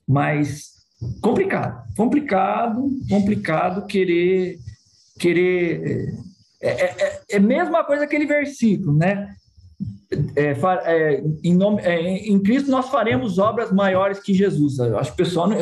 mas 0.06 0.72
complicado, 1.20 1.84
complicado, 1.96 2.90
complicado 3.08 3.86
querer, 3.86 4.58
querer, 5.18 6.14
é, 6.60 6.70
é, 6.70 6.84
é, 6.84 7.20
é 7.30 7.36
a 7.36 7.40
mesma 7.40 7.84
coisa 7.84 8.04
aquele 8.04 8.26
versículo, 8.26 8.96
né? 8.96 9.34
É, 10.10 10.54
é, 10.86 11.22
em, 11.44 11.54
nome, 11.54 11.82
é, 11.82 12.00
em 12.00 12.42
Cristo 12.42 12.70
nós 12.70 12.88
faremos 12.88 13.38
obras 13.38 13.70
maiores 13.70 14.18
que 14.20 14.32
Jesus. 14.32 14.78
Eu 14.78 14.98
acho 14.98 15.14
que 15.14 15.22
o 15.22 15.24
pessoal, 15.24 15.48
não, 15.48 15.58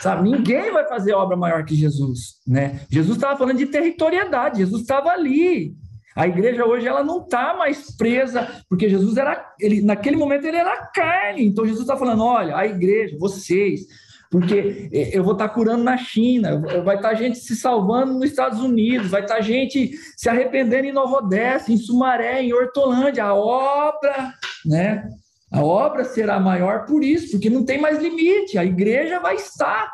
sabe, 0.00 0.28
ninguém 0.30 0.72
vai 0.72 0.88
fazer 0.88 1.12
obra 1.12 1.36
maior 1.36 1.64
que 1.64 1.74
Jesus, 1.74 2.36
né? 2.46 2.80
Jesus 2.90 3.16
estava 3.16 3.36
falando 3.36 3.58
de 3.58 3.66
territorialidade, 3.66 4.58
Jesus 4.58 4.82
estava 4.82 5.10
ali. 5.10 5.74
A 6.16 6.26
igreja 6.26 6.66
hoje 6.66 6.88
ela 6.88 7.04
não 7.04 7.22
está 7.22 7.54
mais 7.54 7.94
presa, 7.94 8.48
porque 8.68 8.88
Jesus 8.88 9.16
era, 9.16 9.54
ele, 9.60 9.80
naquele 9.80 10.16
momento 10.16 10.44
ele 10.44 10.56
era 10.56 10.86
carne. 10.86 11.46
Então 11.46 11.64
Jesus 11.64 11.82
está 11.82 11.96
falando, 11.96 12.24
olha, 12.24 12.56
a 12.56 12.66
igreja, 12.66 13.16
vocês, 13.18 13.82
porque 14.30 14.88
é, 14.92 15.18
eu 15.18 15.24
vou 15.24 15.32
estar 15.32 15.48
curando 15.48 15.82
na 15.82 15.96
China, 15.96 16.62
vai 16.84 16.96
estar 16.96 17.14
gente 17.14 17.38
se 17.38 17.56
salvando 17.56 18.14
nos 18.14 18.30
Estados 18.30 18.60
Unidos, 18.60 19.10
vai 19.10 19.22
estar 19.22 19.40
gente 19.40 19.90
se 20.16 20.28
arrependendo 20.28 20.86
em 20.86 20.92
Nova 20.92 21.16
Odessa, 21.16 21.72
em 21.72 21.76
Sumaré, 21.76 22.40
em 22.40 22.52
Hortolândia. 22.52 23.24
A 23.24 23.34
obra, 23.34 24.32
né? 24.64 25.10
A 25.50 25.64
obra 25.64 26.04
será 26.04 26.38
maior 26.38 26.86
por 26.86 27.02
isso, 27.02 27.32
porque 27.32 27.50
não 27.50 27.64
tem 27.64 27.80
mais 27.80 28.00
limite. 28.00 28.56
A 28.56 28.64
igreja 28.64 29.18
vai 29.18 29.34
estar, 29.34 29.90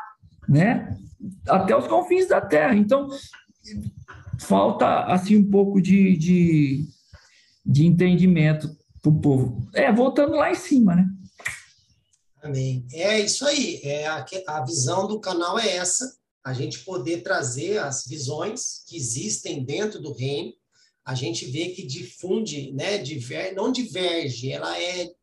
né? 0.47 0.95
Até 1.49 1.75
os 1.75 1.87
confins 1.87 2.27
da 2.27 2.39
terra. 2.39 2.75
Então, 2.75 3.09
falta 4.39 5.05
assim 5.05 5.35
um 5.35 5.49
pouco 5.49 5.81
de, 5.81 6.15
de, 6.15 6.85
de 7.65 7.87
entendimento 7.87 8.69
para 9.01 9.09
o 9.09 9.19
povo. 9.19 9.67
É, 9.73 9.91
voltando 9.91 10.35
lá 10.35 10.51
em 10.51 10.55
cima, 10.55 10.95
né? 10.95 11.07
Amém. 12.41 12.85
É 12.93 13.19
isso 13.19 13.45
aí. 13.45 13.81
É 13.83 14.07
a, 14.07 14.25
a 14.47 14.65
visão 14.65 15.07
do 15.07 15.19
canal 15.19 15.57
é 15.57 15.75
essa: 15.75 16.17
a 16.43 16.53
gente 16.53 16.79
poder 16.79 17.23
trazer 17.23 17.79
as 17.79 18.05
visões 18.05 18.83
que 18.87 18.95
existem 18.95 19.63
dentro 19.63 20.01
do 20.01 20.13
reino. 20.13 20.53
A 21.03 21.15
gente 21.15 21.45
vê 21.45 21.69
que 21.69 21.85
difunde, 21.85 22.71
né? 22.73 22.97
Diver, 22.97 23.55
não 23.55 23.71
diverge, 23.71 24.51
ela 24.51 24.79
é 24.79 25.13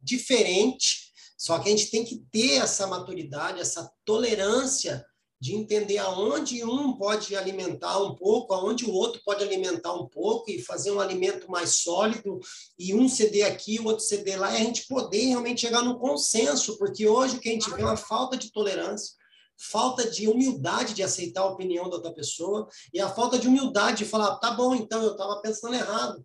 diferente. 0.00 1.10
Só 1.36 1.58
que 1.58 1.68
a 1.68 1.72
gente 1.72 1.90
tem 1.90 2.04
que 2.04 2.18
ter 2.30 2.56
essa 2.56 2.86
maturidade, 2.86 3.60
essa 3.60 3.90
tolerância 4.04 5.04
de 5.40 5.54
entender 5.54 5.96
aonde 5.96 6.62
um 6.62 6.92
pode 6.92 7.34
alimentar 7.34 7.98
um 7.98 8.14
pouco, 8.14 8.52
aonde 8.52 8.84
o 8.84 8.92
outro 8.92 9.22
pode 9.24 9.42
alimentar 9.42 9.94
um 9.94 10.06
pouco 10.06 10.50
e 10.50 10.60
fazer 10.60 10.90
um 10.90 11.00
alimento 11.00 11.50
mais 11.50 11.76
sólido 11.76 12.38
e 12.78 12.94
um 12.94 13.08
ceder 13.08 13.46
aqui, 13.46 13.80
o 13.80 13.86
outro 13.86 14.04
ceder 14.04 14.38
lá, 14.38 14.52
e 14.52 14.56
a 14.56 14.64
gente 14.64 14.86
poder 14.86 15.24
realmente 15.28 15.62
chegar 15.62 15.82
no 15.82 15.98
consenso, 15.98 16.76
porque 16.76 17.08
hoje 17.08 17.36
o 17.36 17.40
que 17.40 17.48
a 17.48 17.52
gente 17.52 17.70
vê 17.70 17.80
é 17.80 17.84
uma 17.86 17.96
falta 17.96 18.36
de 18.36 18.52
tolerância, 18.52 19.14
falta 19.56 20.10
de 20.10 20.28
humildade 20.28 20.92
de 20.92 21.02
aceitar 21.02 21.40
a 21.40 21.46
opinião 21.46 21.88
da 21.88 21.96
outra 21.96 22.12
pessoa 22.12 22.68
e 22.92 23.00
a 23.00 23.08
falta 23.08 23.38
de 23.38 23.48
humildade 23.48 23.98
de 23.98 24.04
falar, 24.04 24.36
tá 24.36 24.50
bom, 24.50 24.74
então 24.74 25.02
eu 25.02 25.12
estava 25.12 25.40
pensando 25.40 25.74
errado. 25.74 26.22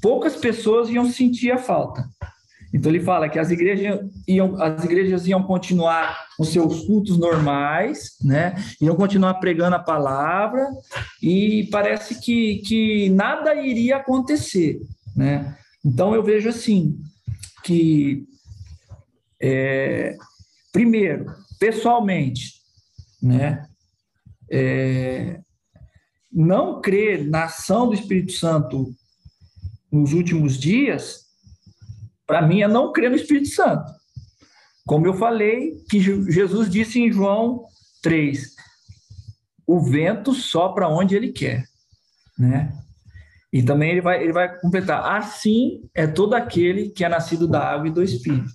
poucas 0.00 0.36
pessoas 0.36 0.88
iam 0.88 1.10
sentir 1.10 1.50
a 1.50 1.58
falta. 1.58 2.04
Então 2.72 2.90
ele 2.90 3.00
fala 3.00 3.28
que 3.28 3.38
as 3.38 3.50
igrejas 3.50 4.00
iam, 4.28 4.60
as 4.62 4.84
igrejas 4.84 5.26
iam 5.26 5.42
continuar 5.42 6.26
com 6.36 6.44
seus 6.44 6.84
cultos 6.86 7.18
normais, 7.18 8.16
né? 8.22 8.54
Iam 8.80 8.94
continuar 8.94 9.34
pregando 9.34 9.74
a 9.74 9.80
palavra 9.80 10.68
e 11.20 11.68
parece 11.72 12.20
que, 12.20 12.58
que 12.58 13.10
nada 13.10 13.54
iria 13.56 13.96
acontecer, 13.96 14.80
né? 15.16 15.56
Então 15.84 16.14
eu 16.14 16.22
vejo 16.22 16.48
assim 16.48 16.96
que 17.64 18.24
é, 19.42 20.16
primeiro, 20.72 21.26
pessoalmente, 21.58 22.60
né, 23.22 23.66
é, 24.50 25.40
não 26.32 26.80
crer 26.80 27.26
na 27.26 27.44
ação 27.44 27.88
do 27.88 27.94
Espírito 27.94 28.32
Santo 28.32 28.94
nos 29.90 30.12
últimos 30.12 30.58
dias, 30.58 31.26
para 32.26 32.42
mim 32.42 32.62
é 32.62 32.68
não 32.68 32.92
crer 32.92 33.10
no 33.10 33.16
Espírito 33.16 33.48
Santo. 33.48 33.90
Como 34.86 35.06
eu 35.06 35.14
falei, 35.14 35.72
que 35.88 36.00
Jesus 36.00 36.70
disse 36.70 37.00
em 37.00 37.12
João 37.12 37.64
3, 38.02 38.54
o 39.66 39.80
vento 39.80 40.32
sopra 40.32 40.88
onde 40.88 41.14
ele 41.14 41.32
quer, 41.32 41.64
né? 42.38 42.72
E 43.52 43.62
também 43.62 43.90
ele 43.90 44.00
vai, 44.00 44.22
ele 44.22 44.32
vai 44.32 44.58
completar, 44.60 45.16
assim 45.16 45.82
é 45.94 46.06
todo 46.06 46.34
aquele 46.34 46.90
que 46.90 47.04
é 47.04 47.08
nascido 47.08 47.48
da 47.48 47.60
água 47.60 47.88
e 47.88 47.92
do 47.92 48.02
Espírito, 48.02 48.50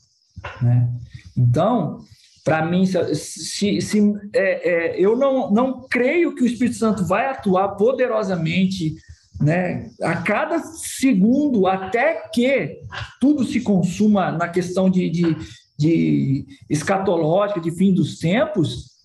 né? 0.62 0.90
Então, 1.38 2.00
para 2.46 2.66
mim, 2.66 2.86
se, 2.86 3.82
se 3.82 4.14
é, 4.34 4.70
é, 4.70 5.00
eu 5.00 5.18
não, 5.18 5.52
não 5.52 5.88
creio 5.88 6.34
que 6.34 6.44
o 6.44 6.46
Espírito 6.46 6.78
Santo 6.78 7.06
vai 7.06 7.28
atuar 7.28 7.70
poderosamente 7.70 8.96
né, 9.40 9.90
a 10.02 10.18
cada 10.18 10.60
segundo, 10.60 11.68
até 11.68 12.30
que 12.30 12.80
tudo 13.20 13.44
se 13.44 13.62
consuma 13.62 14.32
na 14.32 14.48
questão 14.48 14.90
de, 14.90 15.10
de, 15.10 15.36
de 15.78 16.46
escatológica, 16.70 17.60
de 17.60 17.72
fim 17.72 17.94
dos 17.94 18.18
tempos, 18.18 18.96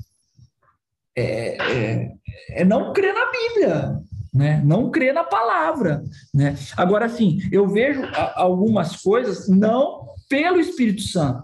é, 1.17 1.57
é, 1.57 2.13
é, 2.51 2.65
não 2.65 2.93
crer 2.93 3.13
na 3.13 3.31
Bíblia, 3.31 4.01
né? 4.33 4.63
não 4.65 4.91
crer 4.91 5.13
na 5.13 5.25
palavra. 5.25 6.03
Né? 6.33 6.57
Agora, 6.77 7.09
sim, 7.09 7.41
eu 7.51 7.69
vejo 7.69 8.03
algumas 8.35 9.03
coisas 9.03 9.49
não 9.49 10.11
pelo 10.29 10.61
Espírito 10.61 11.03
Santo, 11.03 11.43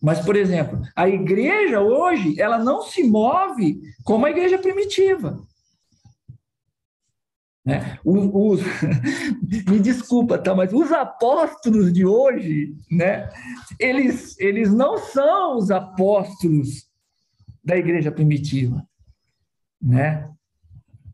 mas, 0.00 0.20
por 0.20 0.36
exemplo, 0.36 0.80
a 0.94 1.08
igreja 1.08 1.80
hoje, 1.80 2.40
ela 2.40 2.58
não 2.58 2.82
se 2.82 3.02
move 3.02 3.80
como 4.04 4.26
a 4.26 4.30
igreja 4.30 4.56
primitiva. 4.56 5.40
Né? 7.68 7.98
Me 9.68 9.78
desculpa, 9.78 10.38
tá? 10.38 10.54
mas 10.54 10.72
os 10.72 10.90
apóstolos 10.90 11.92
de 11.92 12.06
hoje, 12.06 12.74
né? 12.90 13.28
eles, 13.78 14.40
eles 14.40 14.72
não 14.72 14.96
são 14.96 15.58
os 15.58 15.70
apóstolos 15.70 16.86
da 17.62 17.76
igreja 17.76 18.10
primitiva. 18.10 18.82
Né? 19.82 20.30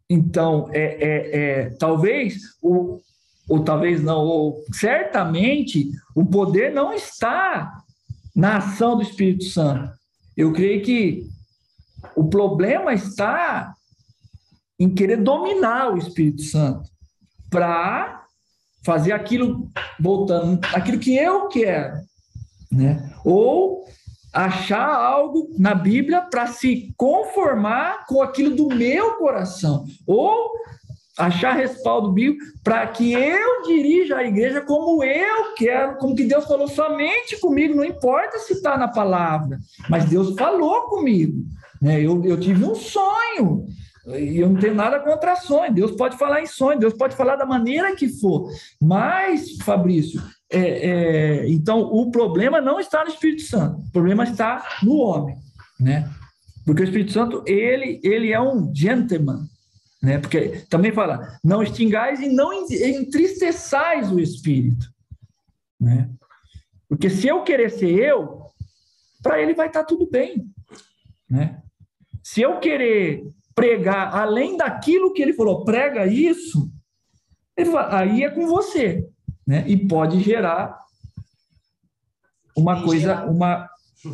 Então, 0.09 0.69
é, 0.71 0.81
é, 0.81 1.41
é, 1.41 1.71
talvez, 1.71 2.37
o, 2.63 3.01
ou 3.49 3.65
talvez 3.65 4.01
não, 4.01 4.21
ou 4.21 4.63
certamente, 4.73 5.91
o 6.15 6.25
poder 6.25 6.73
não 6.73 6.93
está 6.93 7.83
na 8.35 8.59
ação 8.59 8.95
do 8.97 9.03
Espírito 9.03 9.43
Santo. 9.47 9.93
Eu 10.37 10.53
creio 10.53 10.85
que 10.85 11.27
o 12.15 12.29
problema 12.29 12.95
está 12.95 13.75
em 14.85 14.91
querer 14.91 15.17
dominar 15.17 15.95
o 15.95 15.97
Espírito 15.97 16.43
Santo 16.43 16.91
para 17.51 18.27
fazer 18.85 19.13
aquilo 19.13 19.71
voltando, 19.99 20.61
aquilo 20.75 20.99
que 20.99 21.17
eu 21.17 21.49
quero, 21.49 21.97
né? 22.71 23.11
Ou 23.25 23.83
achar 24.31 24.95
algo 24.95 25.49
na 25.59 25.75
Bíblia 25.75 26.21
para 26.21 26.49
se 26.49 26.93
conformar 26.99 28.05
com 28.07 28.21
aquilo 28.21 28.55
do 28.55 28.69
meu 28.69 29.15
coração, 29.15 29.87
ou 30.07 30.53
achar 31.17 31.57
respaldo 31.57 32.13
bíblico 32.13 32.45
para 32.63 32.87
que 32.89 33.13
eu 33.13 33.63
dirija 33.63 34.17
a 34.17 34.25
igreja 34.25 34.61
como 34.61 35.03
eu 35.03 35.55
quero, 35.57 35.97
como 35.97 36.15
que 36.15 36.25
Deus 36.25 36.45
falou 36.45 36.69
somente 36.69 37.41
comigo, 37.41 37.75
não 37.75 37.85
importa 37.85 38.39
se 38.41 38.53
está 38.53 38.77
na 38.77 38.89
palavra, 38.89 39.59
mas 39.89 40.05
Deus 40.07 40.35
falou 40.37 40.83
comigo. 40.91 41.43
Né? 41.81 42.03
Eu, 42.03 42.23
eu 42.25 42.39
tive 42.39 42.65
um 42.65 42.75
sonho, 42.75 43.65
e 44.07 44.39
eu 44.39 44.51
não 44.51 44.61
tenho 44.61 44.75
nada 44.75 45.01
contra 45.01 45.37
sonho. 45.37 45.73
Deus 45.73 45.93
pode 45.93 46.19
falar 46.19 46.43
em 46.43 46.47
sonho, 46.47 46.79
Deus 46.79 46.95
pode 46.95 47.17
falar 47.17 47.37
da 47.37 47.47
maneira 47.47 47.97
que 47.97 48.09
for. 48.09 48.51
Mas, 48.81 49.57
Fabrício, 49.63 50.23
é, 50.51 50.59
é, 50.59 51.49
então 51.49 51.81
o 51.81 52.11
problema 52.11 52.61
não 52.61 52.79
está 52.79 53.03
no 53.03 53.11
Espírito 53.11 53.43
Santo, 53.43 53.81
o 53.81 53.93
problema 53.93 54.25
está 54.25 54.79
no 54.83 54.97
homem, 54.99 55.37
né? 55.81 56.11
Porque 56.67 56.83
o 56.83 56.85
Espírito 56.85 57.13
Santo, 57.13 57.43
ele, 57.47 58.01
ele 58.03 58.33
é 58.33 58.41
um 58.41 58.75
gentleman, 58.75 59.47
né? 60.03 60.19
Porque 60.19 60.65
também 60.69 60.93
fala, 60.93 61.39
não 61.43 61.63
extingais 61.63 62.21
e 62.21 62.29
não 62.29 62.53
entristeçais 62.53 64.13
o 64.13 64.21
Espírito, 64.21 64.87
né? 65.81 66.11
Porque 66.89 67.09
se 67.09 67.27
eu 67.27 67.43
querer 67.43 67.71
ser 67.71 67.91
eu, 67.91 68.45
para 69.23 69.41
ele 69.41 69.55
vai 69.55 69.69
estar 69.69 69.81
tá 69.81 69.87
tudo 69.87 70.09
bem, 70.09 70.47
né? 71.29 71.63
Se 72.23 72.43
eu 72.43 72.59
querer 72.59 73.27
pregar 73.55 74.15
além 74.15 74.57
daquilo 74.57 75.13
que 75.13 75.23
ele 75.23 75.33
falou, 75.33 75.65
prega 75.65 76.07
isso, 76.07 76.71
fala, 77.71 77.99
aí 77.99 78.25
é 78.25 78.31
com 78.31 78.47
você, 78.47 79.09
né? 79.47 79.65
E 79.67 79.77
pode 79.77 80.21
gerar 80.21 80.79
uma 82.57 82.83
coisa, 82.83 83.25
uma 83.25 83.69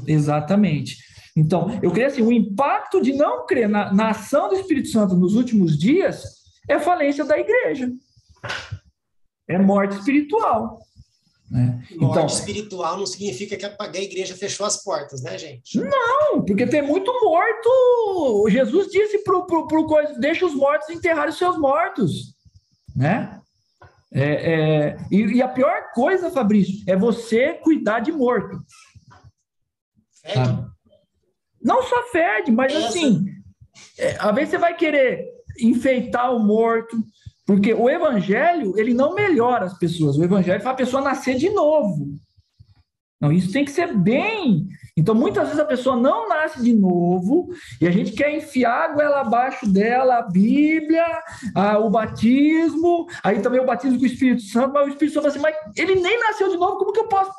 exatamente. 0.07 0.99
Então, 1.36 1.78
eu 1.82 1.91
creio 1.91 2.09
assim, 2.09 2.22
o 2.22 2.32
impacto 2.32 3.01
de 3.01 3.12
não 3.12 3.47
crer 3.47 3.68
na, 3.68 3.93
na 3.93 4.11
ação 4.11 4.49
do 4.49 4.57
Espírito 4.57 4.88
Santo 4.88 5.16
nos 5.16 5.34
últimos 5.34 5.78
dias 5.78 6.41
é 6.68 6.78
falência 6.78 7.24
da 7.24 7.38
igreja. 7.38 7.91
É 9.49 9.59
morte 9.59 9.97
espiritual. 9.97 10.78
Né? 11.51 11.82
Morte 11.96 12.12
então, 12.12 12.26
espiritual 12.26 12.96
não 12.96 13.07
significa 13.07 13.57
que 13.57 13.66
a 13.66 14.01
igreja 14.01 14.36
fechou 14.36 14.64
as 14.64 14.82
portas, 14.84 15.20
né, 15.22 15.36
gente? 15.36 15.80
Não, 15.80 16.44
porque 16.44 16.64
tem 16.64 16.80
muito 16.80 17.12
morto. 17.24 18.48
Jesus 18.48 18.86
disse 18.88 19.24
para 19.24 19.36
o 19.36 19.86
coisa: 19.86 20.18
deixa 20.20 20.46
os 20.46 20.55
mortos 20.55 20.88
enterrarem 20.90 21.30
os 21.30 21.38
seus 21.38 21.59
mortos. 21.59 22.36
Né? 22.94 23.40
É, 24.12 24.53
é, 24.53 24.96
e, 25.11 25.36
e, 25.36 25.42
a 25.42 25.48
pior 25.48 25.90
coisa, 25.92 26.30
Fabrício, 26.30 26.84
é 26.86 26.96
você 26.96 27.55
cuidar 27.55 28.01
de 28.01 28.12
morto. 28.12 28.59
Fede? 30.22 30.66
Não 31.62 31.82
só 31.82 32.03
fede, 32.11 32.51
mas 32.51 32.74
Essa... 32.74 32.88
assim, 32.88 33.24
é, 33.98 34.16
às 34.18 34.34
vezes 34.34 34.51
você 34.51 34.59
vai 34.59 34.76
querer 34.76 35.26
enfeitar 35.61 36.34
o 36.34 36.40
morto, 36.40 36.96
porque 37.51 37.74
o 37.74 37.90
evangelho, 37.90 38.78
ele 38.78 38.94
não 38.94 39.12
melhora 39.12 39.64
as 39.64 39.76
pessoas. 39.76 40.16
O 40.16 40.22
evangelho 40.22 40.62
faz 40.62 40.72
a 40.72 40.76
pessoa 40.76 41.03
nascer 41.03 41.34
de 41.34 41.51
novo. 41.51 42.16
Não, 43.20 43.32
isso 43.32 43.51
tem 43.51 43.64
que 43.64 43.72
ser 43.72 43.92
bem. 43.92 44.68
Então, 44.96 45.16
muitas 45.16 45.46
vezes 45.46 45.59
a 45.59 45.64
pessoa 45.64 45.96
não 45.96 46.28
nasce 46.28 46.62
de 46.62 46.72
novo 46.72 47.48
e 47.80 47.88
a 47.88 47.90
gente 47.90 48.12
quer 48.12 48.32
enfiar 48.32 48.84
a 48.84 48.92
goela 48.92 49.22
abaixo 49.22 49.66
dela 49.68 50.18
a 50.18 50.22
Bíblia, 50.22 51.05
a, 51.53 51.76
o 51.80 51.90
batismo, 51.90 53.09
aí 53.20 53.42
também 53.42 53.61
o 53.61 53.66
batismo 53.66 53.98
com 53.98 54.05
o 54.05 54.07
Espírito 54.07 54.42
Santo, 54.42 54.72
mas 54.72 54.86
o 54.86 54.90
Espírito 54.90 55.14
Santo 55.14 55.24
fala 55.24 55.34
assim, 55.34 55.42
mas 55.42 55.76
ele 55.76 56.01
nem 56.01 56.20
nasceu 56.20 56.51
de 56.51 56.57
novo, 56.57 56.78
como 56.78 56.92
que 56.92 57.01
eu 57.01 57.09
posso? 57.09 57.32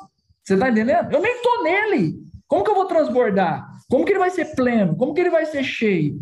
Você 0.44 0.52
está 0.52 0.68
entendendo? 0.68 1.10
Eu 1.10 1.22
nem 1.22 1.36
estou 1.36 1.64
nele. 1.64 2.18
Como 2.46 2.62
que 2.62 2.70
eu 2.70 2.74
vou 2.74 2.84
transbordar? 2.84 3.66
Como 3.88 4.04
que 4.04 4.12
ele 4.12 4.18
vai 4.18 4.28
ser 4.28 4.54
pleno? 4.54 4.94
Como 4.94 5.14
que 5.14 5.22
ele 5.22 5.30
vai 5.30 5.46
ser 5.46 5.64
cheio? 5.64 6.20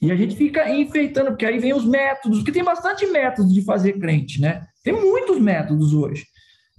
E 0.00 0.12
a 0.12 0.16
gente 0.16 0.36
fica 0.36 0.70
enfeitando, 0.70 1.30
porque 1.30 1.46
aí 1.46 1.58
vem 1.58 1.74
os 1.74 1.84
métodos, 1.84 2.38
porque 2.38 2.52
tem 2.52 2.64
bastante 2.64 3.06
métodos 3.06 3.52
de 3.52 3.62
fazer 3.64 3.94
crente, 3.94 4.40
né? 4.40 4.66
Tem 4.84 4.92
muitos 4.92 5.38
métodos 5.40 5.92
hoje, 5.92 6.24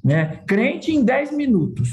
né? 0.03 0.41
Crente 0.47 0.91
em 0.91 1.03
10 1.03 1.34
minutos, 1.34 1.89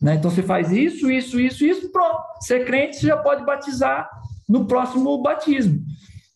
né? 0.00 0.14
Então 0.14 0.30
você 0.30 0.42
faz 0.42 0.70
isso, 0.70 1.10
isso, 1.10 1.40
isso, 1.40 1.64
isso, 1.64 1.90
pronto. 1.90 2.22
Ser 2.40 2.64
crente, 2.64 2.96
você 2.96 3.08
já 3.08 3.16
pode 3.16 3.44
batizar 3.44 4.08
no 4.48 4.66
próximo 4.66 5.20
batismo. 5.20 5.80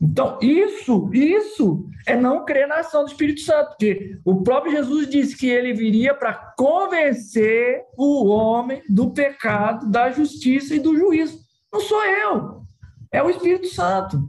Então, 0.01 0.39
isso, 0.43 1.09
isso 1.15 1.89
é 2.07 2.15
não 2.15 2.45
crer 2.45 2.69
na 2.69 2.81
ação 2.81 3.05
do 3.05 3.11
Espírito 3.11 3.41
Santo, 3.41 3.71
porque 3.71 4.19
o 4.25 4.43
próprio 4.43 4.73
Jesus 4.73 5.09
disse 5.09 5.37
que 5.37 5.49
ele 5.49 5.73
viria 5.73 6.13
para 6.15 6.35
convencer 6.59 7.83
o 7.97 8.27
homem 8.27 8.83
do 8.89 9.11
pecado, 9.13 9.91
da 9.91 10.11
justiça 10.11 10.75
e 10.75 10.81
do 10.81 10.95
juízo. 10.95 11.39
Não 11.73 11.81
sou 11.81 12.05
eu, 12.05 12.64
é 13.15 13.23
o 13.23 13.31
Espírito 13.31 13.69
Santo. 13.69 14.29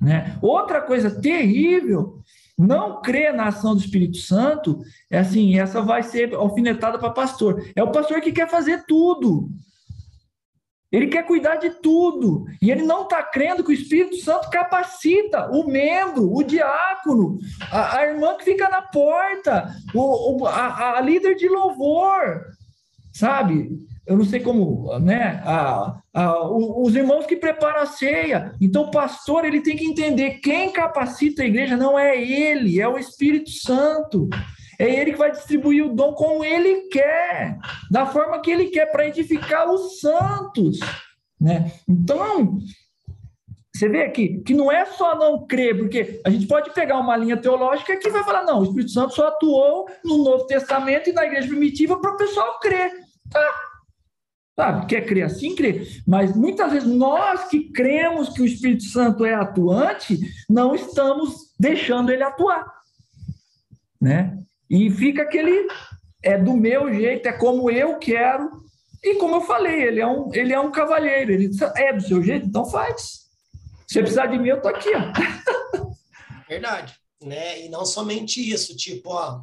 Né? 0.00 0.36
Outra 0.42 0.82
coisa 0.82 1.08
terrível, 1.20 2.18
não 2.58 3.00
crer 3.00 3.32
na 3.32 3.46
ação 3.46 3.74
do 3.74 3.80
Espírito 3.80 4.18
Santo, 4.18 4.80
é 5.08 5.18
assim, 5.18 5.58
essa 5.58 5.80
vai 5.80 6.02
ser 6.02 6.34
alfinetada 6.34 6.98
para 6.98 7.10
pastor. 7.10 7.64
É 7.76 7.82
o 7.82 7.92
pastor 7.92 8.20
que 8.20 8.32
quer 8.32 8.50
fazer 8.50 8.84
tudo. 8.86 9.48
Ele 10.90 11.06
quer 11.06 11.24
cuidar 11.24 11.56
de 11.56 11.70
tudo. 11.70 12.44
E 12.60 12.72
ele 12.72 12.82
não 12.82 13.04
está 13.04 13.22
crendo 13.22 13.62
que 13.62 13.70
o 13.70 13.74
Espírito 13.74 14.16
Santo 14.16 14.50
capacita 14.50 15.50
o 15.52 15.66
membro, 15.68 16.32
o 16.32 16.42
diácono, 16.42 17.38
a, 17.70 17.98
a 17.98 18.06
irmã 18.06 18.36
que 18.36 18.44
fica 18.44 18.68
na 18.68 18.82
porta, 18.82 19.72
o, 19.94 20.42
o 20.42 20.46
a, 20.46 20.98
a 20.98 21.00
líder 21.00 21.36
de 21.36 21.48
louvor, 21.48 22.42
sabe? 23.12 23.70
Eu 24.06 24.16
não 24.16 24.24
sei 24.24 24.40
como, 24.40 24.98
né? 24.98 25.42
A, 25.44 25.98
a, 26.12 26.48
os 26.48 26.94
irmãos 26.94 27.26
que 27.26 27.36
preparam 27.36 27.80
a 27.80 27.86
ceia. 27.86 28.52
Então, 28.60 28.82
o 28.82 28.90
pastor 28.90 29.44
ele 29.44 29.62
tem 29.62 29.76
que 29.76 29.86
entender 29.86 30.40
quem 30.40 30.70
capacita 30.70 31.42
a 31.42 31.46
igreja 31.46 31.76
não 31.76 31.98
é 31.98 32.20
ele, 32.20 32.80
é 32.80 32.86
o 32.86 32.98
Espírito 32.98 33.50
Santo. 33.50 34.28
É 34.78 34.88
ele 34.88 35.12
que 35.12 35.18
vai 35.18 35.30
distribuir 35.30 35.86
o 35.86 35.94
dom 35.94 36.12
como 36.12 36.44
ele 36.44 36.88
quer, 36.88 37.56
da 37.90 38.06
forma 38.06 38.40
que 38.40 38.50
ele 38.50 38.66
quer, 38.66 38.86
para 38.86 39.06
edificar 39.06 39.70
os 39.70 40.00
santos. 40.00 40.80
Né? 41.40 41.72
Então, 41.88 42.58
você 43.74 43.88
vê 43.88 44.02
aqui 44.02 44.42
que 44.42 44.52
não 44.52 44.70
é 44.70 44.84
só 44.84 45.16
não 45.16 45.46
crer, 45.46 45.78
porque 45.78 46.20
a 46.24 46.30
gente 46.30 46.46
pode 46.46 46.70
pegar 46.74 46.98
uma 46.98 47.16
linha 47.16 47.36
teológica 47.36 47.96
que 47.96 48.10
vai 48.10 48.22
falar, 48.22 48.44
não, 48.44 48.60
o 48.60 48.64
Espírito 48.64 48.90
Santo 48.90 49.14
só 49.14 49.28
atuou 49.28 49.88
no 50.04 50.18
Novo 50.18 50.46
Testamento 50.46 51.08
e 51.08 51.12
na 51.12 51.24
igreja 51.24 51.48
primitiva 51.48 51.98
para 52.00 52.12
o 52.12 52.16
pessoal 52.16 52.58
crer. 52.60 52.92
Tá. 53.30 53.63
Sabe, 54.56 54.86
quer 54.86 55.04
crer 55.04 55.24
assim, 55.24 55.54
crer. 55.56 56.02
Mas 56.06 56.34
muitas 56.36 56.70
vezes 56.72 56.88
nós 56.88 57.48
que 57.48 57.72
cremos 57.72 58.28
que 58.28 58.40
o 58.40 58.46
Espírito 58.46 58.84
Santo 58.84 59.24
é 59.24 59.34
atuante, 59.34 60.20
não 60.48 60.74
estamos 60.74 61.52
deixando 61.58 62.10
ele 62.10 62.22
atuar. 62.22 62.64
Né? 64.00 64.38
E 64.70 64.88
fica 64.90 65.22
aquele, 65.22 65.66
é 66.22 66.38
do 66.38 66.54
meu 66.54 66.92
jeito, 66.94 67.26
é 67.26 67.32
como 67.32 67.68
eu 67.68 67.98
quero. 67.98 68.62
E 69.02 69.16
como 69.16 69.36
eu 69.36 69.40
falei, 69.40 69.82
ele 69.82 70.00
é 70.00 70.06
um, 70.06 70.32
ele 70.32 70.52
é 70.52 70.60
um 70.60 70.70
cavalheiro, 70.70 71.32
ele 71.32 71.50
é 71.76 71.92
do 71.92 72.02
seu 72.02 72.22
jeito, 72.22 72.46
então 72.46 72.64
faz. 72.64 73.24
Se 73.88 73.98
precisar 74.00 74.26
de 74.26 74.38
mim, 74.38 74.48
eu 74.48 74.62
tô 74.62 74.68
aqui, 74.68 74.90
ó. 74.94 75.84
Verdade, 76.48 76.94
né? 77.20 77.64
E 77.64 77.68
não 77.68 77.84
somente 77.84 78.40
isso, 78.40 78.76
tipo, 78.76 79.10
ó, 79.10 79.42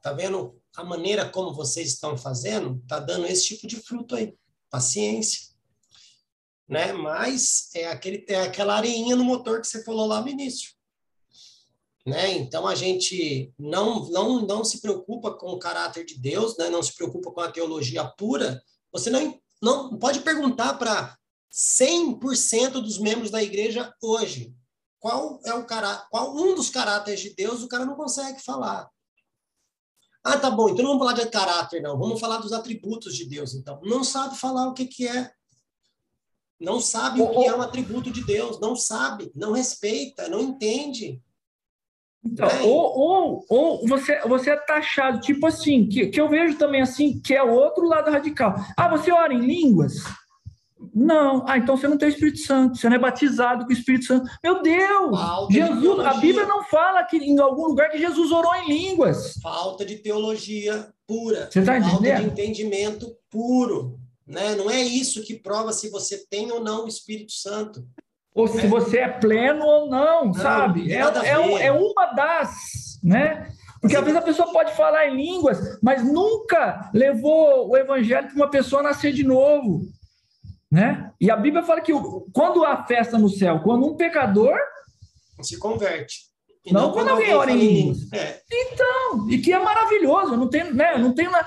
tá 0.00 0.12
vendo 0.12 0.56
a 0.76 0.84
maneira 0.84 1.28
como 1.28 1.52
vocês 1.52 1.88
estão 1.88 2.16
fazendo? 2.16 2.80
Tá 2.88 2.98
dando 3.00 3.26
esse 3.26 3.48
tipo 3.48 3.66
de 3.66 3.76
fruto 3.76 4.14
aí. 4.14 4.34
Paciência. 4.72 5.52
Né? 6.68 6.92
Mas 6.92 7.70
é 7.74 7.88
aquele 7.88 8.24
é 8.28 8.40
aquela 8.40 8.76
areinha 8.76 9.14
no 9.14 9.22
motor 9.22 9.60
que 9.60 9.68
você 9.68 9.84
falou 9.84 10.06
lá 10.06 10.20
no 10.20 10.28
início. 10.28 10.72
Né? 12.04 12.32
Então 12.32 12.66
a 12.66 12.74
gente 12.74 13.52
não 13.58 14.08
não 14.08 14.44
não 14.44 14.64
se 14.64 14.80
preocupa 14.80 15.32
com 15.32 15.52
o 15.52 15.58
caráter 15.58 16.04
de 16.04 16.18
Deus, 16.18 16.56
né? 16.56 16.68
Não 16.68 16.82
se 16.82 16.96
preocupa 16.96 17.30
com 17.30 17.40
a 17.40 17.52
teologia 17.52 18.04
pura. 18.04 18.60
Você 18.90 19.10
não 19.10 19.38
não 19.62 19.96
pode 19.96 20.20
perguntar 20.20 20.74
para 20.74 21.16
100% 21.52 22.72
dos 22.72 22.98
membros 22.98 23.30
da 23.30 23.42
igreja 23.42 23.94
hoje. 24.02 24.52
Qual 24.98 25.40
é 25.44 25.52
o 25.54 25.66
cara, 25.66 26.06
qual 26.10 26.34
um 26.34 26.54
dos 26.54 26.70
caráteres 26.70 27.20
de 27.20 27.34
Deus 27.34 27.62
o 27.62 27.68
cara 27.68 27.84
não 27.84 27.94
consegue 27.94 28.42
falar? 28.42 28.88
Ah, 30.24 30.38
tá 30.38 30.50
bom, 30.50 30.68
então 30.68 30.84
não 30.84 30.98
vamos 30.98 31.04
falar 31.04 31.24
de 31.24 31.30
caráter, 31.30 31.82
não. 31.82 31.98
Vamos 31.98 32.20
falar 32.20 32.38
dos 32.38 32.52
atributos 32.52 33.16
de 33.16 33.28
Deus, 33.28 33.54
então. 33.54 33.80
Não 33.82 34.04
sabe 34.04 34.38
falar 34.38 34.68
o 34.68 34.74
que, 34.74 34.86
que 34.86 35.06
é. 35.06 35.32
Não 36.60 36.80
sabe 36.80 37.20
o 37.20 37.28
que 37.28 37.44
é 37.44 37.56
um 37.56 37.60
atributo 37.60 38.10
de 38.10 38.24
Deus. 38.24 38.60
Não 38.60 38.76
sabe, 38.76 39.32
não 39.34 39.50
respeita, 39.50 40.28
não 40.28 40.40
entende. 40.40 41.20
Então, 42.24 42.46
é. 42.46 42.62
ou, 42.62 42.98
ou, 42.98 43.46
ou 43.48 43.88
você, 43.88 44.20
você 44.20 44.50
é 44.50 44.56
taxado, 44.56 45.20
tipo 45.20 45.44
assim, 45.44 45.88
que, 45.88 46.06
que 46.06 46.20
eu 46.20 46.28
vejo 46.28 46.56
também 46.56 46.80
assim, 46.80 47.20
que 47.20 47.34
é 47.34 47.42
o 47.42 47.50
outro 47.50 47.84
lado 47.84 48.12
radical. 48.12 48.54
Ah, 48.76 48.88
você 48.88 49.10
ora 49.10 49.34
em 49.34 49.40
línguas? 49.40 49.94
Não. 50.94 51.44
Ah, 51.46 51.56
então 51.56 51.76
você 51.76 51.88
não 51.88 51.96
tem 51.96 52.08
o 52.08 52.12
Espírito 52.12 52.40
Santo, 52.40 52.76
você 52.76 52.88
não 52.88 52.96
é 52.96 52.98
batizado 52.98 53.64
com 53.64 53.70
o 53.70 53.72
Espírito 53.72 54.04
Santo. 54.04 54.30
Meu 54.42 54.62
Deus! 54.62 55.18
Falta 55.18 55.52
Jesus, 55.52 56.00
a 56.00 56.14
Bíblia 56.14 56.46
não 56.46 56.64
fala 56.64 57.02
que 57.04 57.16
em 57.16 57.38
algum 57.38 57.68
lugar 57.68 57.90
que 57.90 57.98
Jesus 57.98 58.30
orou 58.30 58.54
em 58.54 58.68
línguas. 58.68 59.34
Falta 59.42 59.84
de 59.84 59.96
teologia 59.96 60.88
pura. 61.06 61.48
Você 61.50 61.60
entendendo? 61.60 61.90
Falta 61.90 62.14
de 62.16 62.24
entendimento 62.24 63.16
puro. 63.30 63.98
Né? 64.26 64.54
Não 64.54 64.70
é 64.70 64.80
isso 64.80 65.22
que 65.22 65.34
prova 65.34 65.72
se 65.72 65.88
você 65.90 66.24
tem 66.28 66.52
ou 66.52 66.62
não 66.62 66.84
o 66.84 66.88
Espírito 66.88 67.32
Santo. 67.32 67.84
Ou 68.34 68.46
se 68.46 68.66
você 68.66 68.98
é 68.98 69.08
pleno 69.08 69.64
ou 69.64 69.90
não, 69.90 70.26
não 70.26 70.34
sabe? 70.34 70.90
É, 70.90 71.00
é, 71.00 71.66
é 71.66 71.72
uma 71.72 72.06
das, 72.14 72.98
né? 73.02 73.46
Porque 73.80 73.96
às 73.96 74.04
vezes 74.04 74.18
a 74.18 74.22
pessoa 74.22 74.52
pode 74.52 74.72
falar 74.74 75.08
em 75.08 75.16
línguas, 75.16 75.78
mas 75.82 76.04
nunca 76.04 76.88
levou 76.94 77.68
o 77.68 77.76
evangelho 77.76 78.28
para 78.28 78.36
uma 78.36 78.48
pessoa 78.48 78.82
nascer 78.82 79.12
de 79.12 79.24
novo. 79.24 79.82
Né? 80.72 81.12
E 81.20 81.30
a 81.30 81.36
Bíblia 81.36 81.62
fala 81.62 81.82
que 81.82 81.92
quando 82.32 82.64
há 82.64 82.82
festa 82.84 83.18
no 83.18 83.28
céu, 83.28 83.60
quando 83.60 83.86
um 83.86 83.94
pecador 83.94 84.56
se 85.42 85.58
converte. 85.58 86.32
E 86.64 86.72
não, 86.72 86.82
não 86.82 86.92
quando, 86.92 87.08
alguém 87.10 87.34
ora 87.34 87.50
em 87.50 87.58
línguas. 87.58 88.10
É. 88.12 88.40
Então, 88.50 89.28
e 89.28 89.36
que 89.38 89.52
é 89.52 89.58
maravilhoso. 89.58 90.34
Não 90.36 90.48
tem, 90.48 90.72
né? 90.72 90.96
Não 90.96 91.12
tem 91.12 91.28
na... 91.28 91.44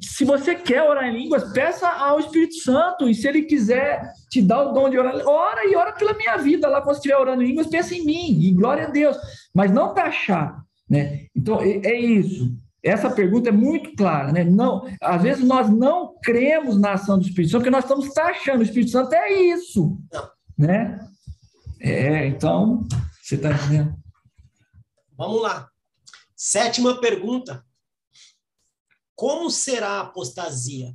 Se 0.00 0.24
você 0.24 0.54
quer 0.54 0.82
orar 0.82 1.04
em 1.04 1.18
línguas, 1.18 1.52
peça 1.52 1.88
ao 1.88 2.20
Espírito 2.20 2.54
Santo. 2.60 3.08
E 3.08 3.14
se 3.14 3.28
ele 3.28 3.42
quiser 3.42 4.00
te 4.30 4.40
dar 4.40 4.62
o 4.62 4.72
dom 4.72 4.88
de 4.88 4.96
orar, 4.96 5.14
ora 5.26 5.68
e 5.68 5.74
ora 5.74 5.92
pela 5.92 6.14
minha 6.14 6.36
vida. 6.36 6.68
Lá 6.68 6.80
quando 6.80 6.96
estiver 6.96 7.18
orando 7.18 7.42
em 7.42 7.48
línguas, 7.48 7.66
pensa 7.66 7.94
em 7.94 8.04
mim. 8.04 8.40
E 8.40 8.52
glória 8.52 8.86
a 8.86 8.90
Deus. 8.90 9.16
Mas 9.52 9.72
não 9.72 9.92
taxar. 9.92 10.56
Né? 10.88 11.26
Então, 11.36 11.60
é, 11.60 11.80
é 11.84 12.00
isso. 12.00 12.56
Essa 12.84 13.10
pergunta 13.10 13.48
é 13.48 13.52
muito 13.52 13.96
clara, 13.96 14.30
né? 14.30 14.44
Não, 14.44 14.86
às 15.00 15.22
vezes 15.22 15.42
nós 15.42 15.70
não 15.70 16.18
cremos 16.22 16.78
na 16.78 16.92
ação 16.92 17.18
do 17.18 17.26
Espírito 17.26 17.52
Santo, 17.52 17.62
porque 17.62 17.70
nós 17.70 17.84
estamos 17.84 18.12
taxando 18.12 18.60
o 18.60 18.62
Espírito 18.62 18.90
Santo 18.90 19.14
é 19.14 19.32
isso, 19.32 19.98
né? 20.56 21.00
É, 21.80 22.26
então, 22.26 22.86
você 23.22 23.36
está 23.36 23.52
entendendo? 23.52 23.96
Vamos 25.16 25.40
lá. 25.40 25.70
Sétima 26.36 27.00
pergunta. 27.00 27.64
Como 29.14 29.50
será 29.50 29.92
a 29.92 30.00
apostasia? 30.00 30.94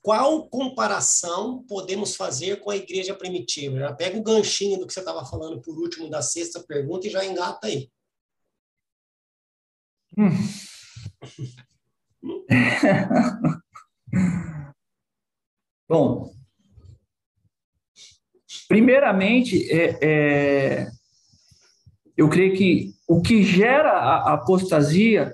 Qual 0.00 0.48
comparação 0.48 1.64
podemos 1.64 2.14
fazer 2.14 2.60
com 2.60 2.70
a 2.70 2.76
igreja 2.76 3.12
primitiva? 3.12 3.80
Já 3.80 3.92
pega 3.92 4.16
o 4.16 4.22
ganchinho 4.22 4.78
do 4.78 4.86
que 4.86 4.92
você 4.92 5.00
estava 5.00 5.26
falando 5.26 5.60
por 5.60 5.76
último 5.76 6.08
da 6.08 6.22
sexta 6.22 6.60
pergunta 6.60 7.08
e 7.08 7.10
já 7.10 7.24
engata 7.24 7.66
aí. 7.66 7.90
Hum. 10.16 10.30
Bom, 15.88 16.32
primeiramente, 18.68 19.70
é, 19.70 19.98
é, 20.02 20.88
eu 22.16 22.28
creio 22.28 22.56
que 22.56 22.94
o 23.06 23.20
que 23.20 23.42
gera 23.42 23.92
a 23.92 24.34
apostasia 24.34 25.32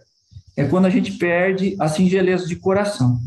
é 0.56 0.64
quando 0.64 0.86
a 0.86 0.90
gente 0.90 1.12
perde 1.12 1.76
a 1.80 1.88
singeleza 1.88 2.46
de 2.46 2.56
coração. 2.56 3.18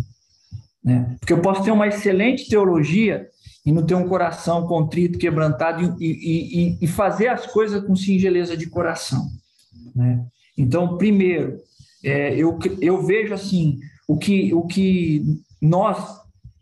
Né? 0.84 1.16
Porque 1.20 1.34
eu 1.34 1.42
posso 1.42 1.64
ter 1.64 1.72
uma 1.72 1.88
excelente 1.88 2.48
teologia 2.48 3.28
e 3.66 3.72
não 3.72 3.84
ter 3.84 3.96
um 3.96 4.08
coração 4.08 4.68
contrito, 4.68 5.18
quebrantado 5.18 5.98
e, 6.00 6.06
e, 6.06 6.78
e 6.80 6.88
fazer 6.88 7.30
as 7.30 7.48
coisas 7.48 7.84
com 7.84 7.96
singeleza 7.96 8.56
de 8.56 8.68
coração. 8.68 9.28
Né? 9.96 10.24
Então, 10.56 10.98
primeiro, 10.98 11.60
é, 12.06 12.36
eu, 12.36 12.58
eu 12.80 13.02
vejo 13.04 13.34
assim 13.34 13.80
o 14.08 14.18
que, 14.18 14.54
o 14.54 14.68
que 14.68 15.24
nós, 15.62 16.22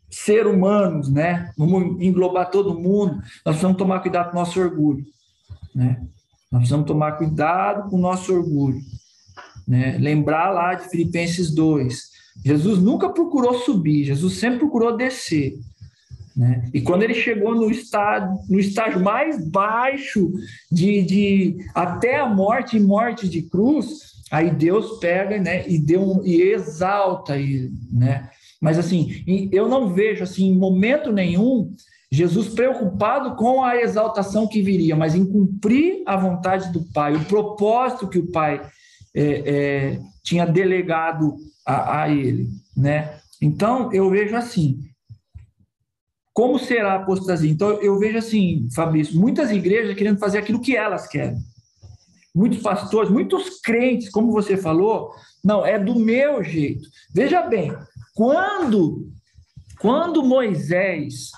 ser 0.10 0.48
humanos, 0.48 1.10
né, 1.10 1.52
vamos 1.58 2.02
englobar 2.02 2.50
todo 2.50 2.80
mundo, 2.80 3.16
nós 3.16 3.56
precisamos 3.56 3.78
tomar 3.78 4.00
cuidado 4.00 4.32
com 4.32 4.38
o 4.38 4.40
nosso 4.40 4.60
orgulho. 4.60 5.06
Né? 5.76 6.02
Nós 6.52 6.62
precisamos 6.62 6.88
tomar 6.88 7.14
cuidado 7.14 7.90
com 7.90 7.98
o 7.98 8.02
nosso 8.02 8.34
orgulho. 8.34 8.80
Né? 9.68 9.98
Lembrar 9.98 10.52
lá 10.52 10.76
de 10.76 10.90
Filipenses 10.90 11.54
2. 11.54 12.14
Jesus 12.46 12.80
nunca 12.80 13.10
procurou 13.10 13.54
subir, 13.60 14.06
Jesus 14.06 14.36
sempre 14.36 14.60
procurou 14.60 14.96
descer. 14.96 15.60
Né? 16.36 16.70
E 16.74 16.82
quando 16.82 17.04
ele 17.04 17.14
chegou 17.14 17.54
no 17.54 17.70
estágio, 17.70 18.40
no 18.50 18.60
estágio 18.60 19.00
mais 19.00 19.48
baixo 19.50 20.32
de, 20.72 21.04
de 21.04 21.58
até 21.76 22.20
a 22.20 22.28
morte 22.28 22.78
e 22.78 22.80
morte 22.80 23.30
de 23.30 23.44
cruz, 23.44 24.13
Aí 24.34 24.50
Deus 24.50 24.98
pega, 24.98 25.38
né, 25.38 25.64
e 25.68 25.78
deu 25.78 26.02
um, 26.02 26.26
e 26.26 26.42
exalta 26.42 27.38
ele, 27.38 27.72
né? 27.92 28.32
Mas 28.60 28.80
assim, 28.80 29.24
eu 29.52 29.68
não 29.68 29.94
vejo 29.94 30.24
assim 30.24 30.48
em 30.48 30.58
momento 30.58 31.12
nenhum 31.12 31.72
Jesus 32.12 32.50
preocupado 32.50 33.36
com 33.36 33.64
a 33.64 33.80
exaltação 33.80 34.48
que 34.48 34.60
viria, 34.60 34.96
mas 34.96 35.14
em 35.14 35.24
cumprir 35.24 36.02
a 36.08 36.18
vontade 36.18 36.74
do 36.74 36.84
Pai, 36.92 37.16
o 37.16 37.26
propósito 37.26 38.08
que 38.08 38.18
o 38.18 38.32
Pai 38.32 38.60
é, 39.16 39.24
é, 39.24 40.00
tinha 40.24 40.48
delegado 40.48 41.36
a, 41.64 42.02
a 42.02 42.10
ele, 42.10 42.50
né? 42.76 43.20
Então 43.40 43.94
eu 43.94 44.10
vejo 44.10 44.36
assim, 44.36 44.80
como 46.34 46.58
será 46.58 46.94
a 46.94 46.96
apostasia? 46.96 47.52
Então, 47.52 47.74
eu 47.84 48.00
vejo 48.00 48.18
assim, 48.18 48.68
Fabrício, 48.74 49.16
muitas 49.20 49.52
igrejas 49.52 49.96
querendo 49.96 50.18
fazer 50.18 50.40
aquilo 50.40 50.60
que 50.60 50.76
elas 50.76 51.08
querem 51.08 51.38
muitos 52.34 52.60
pastores, 52.60 53.10
muitos 53.10 53.62
crentes, 53.62 54.10
como 54.10 54.32
você 54.32 54.58
falou, 54.58 55.12
não, 55.44 55.66
é 55.66 55.78
do 55.78 55.96
meu 55.96 56.44
jeito. 56.44 56.88
Veja 57.14 57.42
bem, 57.42 57.76
quando 58.16 59.08
quando 59.80 60.24
Moisés 60.24 61.32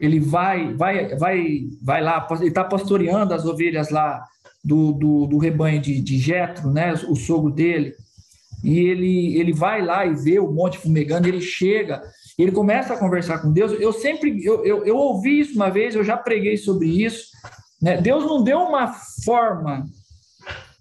ele 0.00 0.18
vai 0.18 0.74
vai 0.74 1.16
vai 1.16 1.68
vai 1.82 2.02
lá, 2.02 2.26
ele 2.32 2.48
está 2.48 2.64
pastoreando 2.64 3.32
as 3.32 3.44
ovelhas 3.44 3.90
lá 3.90 4.22
do, 4.64 4.92
do, 4.92 5.26
do 5.26 5.38
rebanho 5.38 5.80
de, 5.80 6.00
de 6.00 6.18
Jetro, 6.18 6.70
né, 6.70 6.92
o 6.92 7.14
sogro 7.14 7.50
dele, 7.50 7.94
e 8.62 8.78
ele 8.78 9.38
ele 9.38 9.52
vai 9.52 9.82
lá 9.84 10.04
e 10.04 10.14
vê 10.14 10.38
o 10.38 10.50
monte 10.50 10.78
fumegando, 10.78 11.28
ele 11.28 11.40
chega 11.40 12.02
ele 12.36 12.52
começa 12.52 12.94
a 12.94 12.98
conversar 12.98 13.38
com 13.38 13.52
Deus. 13.52 13.72
Eu 13.80 13.92
sempre 13.92 14.44
eu, 14.44 14.64
eu, 14.64 14.84
eu 14.84 14.96
ouvi 14.96 15.40
isso 15.40 15.54
uma 15.54 15.70
vez, 15.70 15.94
eu 15.94 16.02
já 16.02 16.16
preguei 16.16 16.56
sobre 16.56 16.88
isso. 16.88 17.28
Né? 17.80 18.00
Deus 18.00 18.24
não 18.24 18.42
deu 18.42 18.58
uma 18.58 18.92
forma 19.24 19.86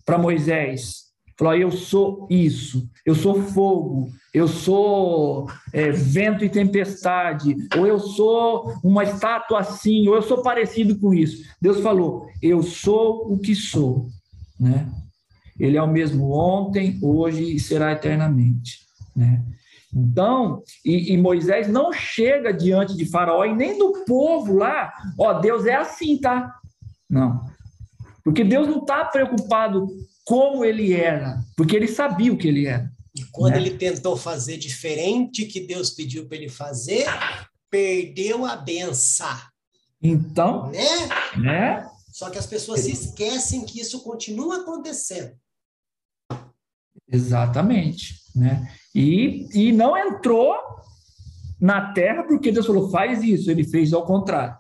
para 0.05 0.17
Moisés. 0.17 1.03
falou: 1.37 1.55
eu 1.55 1.71
sou 1.71 2.27
isso, 2.29 2.89
eu 3.05 3.15
sou 3.15 3.41
fogo, 3.41 4.09
eu 4.33 4.47
sou 4.47 5.49
é, 5.71 5.91
vento 5.91 6.43
e 6.43 6.49
tempestade, 6.49 7.55
ou 7.77 7.87
eu 7.87 7.99
sou 7.99 8.73
uma 8.83 9.03
estátua 9.03 9.59
assim, 9.59 10.07
ou 10.07 10.15
eu 10.15 10.21
sou 10.21 10.41
parecido 10.41 10.97
com 10.99 11.13
isso. 11.13 11.43
Deus 11.61 11.79
falou: 11.79 12.27
eu 12.41 12.61
sou 12.61 13.31
o 13.31 13.37
que 13.39 13.55
sou, 13.55 14.07
né? 14.59 14.89
Ele 15.59 15.77
é 15.77 15.83
o 15.83 15.91
mesmo 15.91 16.31
ontem, 16.31 16.97
hoje 17.01 17.55
e 17.55 17.59
será 17.59 17.91
eternamente, 17.91 18.79
né? 19.15 19.43
Então, 19.95 20.63
e, 20.83 21.13
e, 21.13 21.17
Moisés 21.17 21.67
não 21.67 21.93
chega 21.93 22.51
diante 22.51 22.97
de 22.97 23.05
Faraó 23.05 23.45
e 23.45 23.55
nem 23.55 23.77
do 23.77 24.03
povo 24.07 24.55
lá, 24.55 24.91
ó, 25.19 25.33
Deus 25.33 25.67
é 25.67 25.75
assim, 25.75 26.17
tá? 26.17 26.51
Não. 27.07 27.45
Porque 28.24 28.43
Deus 28.43 28.67
não 28.67 28.80
está 28.80 29.03
preocupado 29.05 29.88
como 30.26 30.63
ele 30.63 30.93
era, 30.93 31.43
porque 31.57 31.76
ele 31.76 31.88
sabia 31.88 32.32
o 32.32 32.38
que 32.38 32.47
ele 32.47 32.65
era. 32.65 32.91
E 33.15 33.24
quando 33.26 33.53
né? 33.53 33.59
ele 33.59 33.78
tentou 33.78 34.17
fazer 34.17 34.57
diferente 34.57 35.45
que 35.45 35.59
Deus 35.59 35.91
pediu 35.91 36.28
para 36.28 36.38
ele 36.38 36.49
fazer, 36.49 37.05
perdeu 37.69 38.45
a 38.45 38.55
benção. 38.55 39.38
Então, 40.01 40.71
né? 40.71 41.38
né? 41.38 41.89
Só 42.11 42.30
que 42.30 42.38
as 42.38 42.45
pessoas 42.45 42.82
se 42.82 42.91
esquecem 42.91 43.65
que 43.65 43.80
isso 43.80 44.03
continua 44.03 44.61
acontecendo. 44.61 45.36
Exatamente, 47.07 48.15
né? 48.36 48.71
E, 48.95 49.47
e 49.53 49.71
não 49.71 49.97
entrou 49.97 50.55
na 51.59 51.93
terra 51.93 52.24
porque 52.24 52.51
Deus 52.51 52.65
falou, 52.65 52.89
faz 52.89 53.24
isso. 53.24 53.49
Ele 53.49 53.63
fez 53.63 53.93
ao 53.93 54.05
contrário, 54.05 54.57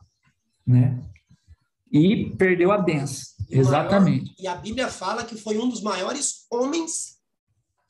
né? 0.65 0.99
E 1.91 2.31
perdeu 2.37 2.71
a 2.71 2.77
benção. 2.77 3.32
Exatamente. 3.59 4.25
Maior, 4.25 4.35
e 4.39 4.47
a 4.47 4.55
Bíblia 4.55 4.87
fala 4.89 5.23
que 5.23 5.37
foi 5.37 5.57
um 5.57 5.69
dos 5.69 5.81
maiores 5.81 6.45
homens, 6.51 7.17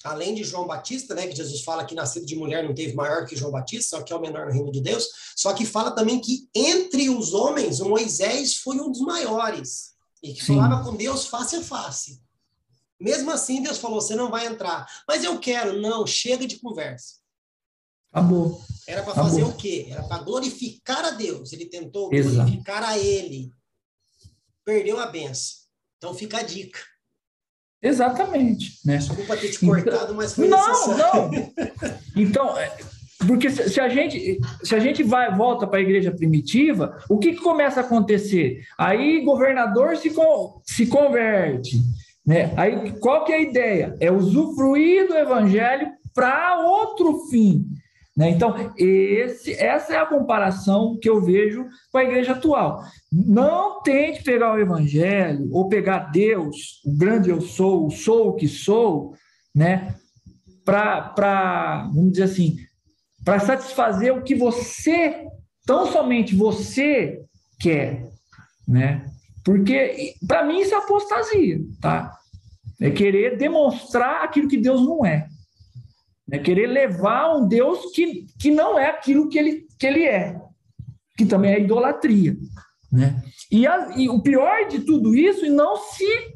além 0.03 0.36
de 0.36 0.43
João 0.43 0.68
Batista, 0.68 1.16
né? 1.16 1.28
Que 1.28 1.36
Jesus 1.36 1.61
fala 1.61 1.86
que 1.86 1.95
nascido 1.95 2.26
de 2.26 2.36
mulher 2.36 2.64
não 2.64 2.74
teve 2.74 2.93
maior 2.93 3.26
que 3.26 3.36
João 3.36 3.51
Batista, 3.51 3.97
só 3.97 4.03
que 4.03 4.11
é 4.11 4.16
o 4.16 4.22
menor 4.22 4.47
no 4.47 4.51
reino 4.51 4.72
de 4.72 4.82
Deus. 4.82 5.07
Só 5.36 5.53
que 5.53 5.66
fala 5.66 5.91
também 5.91 6.20
que 6.20 6.47
entre 6.53 7.09
os 7.09 7.34
homens, 7.34 7.80
o 7.80 7.89
Moisés 7.89 8.57
foi 8.57 8.80
um 8.80 8.91
dos 8.91 9.01
maiores. 9.01 9.93
E 10.22 10.34
que 10.34 10.43
Sim. 10.43 10.55
falava 10.55 10.84
com 10.84 10.95
Deus 10.95 11.26
face 11.26 11.55
a 11.57 11.61
face. 11.61 12.22
Mesmo 12.99 13.32
assim, 13.32 13.61
Deus 13.61 13.78
falou: 13.78 13.99
você 13.99 14.16
não 14.16 14.32
vai 14.32 14.47
entrar. 14.47 14.88
Mas 15.07 15.24
eu 15.24 15.38
quero. 15.38 15.82
Não, 15.82 16.07
chega 16.07 16.47
de 16.47 16.57
conversa. 16.59 17.16
Acabou. 18.11 18.61
Era 18.88 19.03
para 19.03 19.16
fazer 19.16 19.43
o 19.43 19.53
quê? 19.53 19.88
Era 19.89 20.03
para 20.03 20.24
glorificar 20.24 21.03
a 21.03 21.09
Deus. 21.11 21.51
Ele 21.51 21.66
tentou 21.66 22.14
Exato. 22.14 22.36
glorificar 22.36 22.84
a 22.84 22.97
Ele. 22.97 23.51
Perdeu 24.66 24.99
a 24.99 25.07
benção. 25.07 25.64
Então 25.97 26.14
fica 26.14 26.38
a 26.38 26.43
dica. 26.43 26.80
Exatamente. 27.82 28.80
Né? 28.86 28.97
Desculpa 28.97 29.36
ter 29.36 29.51
te 29.51 29.66
cortado, 29.66 30.03
então, 30.03 30.16
mas 30.16 30.34
foi 30.34 30.47
não, 30.47 30.68
necessário. 30.68 31.53
Não, 31.82 31.93
Então, 32.16 32.57
é, 32.57 32.78
porque 33.28 33.49
se 33.49 33.80
a 33.80 33.89
gente, 33.89 34.39
se 34.64 34.76
a 34.76 34.80
gente 34.80 35.03
vai 35.03 35.34
volta 35.36 35.68
para 35.68 35.80
a 35.80 35.82
igreja 35.82 36.11
primitiva, 36.11 36.97
o 37.09 37.18
que, 37.18 37.34
que 37.34 37.41
começa 37.41 37.82
a 37.82 37.84
acontecer? 37.84 38.66
Aí 38.78 39.24
governador 39.24 39.97
se, 39.97 40.11
se 40.64 40.86
converte, 40.88 41.82
né? 42.26 42.53
Aí, 42.55 42.91
qual 42.99 43.26
que 43.26 43.34
é 43.34 43.36
a 43.36 43.41
ideia? 43.41 43.95
É 43.99 44.11
usufruir 44.11 45.07
do 45.07 45.16
evangelho 45.16 45.91
para 46.14 46.59
outro 46.66 47.28
fim. 47.30 47.66
Né? 48.16 48.30
Então, 48.30 48.74
esse, 48.78 49.53
essa 49.53 49.93
é 49.93 49.97
a 49.97 50.05
comparação 50.05 50.97
que 51.01 51.09
eu 51.09 51.22
vejo 51.22 51.66
com 51.91 51.97
a 51.97 52.03
igreja 52.03 52.34
atual. 52.34 52.84
Não 53.11 53.82
tente 53.82 54.24
pegar 54.24 54.53
o 54.53 54.59
evangelho 54.59 55.49
ou 55.51 55.68
pegar 55.68 56.11
Deus, 56.11 56.82
o 56.86 56.95
grande 56.95 57.30
eu 57.30 57.41
sou, 57.41 57.88
o 57.88 57.91
sou 57.91 58.30
o 58.30 58.36
que 58.36 58.47
sou, 58.47 59.16
né? 59.53 59.95
para, 60.66 61.89
vamos 61.93 62.11
dizer 62.11 62.24
assim, 62.24 62.57
para 63.24 63.39
satisfazer 63.39 64.14
o 64.14 64.24
que 64.24 64.36
você, 64.36 65.26
tão 65.66 65.91
somente 65.91 66.36
você 66.36 67.22
quer, 67.59 68.09
né? 68.68 69.05
Porque, 69.43 70.14
para 70.26 70.43
mim, 70.45 70.61
isso 70.61 70.74
é 70.74 70.78
apostasia, 70.78 71.59
tá? 71.82 72.18
É 72.82 72.89
querer 72.89 73.38
demonstrar 73.38 74.24
aquilo 74.24 74.47
que 74.47 74.57
Deus 74.57 74.82
não 74.82 75.05
é. 75.05 75.28
É 76.34 76.39
querer 76.39 76.65
levar 76.65 77.36
um 77.36 77.47
Deus 77.47 77.91
que, 77.93 78.25
que 78.39 78.49
não 78.49 78.79
é 78.79 78.89
aquilo 78.89 79.29
que 79.29 79.38
ele, 79.38 79.67
que 79.77 79.86
ele 79.86 80.03
é. 80.03 80.41
Que 81.15 81.27
também 81.27 81.53
é 81.53 81.61
idolatria. 81.61 82.36
Né? 82.91 83.21
E, 83.51 83.67
a, 83.67 83.95
e 83.95 84.09
o 84.09 84.19
pior 84.19 84.67
de 84.67 84.79
tudo 84.79 85.15
isso, 85.15 85.45
e 85.45 85.49
não 85.51 85.77
se 85.77 86.34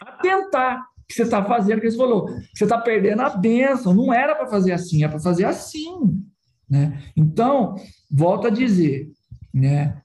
atentar 0.00 0.86
que 1.08 1.14
você 1.14 1.24
está 1.24 1.44
fazendo, 1.44 1.80
que 1.80 1.90
você 1.90 1.96
falou, 1.96 2.28
você 2.54 2.62
está 2.62 2.78
perdendo 2.78 3.22
a 3.22 3.30
bênção, 3.30 3.92
não 3.92 4.14
era 4.14 4.36
para 4.36 4.46
fazer 4.46 4.70
assim, 4.70 5.02
é 5.02 5.08
para 5.08 5.18
fazer 5.18 5.44
assim. 5.44 6.22
Né? 6.70 7.02
Então, 7.16 7.74
volto 8.08 8.46
a 8.46 8.50
dizer, 8.50 9.10
né? 9.52 10.00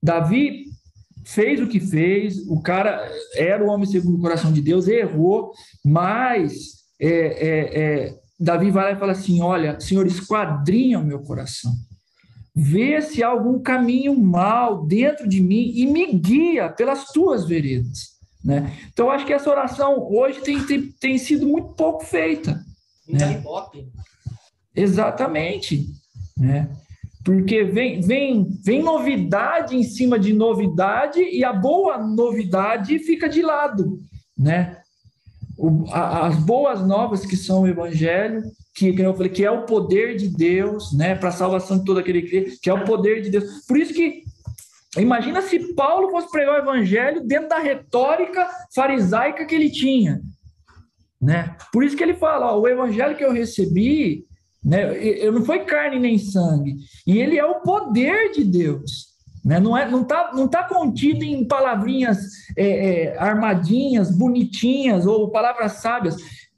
Davi 0.00 0.66
fez 1.26 1.60
o 1.60 1.66
que 1.66 1.80
fez, 1.80 2.46
o 2.46 2.62
cara 2.62 3.10
era 3.34 3.64
o 3.64 3.68
homem 3.68 3.86
segundo 3.86 4.18
o 4.18 4.20
coração 4.20 4.52
de 4.52 4.62
Deus, 4.62 4.86
errou, 4.86 5.52
mas 5.84 6.79
é, 7.00 7.08
é, 7.08 7.80
é, 7.80 8.18
Davi 8.38 8.70
vai 8.70 8.84
lá 8.84 8.92
e 8.92 9.00
fala 9.00 9.12
assim: 9.12 9.42
Olha, 9.42 9.78
Senhor, 9.80 10.06
esquadrinha 10.06 10.98
o 10.98 11.04
meu 11.04 11.20
coração, 11.20 11.72
vê 12.54 13.00
se 13.00 13.22
há 13.22 13.28
algum 13.28 13.58
caminho 13.60 14.18
mal 14.18 14.86
dentro 14.86 15.28
de 15.28 15.42
mim 15.42 15.72
e 15.74 15.86
me 15.86 16.12
guia 16.12 16.68
pelas 16.68 17.06
tuas 17.06 17.46
veredas. 17.46 18.10
Né? 18.44 18.72
Então, 18.92 19.10
acho 19.10 19.26
que 19.26 19.32
essa 19.32 19.50
oração 19.50 20.08
hoje 20.10 20.40
tem, 20.40 20.64
tem, 20.64 20.90
tem 20.92 21.18
sido 21.18 21.46
muito 21.46 21.74
pouco 21.74 22.04
feita. 22.04 22.58
Né? 23.08 23.40
Exatamente. 24.74 25.86
Né? 26.38 26.70
porque 27.24 27.64
vem, 27.64 28.00
vem, 28.00 28.48
vem 28.64 28.82
novidade 28.82 29.76
em 29.76 29.82
cima 29.82 30.18
de 30.18 30.32
novidade 30.32 31.20
e 31.20 31.44
a 31.44 31.52
boa 31.52 31.98
novidade 31.98 32.98
fica 32.98 33.28
de 33.28 33.42
lado, 33.42 34.00
né? 34.36 34.79
O, 35.60 35.84
a, 35.92 36.26
as 36.26 36.36
boas 36.36 36.86
novas 36.86 37.26
que 37.26 37.36
são 37.36 37.62
o 37.62 37.68
evangelho, 37.68 38.42
que, 38.74 38.92
que 38.92 39.02
eu 39.02 39.14
falei, 39.14 39.30
que 39.30 39.44
é 39.44 39.50
o 39.50 39.66
poder 39.66 40.16
de 40.16 40.28
Deus, 40.28 40.92
né, 40.92 41.14
para 41.14 41.28
a 41.28 41.32
salvação 41.32 41.78
de 41.78 41.84
todo 41.84 42.00
aquele 42.00 42.22
que 42.22 42.28
crê, 42.28 42.56
que 42.62 42.70
é 42.70 42.74
o 42.74 42.84
poder 42.84 43.20
de 43.20 43.30
Deus. 43.30 43.44
Por 43.66 43.76
isso 43.76 43.92
que 43.92 44.22
imagina 44.96 45.42
se 45.42 45.74
Paulo 45.74 46.10
fosse 46.10 46.30
pregar 46.30 46.54
o 46.54 46.62
evangelho 46.62 47.22
dentro 47.26 47.48
da 47.48 47.58
retórica 47.58 48.48
farisaica 48.74 49.44
que 49.44 49.54
ele 49.54 49.70
tinha, 49.70 50.20
né? 51.20 51.56
Por 51.72 51.84
isso 51.84 51.96
que 51.96 52.02
ele 52.02 52.14
fala, 52.14 52.52
ó, 52.52 52.58
o 52.58 52.68
evangelho 52.68 53.16
que 53.16 53.24
eu 53.24 53.32
recebi 53.32 54.24
né? 54.62 54.94
Eu 55.02 55.32
não 55.32 55.44
foi 55.44 55.64
carne 55.64 55.98
nem 55.98 56.18
sangue. 56.18 56.76
E 57.06 57.18
ele 57.18 57.38
é 57.38 57.44
o 57.44 57.60
poder 57.60 58.30
de 58.30 58.44
Deus. 58.44 59.09
Né? 59.44 59.58
Não 59.58 59.76
está 59.76 59.90
não 59.90 60.04
tá, 60.04 60.30
não 60.34 60.48
tá 60.48 60.64
contido 60.64 61.24
em 61.24 61.46
palavrinhas 61.46 62.18
é, 62.56 63.12
é, 63.12 63.18
armadinhas, 63.18 64.10
bonitinhas 64.10 65.06
ou 65.06 65.30
palavras 65.30 65.72
sábias. 65.72 66.16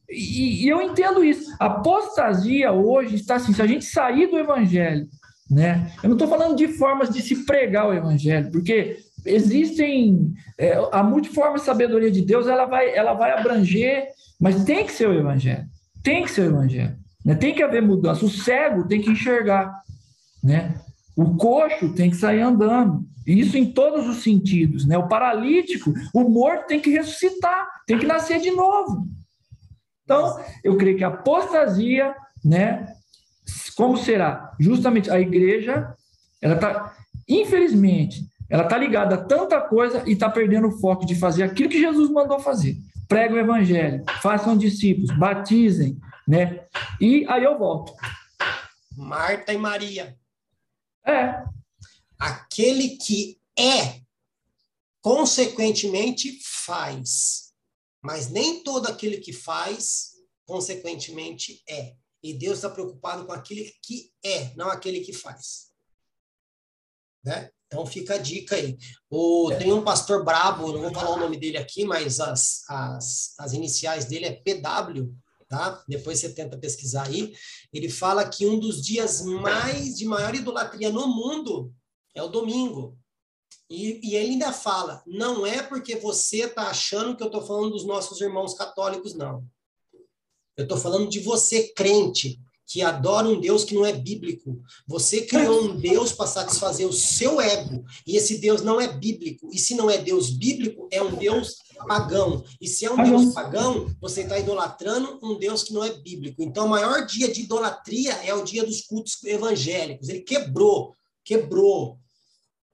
E, 0.08 0.64
e, 0.64 0.68
eu 0.68 0.82
entendo 0.82 1.24
isso. 1.24 1.54
A 1.58 1.66
apostasia 1.66 2.72
hoje 2.72 3.14
está 3.14 3.36
assim: 3.36 3.52
se 3.52 3.62
a 3.62 3.66
gente 3.66 3.84
sair 3.84 4.26
do 4.26 4.38
evangelho, 4.38 5.06
né? 5.50 5.90
eu 6.02 6.08
não 6.08 6.16
estou 6.16 6.28
falando 6.28 6.56
de 6.56 6.68
formas 6.68 7.10
de 7.10 7.22
se 7.22 7.44
pregar 7.44 7.88
o 7.88 7.94
evangelho, 7.94 8.50
porque 8.50 8.98
existem 9.24 10.32
é, 10.58 10.74
a 10.92 11.02
multiforme 11.02 11.58
sabedoria 11.58 12.10
de 12.10 12.22
Deus, 12.22 12.46
ela 12.46 12.66
vai, 12.66 12.94
ela 12.94 13.14
vai 13.14 13.30
abranger, 13.30 14.08
mas 14.40 14.64
tem 14.64 14.84
que 14.84 14.92
ser 14.92 15.08
o 15.08 15.14
evangelho. 15.14 15.64
Tem 16.02 16.24
que 16.24 16.30
ser 16.30 16.42
o 16.42 16.50
evangelho. 16.50 16.96
Né? 17.24 17.34
Tem 17.34 17.54
que 17.54 17.62
haver 17.62 17.82
mudança. 17.82 18.24
O 18.24 18.28
cego 18.28 18.88
tem 18.88 19.00
que 19.00 19.10
enxergar. 19.10 19.72
Né? 20.42 20.74
O 21.16 21.36
coxo 21.36 21.92
tem 21.94 22.10
que 22.10 22.16
sair 22.16 22.40
andando. 22.40 23.04
Isso 23.26 23.56
em 23.56 23.72
todos 23.72 24.08
os 24.08 24.22
sentidos. 24.22 24.86
Né? 24.86 24.98
O 24.98 25.08
paralítico, 25.08 25.92
o 26.12 26.28
morto 26.28 26.66
tem 26.66 26.80
que 26.80 26.90
ressuscitar, 26.90 27.68
tem 27.86 27.98
que 27.98 28.06
nascer 28.06 28.40
de 28.40 28.50
novo. 28.50 29.06
Então, 30.04 30.40
eu 30.64 30.76
creio 30.76 30.96
que 30.96 31.04
a 31.04 31.08
apostasia, 31.08 32.14
né, 32.44 32.86
como 33.76 33.96
será? 33.96 34.52
Justamente 34.58 35.10
a 35.10 35.20
igreja, 35.20 35.94
ela 36.40 36.54
está, 36.54 36.94
infelizmente, 37.28 38.26
ela 38.50 38.64
está 38.64 38.76
ligada 38.76 39.14
a 39.14 39.24
tanta 39.24 39.60
coisa 39.60 40.02
e 40.06 40.12
está 40.12 40.28
perdendo 40.28 40.68
o 40.68 40.78
foco 40.78 41.06
de 41.06 41.14
fazer 41.14 41.44
aquilo 41.44 41.68
que 41.68 41.80
Jesus 41.80 42.10
mandou 42.10 42.40
fazer. 42.40 42.76
Prega 43.08 43.34
o 43.34 43.38
evangelho, 43.38 44.04
façam 44.20 44.56
discípulos, 44.56 45.10
batizem, 45.16 45.98
né? 46.26 46.60
E 47.00 47.24
aí 47.28 47.44
eu 47.44 47.58
volto. 47.58 47.94
Marta 48.96 49.52
e 49.52 49.58
Maria. 49.58 50.16
É. 51.06 51.44
Aquele 52.18 52.96
que 52.96 53.40
é, 53.58 54.02
consequentemente 55.00 56.38
faz. 56.44 57.52
Mas 58.00 58.28
nem 58.28 58.62
todo 58.62 58.86
aquele 58.86 59.18
que 59.18 59.32
faz, 59.32 60.12
consequentemente 60.46 61.62
é. 61.68 61.96
E 62.22 62.32
Deus 62.32 62.58
está 62.58 62.70
preocupado 62.70 63.26
com 63.26 63.32
aquele 63.32 63.72
que 63.82 64.12
é, 64.24 64.54
não 64.54 64.68
aquele 64.68 65.00
que 65.00 65.12
faz. 65.12 65.72
né? 67.24 67.50
Então 67.66 67.86
fica 67.86 68.14
a 68.14 68.18
dica 68.18 68.54
aí. 68.56 68.76
O, 69.08 69.50
tem 69.58 69.72
um 69.72 69.82
pastor 69.82 70.24
brabo, 70.24 70.72
não 70.72 70.82
vou 70.82 70.92
falar 70.92 71.16
o 71.16 71.18
nome 71.18 71.38
dele 71.38 71.56
aqui, 71.56 71.84
mas 71.84 72.20
as, 72.20 72.68
as, 72.68 73.34
as 73.38 73.52
iniciais 73.54 74.04
dele 74.04 74.26
é 74.26 74.42
PW, 74.42 75.14
tá? 75.52 75.84
Depois 75.86 76.18
você 76.18 76.30
tenta 76.30 76.56
pesquisar 76.56 77.06
aí. 77.06 77.34
Ele 77.70 77.90
fala 77.90 78.26
que 78.26 78.46
um 78.46 78.58
dos 78.58 78.80
dias 78.80 79.20
mais 79.20 79.98
de 79.98 80.06
maior 80.06 80.34
idolatria 80.34 80.88
no 80.88 81.06
mundo 81.06 81.70
é 82.14 82.22
o 82.22 82.28
domingo. 82.28 82.96
E, 83.68 84.00
e 84.02 84.16
ele 84.16 84.30
ainda 84.30 84.50
fala: 84.50 85.02
não 85.06 85.46
é 85.46 85.62
porque 85.62 85.96
você 85.96 86.44
está 86.44 86.68
achando 86.68 87.14
que 87.14 87.22
eu 87.22 87.26
estou 87.26 87.42
falando 87.42 87.72
dos 87.72 87.84
nossos 87.84 88.18
irmãos 88.22 88.54
católicos, 88.54 89.14
não. 89.14 89.44
Eu 90.56 90.62
estou 90.62 90.78
falando 90.78 91.10
de 91.10 91.20
você, 91.20 91.68
crente 91.74 92.40
que 92.66 92.80
adora 92.80 93.28
um 93.28 93.38
Deus 93.38 93.64
que 93.64 93.74
não 93.74 93.84
é 93.84 93.92
bíblico. 93.92 94.58
Você 94.86 95.26
criou 95.26 95.64
um 95.64 95.76
Deus 95.78 96.12
para 96.12 96.26
satisfazer 96.26 96.86
o 96.86 96.92
seu 96.92 97.38
ego, 97.38 97.84
e 98.06 98.16
esse 98.16 98.38
Deus 98.38 98.62
não 98.62 98.80
é 98.80 98.88
bíblico. 98.88 99.50
E 99.52 99.58
se 99.58 99.74
não 99.74 99.90
é 99.90 99.98
Deus 99.98 100.30
bíblico, 100.30 100.88
é 100.90 101.02
um 101.02 101.14
Deus 101.14 101.56
pagão. 101.86 102.44
E 102.60 102.66
se 102.66 102.84
é 102.84 102.90
um 102.90 103.02
Deus 103.02 103.34
pagão, 103.34 103.94
você 104.00 104.22
está 104.22 104.38
idolatrando 104.38 105.18
um 105.22 105.38
Deus 105.38 105.62
que 105.62 105.72
não 105.72 105.84
é 105.84 105.92
bíblico. 105.92 106.42
Então, 106.42 106.66
o 106.66 106.68
maior 106.68 107.06
dia 107.06 107.32
de 107.32 107.42
idolatria 107.42 108.12
é 108.24 108.34
o 108.34 108.44
dia 108.44 108.64
dos 108.64 108.82
cultos 108.82 109.22
evangélicos. 109.24 110.08
Ele 110.08 110.20
quebrou, 110.20 110.94
quebrou, 111.24 111.98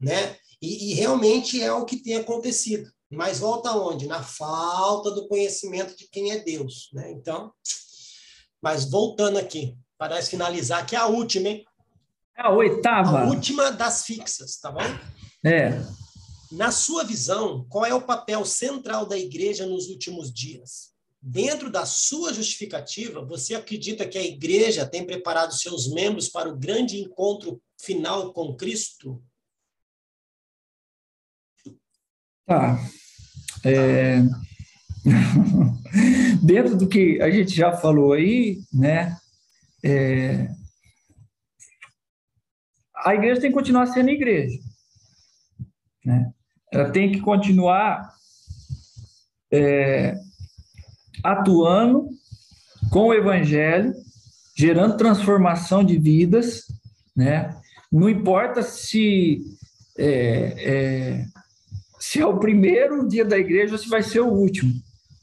né? 0.01 0.37
E, 0.61 0.91
e 0.91 0.95
realmente 0.95 1.63
é 1.63 1.73
o 1.73 1.85
que 1.85 1.97
tem 1.97 2.17
acontecido. 2.17 2.91
Mas 3.11 3.39
volta 3.39 3.71
aonde? 3.71 4.07
Na 4.07 4.23
falta 4.23 5.11
do 5.11 5.27
conhecimento 5.29 5.97
de 5.97 6.09
quem 6.09 6.33
é 6.33 6.39
Deus, 6.39 6.91
né? 6.93 7.11
Então, 7.13 7.53
mas 8.61 8.91
voltando 8.91 9.39
aqui, 9.39 9.77
para 9.97 10.21
finalizar, 10.23 10.85
que 10.87 10.95
é 10.95 10.99
a 10.99 11.07
última, 11.07 11.49
hein? 11.49 11.65
É 12.37 12.43
a 12.47 12.51
oitava. 12.51 13.21
A 13.21 13.25
última 13.25 13.71
das 13.71 14.05
fixas, 14.05 14.59
tá 14.59 14.71
bom? 14.71 14.81
É. 15.45 15.71
Na 16.51 16.71
sua 16.71 17.05
visão, 17.05 17.67
qual 17.69 17.85
é 17.85 17.93
o 17.93 18.03
papel 18.03 18.45
central 18.45 19.07
da 19.07 19.19
igreja 19.19 19.67
nos 19.67 19.89
últimos 19.89 20.33
dias? 20.33 20.93
Dentro 21.21 21.71
da 21.71 21.85
sua 21.85 22.33
justificativa, 22.33 23.25
você 23.25 23.55
acredita 23.55 24.09
que 24.09 24.17
a 24.17 24.25
igreja 24.25 24.87
tem 24.87 25.05
preparado 25.05 25.53
seus 25.53 25.93
membros 25.93 26.29
para 26.29 26.49
o 26.49 26.57
grande 26.57 26.99
encontro 26.99 27.61
final 27.79 28.33
com 28.33 28.57
Cristo? 28.57 29.23
Tá. 32.47 32.79
É... 33.65 34.23
Dentro 36.43 36.77
do 36.77 36.89
que 36.89 37.21
a 37.21 37.31
gente 37.31 37.55
já 37.55 37.77
falou 37.77 38.13
aí, 38.13 38.61
né? 38.73 39.17
É, 39.85 40.49
a 43.05 43.15
igreja 43.15 43.41
tem 43.41 43.51
que 43.51 43.57
continuar 43.57 43.87
sendo 43.87 44.11
igreja. 44.11 44.59
Né? 46.05 46.33
Ela 46.73 46.91
tem 46.91 47.13
que 47.13 47.21
continuar 47.21 48.13
é, 49.53 50.15
atuando 51.25 52.09
com 52.91 53.07
o 53.09 53.15
evangelho, 53.15 53.95
gerando 54.57 54.97
transformação 54.97 55.85
de 55.85 55.99
vidas, 55.99 56.65
né? 57.17 57.55
Não 57.91 58.09
importa 58.09 58.63
se 58.63 59.43
é, 59.99 60.55
é, 60.59 61.25
se 61.99 62.21
é 62.21 62.27
o 62.27 62.39
primeiro 62.39 63.09
dia 63.09 63.25
da 63.25 63.39
igreja 63.39 63.73
ou 63.73 63.79
se 63.79 63.89
vai 63.89 64.03
ser 64.03 64.21
o 64.21 64.29
último. 64.29 64.73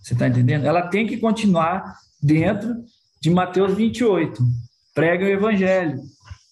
Você 0.01 0.13
está 0.13 0.27
entendendo? 0.27 0.65
Ela 0.65 0.87
tem 0.87 1.07
que 1.07 1.17
continuar 1.17 1.97
dentro 2.21 2.75
de 3.21 3.29
Mateus 3.29 3.73
28. 3.73 4.43
Preguem 4.93 5.27
o 5.27 5.31
evangelho, 5.31 5.99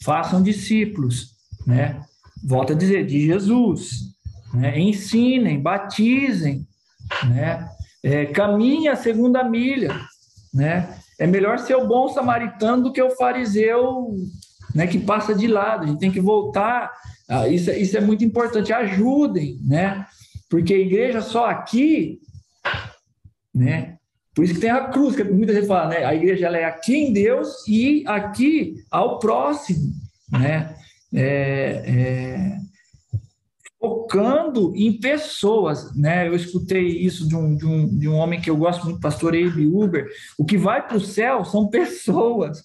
façam 0.03 0.41
discípulos, 0.41 1.35
né? 1.65 2.01
Volta 2.43 2.73
a 2.73 2.75
dizer, 2.75 3.05
de 3.05 3.25
Jesus. 3.25 4.12
Né? 4.53 4.79
Ensinem, 4.79 5.59
batizem, 5.59 6.67
né? 7.25 7.69
É, 8.03 8.25
caminhe 8.25 8.87
a 8.87 8.95
segunda 8.95 9.43
milha, 9.43 9.97
né? 10.53 10.97
É 11.19 11.25
melhor 11.25 11.57
ser 11.59 11.75
o 11.75 11.87
bom 11.87 12.09
samaritano 12.09 12.83
do 12.83 12.91
que 12.91 13.01
o 13.01 13.11
fariseu 13.11 14.15
né, 14.73 14.87
que 14.87 14.99
passa 14.99 15.33
de 15.33 15.47
lado. 15.47 15.83
A 15.83 15.87
gente 15.87 15.99
tem 15.99 16.11
que 16.11 16.19
voltar. 16.19 16.91
Ah, 17.29 17.47
isso, 17.47 17.71
isso 17.71 17.97
é 17.97 18.01
muito 18.01 18.23
importante. 18.23 18.73
Ajudem, 18.73 19.59
né? 19.63 20.05
Porque 20.49 20.73
a 20.73 20.77
igreja 20.77 21.21
só 21.21 21.45
aqui, 21.45 22.19
né? 23.53 23.97
Por 24.35 24.43
isso 24.43 24.55
que 24.55 24.61
tem 24.61 24.71
a 24.71 24.87
cruz, 24.87 25.15
que 25.15 25.23
muita 25.23 25.53
gente 25.53 25.67
fala, 25.67 25.89
né? 25.89 26.03
A 26.03 26.13
igreja 26.13 26.47
ela 26.47 26.57
é 26.57 26.65
aqui 26.65 26.95
em 26.95 27.13
Deus 27.13 27.67
e 27.67 28.03
aqui 28.07 28.75
ao 28.89 29.19
próximo, 29.19 29.93
né? 30.31 30.75
É, 31.13 31.83
é, 31.85 32.57
focando 33.83 34.71
em 34.77 34.93
pessoas, 34.93 35.93
né? 35.93 36.25
Eu 36.25 36.33
escutei 36.33 36.87
isso 36.87 37.27
de 37.27 37.35
um, 37.35 37.53
de 37.53 37.65
um, 37.65 37.99
de 37.99 38.07
um 38.07 38.15
homem 38.15 38.39
que 38.39 38.49
eu 38.49 38.55
gosto 38.55 38.85
muito, 38.85 39.01
pastor 39.01 39.35
Abe 39.35 39.67
Uber. 39.67 40.07
O 40.37 40.45
que 40.45 40.57
vai 40.57 40.87
para 40.87 40.95
o 40.95 41.01
céu 41.01 41.43
são 41.43 41.67
pessoas, 41.67 42.63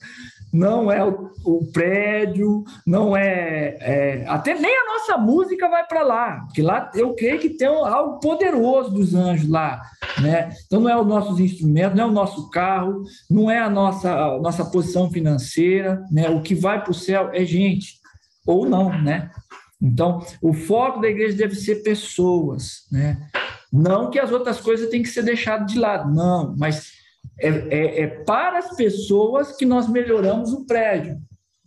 não 0.53 0.93
é 0.93 1.05
o, 1.05 1.33
o 1.45 1.67
prédio, 1.73 2.63
não 2.87 3.17
é, 3.17 3.77
é, 3.81 4.25
Até 4.29 4.55
nem 4.55 4.73
a 4.73 4.87
nossa 4.87 5.19
música 5.19 5.69
vai 5.69 5.85
para 5.85 6.05
lá, 6.05 6.45
porque 6.47 6.63
lá 6.63 6.89
eu 6.95 7.13
creio 7.15 7.41
que 7.41 7.51
tem 7.51 7.67
algo 7.67 8.21
poderoso 8.21 8.93
dos 8.93 9.13
anjos 9.13 9.49
lá, 9.49 9.83
né? 10.23 10.51
Então 10.67 10.81
não 10.81 10.89
é 10.89 10.97
os 10.97 11.07
nossos 11.07 11.41
instrumentos, 11.41 11.97
não 11.97 12.05
é 12.05 12.07
o 12.07 12.13
nosso 12.13 12.49
carro, 12.49 13.03
não 13.29 13.51
é 13.51 13.59
a 13.59 13.69
nossa, 13.69 14.13
a 14.13 14.39
nossa 14.39 14.65
posição 14.65 15.11
financeira, 15.11 16.01
né? 16.13 16.31
O 16.31 16.43
que 16.43 16.55
vai 16.55 16.81
para 16.81 16.93
o 16.93 16.95
céu 16.95 17.31
é 17.33 17.45
gente, 17.45 17.99
ou 18.47 18.65
não, 18.65 18.97
né? 19.03 19.31
Então, 19.81 20.25
o 20.43 20.53
foco 20.53 21.01
da 21.01 21.09
igreja 21.09 21.37
deve 21.37 21.55
ser 21.55 21.83
pessoas, 21.83 22.87
né? 22.91 23.29
Não 23.73 24.11
que 24.11 24.19
as 24.19 24.33
outras 24.33 24.61
coisas 24.61 24.89
têm 24.89 25.03
que 25.03 25.09
ser 25.09 25.23
deixadas 25.23 25.71
de 25.71 25.79
lado, 25.79 26.13
não, 26.13 26.55
mas 26.57 26.93
é, 27.39 27.49
é, 27.49 28.03
é, 28.03 28.07
para 28.25 28.59
as 28.59 28.75
pessoas 28.75 29.57
que 29.57 29.65
nós 29.65 29.89
melhoramos 29.89 30.53
o 30.53 30.65
prédio. 30.65 31.19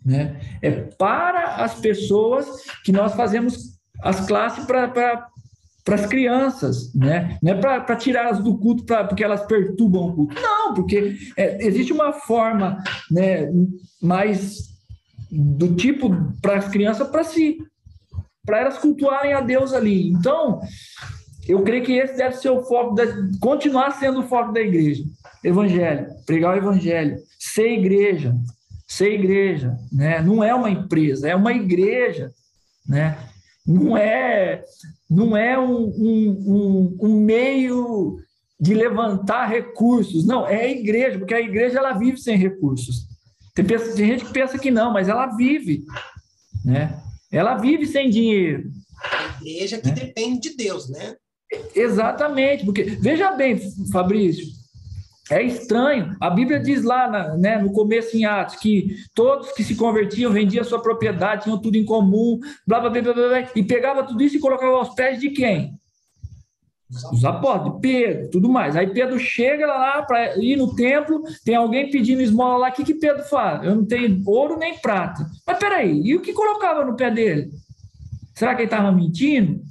Né? 0.04 0.40
É 0.62 0.72
para 0.72 1.58
as 1.58 1.76
pessoas 1.76 2.48
que 2.84 2.92
nós 2.92 3.14
fazemos 3.14 3.80
as 4.02 4.26
classes 4.26 4.66
para 4.66 5.30
as 5.88 6.06
crianças, 6.08 6.92
né? 6.94 7.38
não 7.42 7.52
é 7.52 7.56
para 7.56 7.96
tirá-las 7.96 8.40
do 8.40 8.58
culto 8.58 8.84
pra, 8.84 9.04
porque 9.04 9.24
elas 9.24 9.46
perturbam 9.46 10.08
o 10.08 10.16
culto. 10.16 10.42
Não, 10.42 10.74
porque 10.74 11.18
é, 11.38 11.66
existe 11.66 11.94
uma 11.94 12.12
forma 12.12 12.84
né, 13.12 13.48
mais 14.02 14.72
do 15.32 15.76
tipo 15.76 16.10
para 16.42 16.58
as 16.58 16.68
crianças 16.68 17.08
para 17.08 17.24
si, 17.24 17.60
para 18.46 18.60
elas 18.60 18.78
cultuarem 18.78 19.34
a 19.34 19.42
Deus 19.42 19.74
ali. 19.74 20.10
Então, 20.10 20.62
eu 21.48 21.64
creio 21.64 21.84
que 21.84 21.94
esse 21.94 22.16
deve 22.18 22.36
ser 22.36 22.50
o 22.50 22.64
foco, 22.64 22.96
continuar 23.40 23.92
sendo 23.92 24.22
o 24.22 24.28
foco 24.28 24.52
da 24.52 24.62
igreja. 24.62 25.04
Evangelho, 25.44 26.08
pregar 26.26 26.54
o 26.54 26.58
evangelho, 26.58 27.18
ser 27.40 27.72
igreja, 27.72 28.36
ser 28.88 29.14
igreja, 29.14 29.76
né? 29.92 30.22
Não 30.22 30.44
é 30.44 30.54
uma 30.54 30.70
empresa, 30.70 31.28
é 31.28 31.36
uma 31.36 31.54
igreja, 31.54 32.32
né? 32.88 33.18
Não 33.66 33.96
é, 33.96 34.64
não 35.10 35.38
é 35.38 35.58
um, 35.58 35.86
um, 35.86 36.44
um, 36.48 36.98
um 37.02 37.24
meio 37.24 38.18
de 38.60 38.76
levantar 38.76 39.48
recursos, 39.48 40.26
não, 40.26 40.48
é 40.48 40.62
a 40.62 40.70
igreja, 40.70 41.18
porque 41.18 41.34
a 41.34 41.42
igreja 41.42 41.80
ela 41.80 41.94
vive 41.94 42.18
sem 42.18 42.38
recursos. 42.38 43.08
Tem, 43.56 43.66
tem 43.66 43.80
gente 43.80 44.26
que 44.26 44.34
pensa 44.34 44.60
que 44.60 44.70
não, 44.70 44.94
mas 44.94 45.10
ela 45.10 45.36
vive, 45.36 45.84
né? 46.64 47.02
Ela 47.32 47.56
vive 47.56 47.86
sem 47.86 48.10
dinheiro. 48.10 48.70
A 49.04 49.40
igreja 49.42 49.78
que 49.80 49.88
né? 49.88 49.94
depende 49.94 50.50
de 50.50 50.56
Deus, 50.58 50.90
né? 50.90 51.16
Exatamente, 51.76 52.64
porque 52.64 52.84
veja 52.84 53.32
bem, 53.32 53.60
Fabrício, 53.92 54.46
é 55.30 55.42
estranho. 55.44 56.16
A 56.20 56.30
Bíblia 56.30 56.60
diz 56.60 56.84
lá 56.84 57.10
na, 57.10 57.38
né, 57.38 57.58
no 57.58 57.72
começo 57.72 58.16
em 58.16 58.26
Atos 58.26 58.56
que 58.56 58.96
todos 59.14 59.52
que 59.54 59.64
se 59.64 59.76
convertiam 59.76 60.32
vendiam 60.32 60.64
sua 60.64 60.82
propriedade, 60.82 61.44
tinham 61.44 61.60
tudo 61.60 61.78
em 61.78 61.86
comum, 61.86 62.40
blá, 62.68 62.80
blá, 62.80 62.90
blá, 62.90 63.02
blá, 63.02 63.14
blá 63.14 63.50
e 63.56 63.64
pegava 63.64 64.04
tudo 64.04 64.24
isso 64.24 64.38
e 64.38 64.40
colocava 64.40 64.78
aos 64.78 64.94
pés 64.94 65.20
de 65.20 65.30
quem? 65.30 65.74
Os 67.12 67.24
apóstolos, 67.24 67.80
Pedro, 67.82 68.30
tudo 68.30 68.50
mais. 68.50 68.76
Aí 68.76 68.88
Pedro 68.88 69.18
chega 69.18 69.66
lá 69.66 70.02
para 70.04 70.36
ir 70.38 70.58
no 70.58 70.76
templo, 70.76 71.24
tem 71.46 71.56
alguém 71.56 71.90
pedindo 71.90 72.22
esmola 72.22 72.58
lá, 72.58 72.70
o 72.70 72.74
que, 72.74 72.84
que 72.84 72.96
Pedro 72.96 73.24
faz? 73.24 73.64
Eu 73.64 73.76
não 73.76 73.86
tenho 73.86 74.22
ouro 74.26 74.58
nem 74.58 74.78
prata. 74.78 75.26
Mas 75.48 75.58
peraí, 75.58 76.02
e 76.04 76.16
o 76.16 76.22
que 76.22 76.34
colocava 76.34 76.84
no 76.84 76.96
pé 76.96 77.10
dele? 77.10 77.50
Será 78.36 78.56
que 78.56 78.64
ele 78.64 78.68
estava 78.68 78.92
mentindo? 78.92 79.62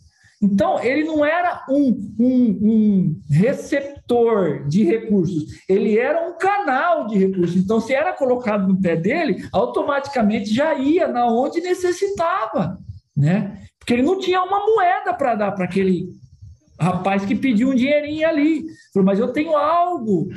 Então, 0.43 0.83
ele 0.83 1.05
não 1.05 1.23
era 1.23 1.67
um, 1.69 2.15
um, 2.19 2.59
um, 2.63 3.21
receptor 3.29 4.67
de 4.67 4.85
recursos, 4.85 5.45
ele 5.69 5.99
era 5.99 6.27
um 6.27 6.39
canal 6.39 7.07
de 7.07 7.19
recursos. 7.19 7.57
Então, 7.57 7.79
se 7.79 7.93
era 7.93 8.15
colocado 8.15 8.67
no 8.67 8.81
pé 8.81 8.97
dele, 8.97 9.47
automaticamente 9.53 10.55
já 10.55 10.73
ia 10.75 11.07
na 11.09 11.27
onde 11.27 11.61
necessitava, 11.61 12.79
né? 13.15 13.65
Porque 13.79 13.93
ele 13.93 14.03
não 14.03 14.19
tinha 14.19 14.43
uma 14.43 14.65
moeda 14.65 15.13
para 15.13 15.35
dar 15.35 15.53
para 15.53 15.67
aquele 15.67 16.09
rapaz 16.81 17.25
que 17.25 17.35
pediu 17.35 17.71
um 17.71 17.75
dinheirinho 17.75 18.27
ali. 18.27 18.65
Falou, 18.93 19.07
mas 19.07 19.19
eu 19.19 19.33
tenho 19.33 19.57
algo, 19.57 20.29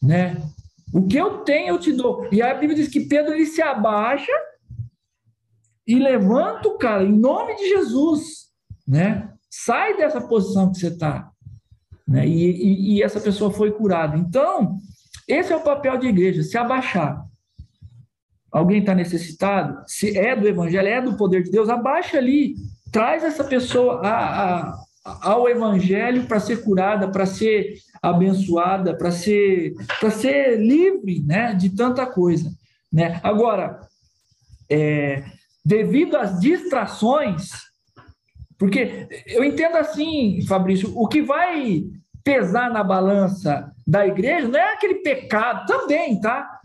né? 0.00 0.40
O 0.92 1.06
que 1.06 1.16
eu 1.16 1.38
tenho, 1.38 1.68
eu 1.74 1.78
te 1.78 1.92
dou. 1.92 2.28
E 2.30 2.40
a 2.40 2.54
Bíblia 2.54 2.76
diz 2.76 2.88
que 2.88 3.00
Pedro 3.00 3.34
ele 3.34 3.46
se 3.46 3.62
abaixa 3.62 4.32
e 5.86 5.98
levanta 5.98 6.68
o 6.68 6.78
cara 6.78 7.02
em 7.02 7.12
nome 7.12 7.56
de 7.56 7.68
Jesus, 7.68 8.48
né? 8.86 9.32
Sai 9.50 9.96
dessa 9.96 10.20
posição 10.20 10.70
que 10.70 10.78
você 10.78 10.88
está, 10.88 11.30
né? 12.06 12.26
E, 12.26 12.50
e, 12.50 12.94
e 12.94 13.02
essa 13.02 13.20
pessoa 13.20 13.50
foi 13.50 13.72
curada. 13.72 14.16
Então, 14.16 14.78
esse 15.26 15.52
é 15.52 15.56
o 15.56 15.62
papel 15.64 15.98
de 15.98 16.06
igreja, 16.06 16.42
se 16.42 16.56
abaixar. 16.56 17.24
Alguém 18.50 18.80
está 18.80 18.94
necessitado? 18.94 19.82
Se 19.86 20.16
é 20.16 20.36
do 20.36 20.46
evangelho, 20.46 20.88
é 20.88 21.00
do 21.00 21.16
poder 21.16 21.42
de 21.42 21.50
Deus, 21.50 21.70
abaixa 21.70 22.18
ali, 22.18 22.54
traz 22.90 23.24
essa 23.24 23.42
pessoa 23.42 24.06
a, 24.06 24.70
a, 24.70 24.84
ao 25.04 25.48
evangelho 25.48 26.26
para 26.26 26.38
ser 26.38 26.62
curada, 26.62 27.10
para 27.10 27.26
ser 27.26 27.74
abençoada, 28.02 28.96
para 28.96 29.10
ser 29.10 29.74
para 29.98 30.10
ser 30.10 30.60
livre, 30.60 31.22
né, 31.26 31.54
de 31.54 31.70
tanta 31.70 32.06
coisa, 32.06 32.50
né? 32.92 33.20
Agora, 33.22 33.80
é, 34.70 35.24
devido 35.64 36.16
às 36.16 36.38
distrações, 36.40 37.50
porque 38.58 39.08
eu 39.26 39.44
entendo 39.44 39.76
assim, 39.76 40.40
Fabrício, 40.46 40.92
o 40.96 41.08
que 41.08 41.20
vai 41.20 41.84
pesar 42.22 42.70
na 42.70 42.84
balança 42.84 43.72
da 43.86 44.06
igreja 44.06 44.46
não 44.46 44.58
é 44.58 44.74
aquele 44.74 44.96
pecado 44.96 45.66
também, 45.66 46.20
tá? 46.20 46.60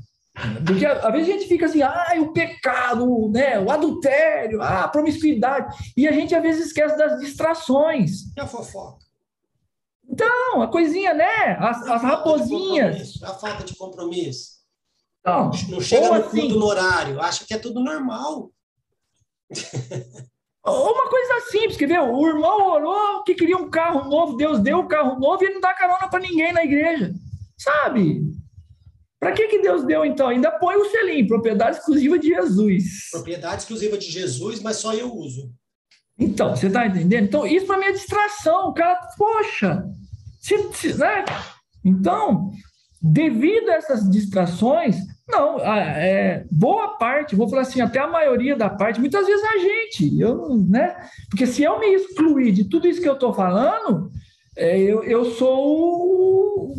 Porque 0.65 0.85
às 0.85 1.11
vezes 1.11 1.29
a 1.29 1.31
gente 1.31 1.47
fica 1.47 1.65
assim, 1.65 1.81
ah, 1.81 2.13
o 2.19 2.31
pecado, 2.31 3.29
né, 3.29 3.59
o 3.59 3.71
adultério, 3.71 4.61
ah, 4.61 4.83
a 4.83 4.87
promiscuidade, 4.87 5.75
e 5.95 6.07
a 6.07 6.11
gente 6.11 6.35
às 6.35 6.41
vezes 6.41 6.67
esquece 6.67 6.97
das 6.97 7.19
distrações. 7.19 8.35
E 8.35 8.39
a 8.39 8.45
fofoca? 8.45 9.05
Então, 10.07 10.61
a 10.61 10.67
coisinha, 10.67 11.13
né? 11.13 11.57
As, 11.59 11.81
as 11.87 12.01
raposinhas. 12.01 13.21
A 13.23 13.33
falta 13.33 13.63
de 13.63 13.75
compromisso. 13.75 14.57
Não, 15.25 15.51
não 15.69 15.81
chega 15.81 16.07
no 16.07 16.13
assim, 16.13 16.49
no 16.49 16.65
horário, 16.65 17.19
acha 17.19 17.43
que 17.45 17.53
é 17.53 17.57
tudo 17.57 17.83
normal. 17.83 18.49
Uma 20.65 21.09
coisa 21.09 21.41
simples, 21.49 21.77
quer 21.77 21.87
ver? 21.87 21.99
O 21.99 22.27
irmão 22.27 22.71
orou 22.71 23.23
que 23.23 23.35
queria 23.35 23.57
um 23.57 23.69
carro 23.69 24.09
novo, 24.09 24.35
Deus 24.35 24.59
deu 24.59 24.79
o 24.79 24.81
um 24.81 24.87
carro 24.87 25.17
novo 25.17 25.41
e 25.41 25.45
ele 25.45 25.55
não 25.55 25.61
dá 25.61 25.73
carona 25.73 26.09
para 26.09 26.19
ninguém 26.19 26.51
na 26.51 26.63
igreja. 26.63 27.13
Sabe? 27.57 28.21
Para 29.19 29.31
que, 29.31 29.47
que 29.47 29.59
Deus 29.59 29.83
deu 29.83 30.05
então? 30.05 30.27
Ainda 30.27 30.51
põe 30.51 30.75
o 30.75 30.85
selinho, 30.85 31.27
propriedade 31.27 31.77
exclusiva 31.77 32.19
de 32.19 32.27
Jesus. 32.27 33.09
Propriedade 33.11 33.61
exclusiva 33.61 33.97
de 33.97 34.09
Jesus, 34.09 34.61
mas 34.61 34.77
só 34.77 34.93
eu 34.93 35.13
uso. 35.13 35.51
Então, 36.19 36.55
você 36.55 36.67
está 36.67 36.85
entendendo? 36.85 37.25
Então, 37.25 37.45
isso 37.45 37.65
para 37.65 37.77
mim 37.77 37.85
é 37.85 37.91
distração. 37.91 38.69
O 38.69 38.73
cara, 38.73 38.99
poxa, 39.17 39.83
se, 40.39 40.57
se, 40.73 40.97
né? 40.97 41.25
Então, 41.83 42.51
devido 43.01 43.69
a 43.69 43.75
essas 43.75 44.09
distrações, 44.09 44.97
não, 45.27 45.59
é, 45.59 46.45
boa 46.51 46.97
parte, 46.97 47.35
vou 47.35 47.49
falar 47.49 47.63
assim, 47.63 47.81
até 47.81 47.99
a 47.99 48.07
maioria 48.07 48.55
da 48.55 48.69
parte, 48.69 48.99
muitas 48.99 49.25
vezes 49.25 49.43
a 49.43 49.57
gente, 49.57 50.19
eu, 50.19 50.57
né? 50.69 50.95
Porque 51.29 51.45
se 51.45 51.63
eu 51.63 51.79
me 51.79 51.87
excluir 51.93 52.51
de 52.51 52.65
tudo 52.65 52.87
isso 52.87 53.01
que 53.01 53.09
eu 53.09 53.13
estou 53.13 53.33
falando, 53.33 54.09
é, 54.55 54.79
eu, 54.79 55.03
eu 55.03 55.25
sou 55.31 56.73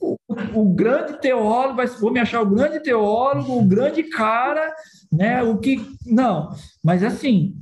o, 0.00 0.16
o, 0.28 0.60
o, 0.60 0.74
grande 0.74 1.20
teólogo, 1.20 1.86
vou 2.00 2.12
me 2.12 2.20
achar 2.20 2.40
o 2.42 2.48
grande 2.48 2.80
teólogo, 2.80 3.58
o 3.58 3.64
grande 3.64 4.02
cara, 4.04 4.74
né? 5.10 5.42
O 5.42 5.58
que. 5.58 5.84
Não, 6.06 6.54
mas 6.82 7.02
assim, 7.02 7.56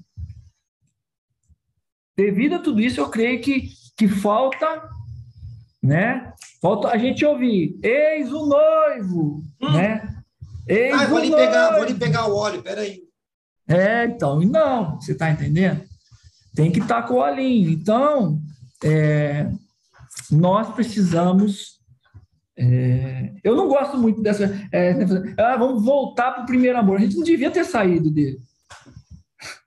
devido 2.16 2.56
a 2.56 2.58
tudo 2.58 2.80
isso, 2.80 3.00
eu 3.00 3.08
creio 3.08 3.40
que, 3.40 3.68
que 3.96 4.08
falta 4.08 4.88
né? 5.86 6.32
Falta 6.60 6.88
a 6.88 6.98
gente 6.98 7.24
ouvir, 7.24 7.78
eis 7.82 8.32
o 8.32 8.46
noivo, 8.46 9.42
hum. 9.62 9.72
né? 9.72 10.16
Eis 10.66 11.00
ah, 11.00 11.06
vou 11.06 11.20
lhe, 11.20 11.30
pegar, 11.30 11.76
vou 11.76 11.84
lhe 11.84 11.94
pegar 11.94 12.26
o 12.26 12.34
óleo, 12.34 12.60
peraí. 12.60 13.02
É, 13.68 14.04
então, 14.04 14.40
não, 14.40 15.00
você 15.00 15.12
está 15.12 15.30
entendendo? 15.30 15.82
Tem 16.54 16.72
que 16.72 16.80
estar 16.80 17.02
tá 17.02 17.08
com 17.08 17.14
o 17.14 17.22
olhinho. 17.22 17.70
Então, 17.70 18.40
é, 18.82 19.48
nós 20.30 20.74
precisamos. 20.74 21.75
É, 22.58 23.32
eu 23.44 23.54
não 23.54 23.68
gosto 23.68 23.98
muito 23.98 24.22
dessa. 24.22 24.44
É, 24.72 24.92
ah, 25.38 25.56
vamos 25.56 25.84
voltar 25.84 26.32
para 26.32 26.42
o 26.44 26.46
primeiro 26.46 26.78
amor. 26.78 26.96
A 26.96 27.00
gente 27.00 27.16
não 27.16 27.24
devia 27.24 27.50
ter 27.50 27.64
saído 27.64 28.10
dele. 28.10 28.38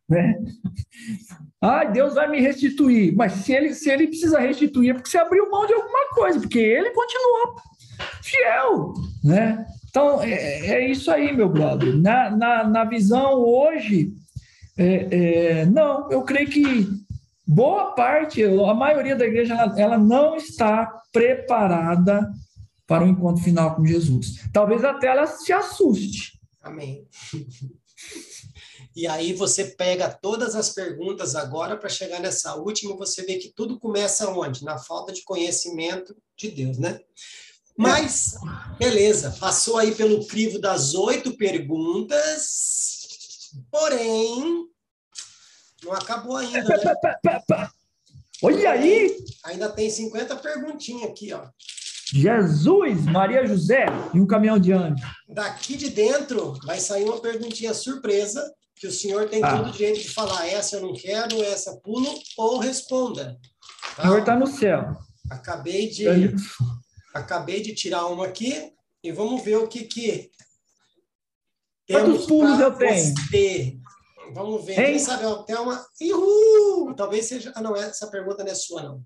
Né? 0.10 0.42
Ah, 1.62 1.84
Deus 1.84 2.16
vai 2.16 2.28
me 2.28 2.42
restituir. 2.42 3.16
Mas 3.16 3.34
se 3.34 3.54
ele, 3.54 3.76
se 3.76 3.92
ele 3.92 4.08
precisa 4.08 4.40
restituir, 4.40 4.90
é 4.90 4.94
porque 4.96 5.08
você 5.08 5.20
abriu 5.20 5.52
mão 5.52 5.68
de 5.68 5.74
alguma 5.74 6.10
coisa, 6.16 6.40
porque 6.40 6.58
ele 6.58 6.90
continua 6.90 7.56
fiel, 8.24 8.94
né? 9.24 9.64
Então, 9.90 10.22
é, 10.24 10.68
é 10.68 10.90
isso 10.90 11.12
aí, 11.12 11.32
meu 11.32 11.48
brother. 11.48 11.96
Na, 11.96 12.30
na, 12.30 12.64
na 12.64 12.84
visão 12.86 13.34
hoje, 13.40 14.14
é, 14.78 15.08
é, 15.12 15.66
não, 15.66 16.10
eu 16.12 16.22
creio 16.24 16.50
que 16.50 16.88
boa 17.46 17.94
parte, 17.94 18.44
a 18.44 18.74
maioria 18.74 19.16
da 19.16 19.26
igreja, 19.26 19.56
ela, 19.56 19.80
ela 19.80 19.98
não 19.98 20.36
está 20.36 20.92
preparada 21.12 22.32
para 22.90 23.06
o 23.06 23.08
encontro 23.08 23.44
final 23.44 23.76
com 23.76 23.86
Jesus. 23.86 24.40
Talvez 24.52 24.84
até 24.84 25.08
ela 25.08 25.28
se 25.28 25.54
assuste. 25.54 26.40
Amém. 26.60 27.08
E 28.96 29.08
aí 29.08 29.34
você 29.34 29.64
pega 29.64 30.10
todas 30.10 30.56
as 30.56 30.72
perguntas 30.72 31.36
agora 31.36 31.78
para 31.78 31.88
chegar 31.88 32.20
nessa 32.20 32.56
última, 32.56 32.98
você 32.98 33.24
vê 33.24 33.38
que 33.38 33.50
tudo 33.50 33.80
começa 33.80 34.30
onde? 34.32 34.66
Na 34.66 34.80
falta 34.80 35.14
de 35.14 35.24
conhecimento 35.24 36.18
de 36.36 36.50
Deus, 36.50 36.80
né? 36.80 37.00
Mas, 37.78 38.34
beleza, 38.78 39.38
passou 39.40 39.78
aí 39.78 39.94
pelo 39.94 40.26
crivo 40.26 40.60
das 40.60 40.96
oito 40.96 41.38
perguntas, 41.38 43.52
porém, 43.72 44.68
não 45.84 45.94
acabou 45.94 46.36
ainda, 46.36 46.62
né? 46.62 47.70
Olha 48.42 48.72
aí! 48.72 49.16
Ainda 49.46 49.70
tem 49.70 49.90
50 49.90 50.36
perguntinhas 50.38 51.10
aqui, 51.10 51.32
ó. 51.32 51.48
Jesus, 52.14 53.06
Maria 53.06 53.46
José 53.46 53.86
e 54.14 54.20
um 54.20 54.28
caminhão 54.28 54.60
de 54.60 54.72
anjo. 54.72 55.04
Daqui 55.28 55.78
de 55.78 55.90
dentro 55.90 56.54
vai 56.66 56.80
sair 56.80 57.06
uma 57.06 57.20
perguntinha 57.20 57.74
surpresa 57.74 58.44
que 58.76 58.88
o 58.88 58.92
senhor 58.92 59.30
tem 59.30 59.44
ah. 59.44 59.58
todo 59.58 59.70
o 59.70 59.72
direito 59.72 60.02
de 60.02 60.10
falar 60.10 60.48
essa 60.48 60.78
eu 60.78 60.82
não 60.82 60.94
quero, 60.94 61.42
essa 61.44 61.78
pulo, 61.78 62.08
ou 62.38 62.60
responda. 62.60 63.38
Tá? 63.96 64.04
O 64.04 64.06
senhor 64.08 64.20
está 64.20 64.36
no 64.36 64.48
céu. 64.48 64.98
Acabei 65.30 65.90
de, 65.90 66.06
acabei 67.14 67.62
de 67.62 67.76
tirar 67.76 68.08
uma 68.08 68.26
aqui 68.26 68.72
e 69.04 69.12
vamos 69.12 69.44
ver 69.44 69.58
o 69.58 69.68
que 69.68 69.84
que 69.84 70.32
Quantos 71.90 72.28
pulos 72.28 72.60
eu 72.60 72.76
tenho? 72.76 73.16
Você. 73.16 73.80
Vamos 74.34 74.64
ver. 74.64 74.76
Quem 74.76 75.00
sabe 75.00 75.26
até 75.26 75.60
uma. 75.60 75.84
Uhul! 76.00 76.94
Talvez 76.94 77.26
seja. 77.26 77.52
Ah, 77.56 77.62
não, 77.62 77.76
essa 77.76 78.08
pergunta 78.08 78.44
não 78.44 78.52
é 78.52 78.56
sua, 78.56 78.84
não. 78.84 79.04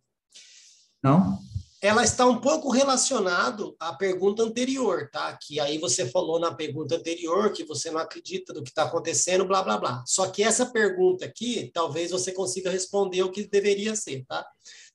Não? 1.01 1.39
Ela 1.83 2.01
está 2.01 2.25
um 2.25 2.39
pouco 2.39 2.71
relacionado 2.71 3.75
à 3.77 3.91
pergunta 3.91 4.41
anterior, 4.41 5.09
tá? 5.11 5.37
Que 5.37 5.59
aí 5.59 5.77
você 5.77 6.09
falou 6.09 6.39
na 6.39 6.53
pergunta 6.53 6.95
anterior 6.95 7.51
que 7.51 7.65
você 7.65 7.91
não 7.91 7.99
acredita 7.99 8.53
do 8.53 8.63
que 8.63 8.69
está 8.69 8.83
acontecendo, 8.83 9.45
blá 9.45 9.61
blá 9.61 9.77
blá. 9.77 10.03
Só 10.07 10.29
que 10.29 10.41
essa 10.41 10.65
pergunta 10.65 11.25
aqui, 11.25 11.69
talvez 11.73 12.11
você 12.11 12.31
consiga 12.31 12.71
responder 12.71 13.21
o 13.23 13.31
que 13.31 13.45
deveria 13.45 13.97
ser, 13.97 14.23
tá? 14.25 14.47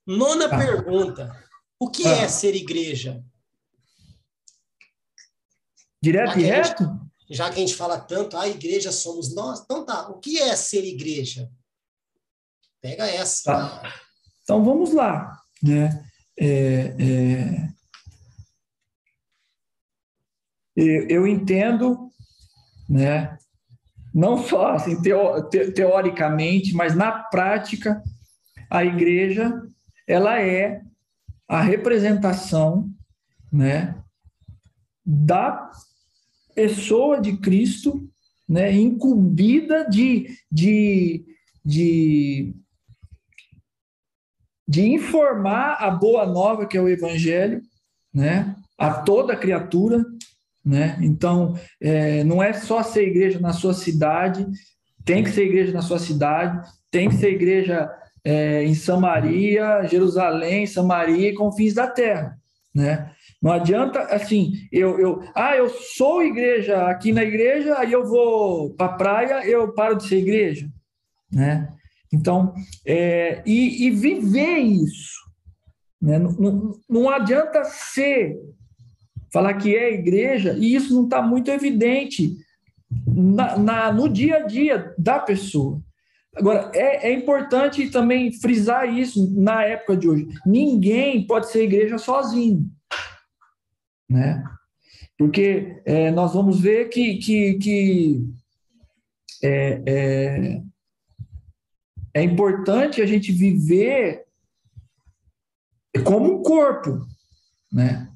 Nona 0.03 0.45
ah. 0.47 0.57
pergunta: 0.57 1.45
o 1.79 1.91
que 1.91 2.07
é 2.07 2.21
ah. 2.21 2.23
é 2.23 2.27
ser 2.27 2.55
igreja? 2.55 3.23
Direto 6.01 6.39
e 6.39 6.43
reto? 6.43 6.85
já 7.29 7.51
que 7.51 7.57
a 7.57 7.59
gente 7.59 7.75
fala 7.75 7.99
tanto, 7.99 8.35
a 8.35 8.47
igreja 8.47 8.91
somos 8.91 9.35
nós, 9.35 9.61
então 9.61 9.85
tá. 9.85 10.09
O 10.09 10.17
que 10.17 10.39
é 10.39 10.55
ser 10.55 10.83
igreja? 10.83 11.47
Pega 12.81 13.05
essa. 13.07 13.43
Tá. 13.43 13.93
Então 14.41 14.65
vamos 14.65 14.91
lá, 14.91 15.39
né? 15.61 16.08
É, 16.41 16.95
é, 16.97 17.69
eu 21.09 21.27
entendo, 21.27 22.09
né, 22.87 23.37
não 24.13 24.37
só 24.37 24.73
assim, 24.73 25.01
teo, 25.01 25.49
te, 25.49 25.71
teoricamente, 25.71 26.73
mas 26.73 26.95
na 26.95 27.11
prática, 27.11 28.01
a 28.69 28.85
igreja 28.85 29.61
ela 30.07 30.41
é 30.41 30.81
a 31.47 31.61
representação 31.61 32.89
né, 33.51 34.01
da 35.05 35.71
pessoa 36.55 37.19
de 37.19 37.35
Cristo 37.37 38.09
né, 38.47 38.71
incumbida 38.71 39.87
de, 39.89 40.37
de, 40.51 41.25
de 41.63 42.55
de 44.69 44.87
informar 44.87 45.77
a 45.79 45.89
boa 45.89 46.27
nova 46.27 46.67
que 46.67 46.77
é 46.77 46.81
o 46.81 46.87
evangelho, 46.87 47.59
né, 48.13 48.55
a 48.77 48.93
toda 48.93 49.35
criatura, 49.35 50.05
né? 50.63 50.95
Então, 51.01 51.57
é, 51.81 52.23
não 52.23 52.43
é 52.43 52.53
só 52.53 52.83
ser 52.83 53.07
igreja 53.07 53.39
na 53.39 53.51
sua 53.51 53.73
cidade, 53.73 54.45
tem 55.03 55.23
que 55.23 55.31
ser 55.31 55.45
igreja 55.45 55.73
na 55.73 55.81
sua 55.81 55.97
cidade, 55.97 56.69
tem 56.91 57.09
que 57.09 57.15
ser 57.15 57.31
igreja 57.31 57.89
é, 58.23 58.63
em 58.63 58.75
Samaria, 58.75 59.87
Jerusalém, 59.87 60.67
Samaria 60.67 61.29
e 61.29 61.33
confins 61.33 61.73
da 61.73 61.87
terra. 61.87 62.37
né? 62.75 63.11
Não 63.41 63.51
adianta 63.51 64.01
assim, 64.01 64.53
eu, 64.71 64.99
eu, 64.99 65.23
ah, 65.33 65.55
eu 65.55 65.67
sou 65.69 66.21
igreja 66.21 66.87
aqui 66.87 67.11
na 67.11 67.23
igreja, 67.23 67.75
aí 67.79 67.91
eu 67.91 68.05
vou 68.05 68.75
para 68.75 68.85
a 68.85 68.95
praia, 68.95 69.47
eu 69.47 69.73
paro 69.73 69.95
de 69.95 70.07
ser 70.07 70.17
igreja, 70.17 70.67
né? 71.31 71.73
Então, 72.11 72.53
é, 72.85 73.43
e, 73.45 73.85
e 73.85 73.91
viver 73.91 74.57
isso, 74.57 75.19
né? 76.01 76.17
Não, 76.17 76.31
não, 76.31 76.79
não 76.89 77.09
adianta 77.09 77.63
ser, 77.65 78.37
falar 79.31 79.53
que 79.55 79.75
é 79.75 79.93
igreja, 79.93 80.53
e 80.57 80.73
isso 80.73 80.93
não 80.93 81.03
está 81.03 81.21
muito 81.21 81.51
evidente 81.51 82.35
na, 83.05 83.57
na, 83.57 83.93
no 83.93 84.09
dia 84.09 84.37
a 84.37 84.39
dia 84.47 84.93
da 84.97 85.19
pessoa. 85.19 85.81
Agora, 86.35 86.71
é, 86.73 87.09
é, 87.09 87.13
importante 87.13 87.89
também 87.89 88.31
frisar 88.31 88.91
isso 88.91 89.33
na 89.39 89.63
época 89.63 89.97
de 89.97 90.07
hoje. 90.07 90.27
Ninguém 90.45 91.25
pode 91.25 91.51
ser 91.51 91.63
igreja 91.63 91.97
sozinho 91.97 92.69
né? 94.09 94.43
Porque 95.17 95.81
é, 95.85 96.09
nós 96.11 96.33
vamos 96.33 96.59
ver 96.59 96.89
que, 96.89 97.17
que, 97.17 97.53
que 97.55 98.25
é, 99.43 100.61
é, 102.13 102.23
importante 102.23 103.01
a 103.01 103.05
gente 103.05 103.31
viver 103.31 104.25
como 106.03 106.39
um 106.39 106.43
corpo, 106.43 107.01
né? 107.71 108.09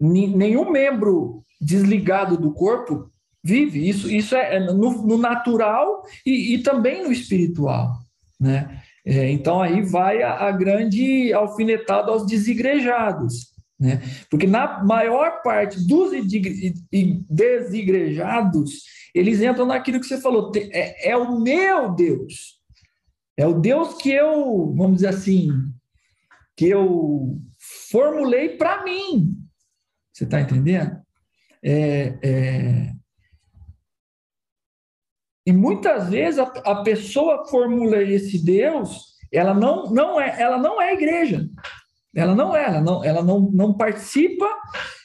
Nenhum 0.00 0.70
membro 0.70 1.44
desligado 1.60 2.36
do 2.38 2.52
corpo 2.52 3.10
vive. 3.42 3.86
Isso, 3.88 4.10
isso 4.10 4.34
é, 4.34 4.56
é 4.56 4.60
no, 4.60 5.06
no 5.06 5.18
natural 5.18 6.02
e, 6.24 6.54
e, 6.54 6.62
também 6.62 7.02
no 7.02 7.12
espiritual, 7.12 7.98
né? 8.38 8.82
É, 9.04 9.30
então 9.30 9.60
aí 9.62 9.82
vai 9.82 10.22
a, 10.22 10.48
a 10.48 10.52
grande 10.52 11.32
alfinetada 11.32 12.10
aos 12.10 12.26
desigrejados. 12.26 13.50
Né? 13.78 14.00
Porque 14.30 14.46
na 14.46 14.84
maior 14.84 15.42
parte 15.42 15.80
dos 15.86 16.10
desigrejados, 17.30 18.82
eles 19.14 19.40
entram 19.40 19.64
naquilo 19.64 19.98
que 19.98 20.06
você 20.06 20.20
falou, 20.20 20.52
é, 20.54 21.10
é 21.10 21.16
o 21.16 21.40
meu 21.40 21.94
Deus. 21.94 22.59
É 23.40 23.46
o 23.46 23.54
Deus 23.54 23.94
que 23.94 24.12
eu, 24.12 24.74
vamos 24.76 24.96
dizer 24.96 25.08
assim, 25.08 25.48
que 26.54 26.68
eu 26.68 27.38
formulei 27.90 28.50
para 28.58 28.84
mim. 28.84 29.34
Você 30.12 30.24
está 30.24 30.42
entendendo? 30.42 31.00
É, 31.64 32.18
é... 32.22 32.92
E 35.46 35.52
muitas 35.54 36.10
vezes 36.10 36.38
a, 36.38 36.42
a, 36.42 36.82
pessoa 36.82 37.46
formula 37.48 38.02
esse 38.02 38.44
Deus, 38.44 39.14
ela 39.32 39.54
não, 39.54 39.90
não 39.90 40.20
é, 40.20 40.38
ela 40.38 40.58
não 40.58 40.78
é 40.78 40.92
igreja. 40.92 41.48
Ela 42.14 42.34
não 42.34 42.54
é, 42.54 42.66
ela 42.66 42.82
não, 42.82 43.02
ela 43.02 43.24
não, 43.24 43.40
não 43.40 43.74
participa 43.74 44.46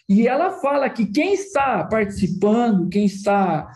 e 0.10 0.28
ela 0.28 0.60
fala 0.60 0.90
que 0.90 1.06
quem 1.06 1.36
está 1.36 1.86
participando, 1.86 2.90
quem 2.90 3.06
está 3.06 3.72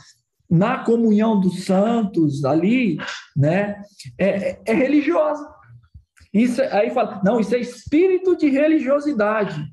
na 0.50 0.84
comunhão 0.84 1.40
dos 1.40 1.66
santos 1.66 2.44
ali, 2.44 2.98
né, 3.36 3.82
é, 4.18 4.60
é 4.66 4.74
religiosa. 4.74 5.48
Isso 6.34 6.62
aí 6.62 6.90
fala, 6.92 7.22
não, 7.24 7.40
isso 7.40 7.56
é 7.56 7.60
espírito 7.60 8.36
de 8.36 8.50
religiosidade. 8.50 9.64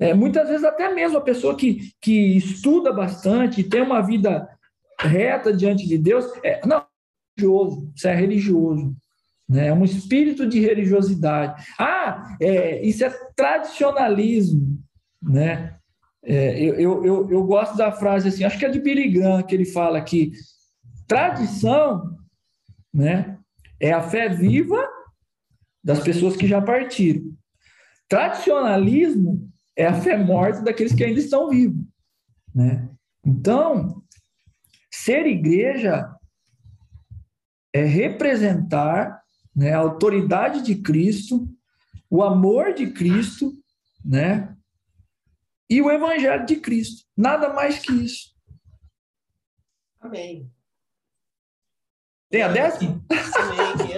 É, 0.00 0.14
muitas 0.14 0.48
vezes 0.48 0.64
até 0.64 0.92
mesmo 0.92 1.18
a 1.18 1.22
pessoa 1.22 1.56
que, 1.56 1.92
que 2.00 2.36
estuda 2.36 2.92
bastante, 2.92 3.64
tem 3.64 3.82
uma 3.82 4.00
vida 4.00 4.48
reta 5.00 5.52
diante 5.52 5.86
de 5.86 5.98
Deus, 5.98 6.24
é, 6.42 6.64
não, 6.66 6.84
religioso, 7.36 7.92
isso 7.94 8.08
é 8.08 8.14
religioso 8.14 8.96
né? 9.48 9.68
é 9.68 9.72
um 9.72 9.84
espírito 9.84 10.46
de 10.46 10.60
religiosidade. 10.60 11.64
Ah, 11.78 12.36
é, 12.40 12.84
isso 12.84 13.04
é 13.04 13.10
tradicionalismo. 13.34 14.78
Né? 15.22 15.77
É, 16.30 16.60
eu, 16.62 17.02
eu, 17.02 17.30
eu 17.30 17.42
gosto 17.44 17.74
da 17.74 17.90
frase 17.90 18.28
assim, 18.28 18.44
acho 18.44 18.58
que 18.58 18.66
é 18.66 18.68
de 18.68 19.08
Graham, 19.08 19.42
que 19.42 19.54
ele 19.54 19.64
fala 19.64 19.98
que 20.02 20.32
tradição 21.06 22.18
né, 22.92 23.38
é 23.80 23.92
a 23.92 24.02
fé 24.02 24.28
viva 24.28 24.86
das 25.82 26.00
pessoas 26.00 26.36
que 26.36 26.46
já 26.46 26.60
partiram. 26.60 27.22
Tradicionalismo 28.06 29.50
é 29.74 29.86
a 29.86 29.94
fé 29.94 30.18
morta 30.18 30.60
daqueles 30.60 30.92
que 30.92 31.02
ainda 31.02 31.18
estão 31.18 31.48
vivos. 31.48 31.82
Né? 32.54 32.86
Então, 33.24 34.02
ser 34.92 35.26
igreja 35.26 36.14
é 37.72 37.84
representar 37.84 39.22
né, 39.56 39.72
a 39.72 39.78
autoridade 39.78 40.62
de 40.62 40.74
Cristo, 40.74 41.48
o 42.10 42.22
amor 42.22 42.74
de 42.74 42.90
Cristo, 42.90 43.50
né, 44.04 44.54
e 45.68 45.82
o 45.82 45.90
evangelho 45.90 46.46
de 46.46 46.56
Cristo. 46.56 47.04
Nada 47.16 47.52
mais 47.52 47.78
que 47.78 47.92
isso. 47.92 48.34
Amém. 50.00 50.50
Tem 52.30 52.42
a 52.42 52.48
décima? 52.48 53.02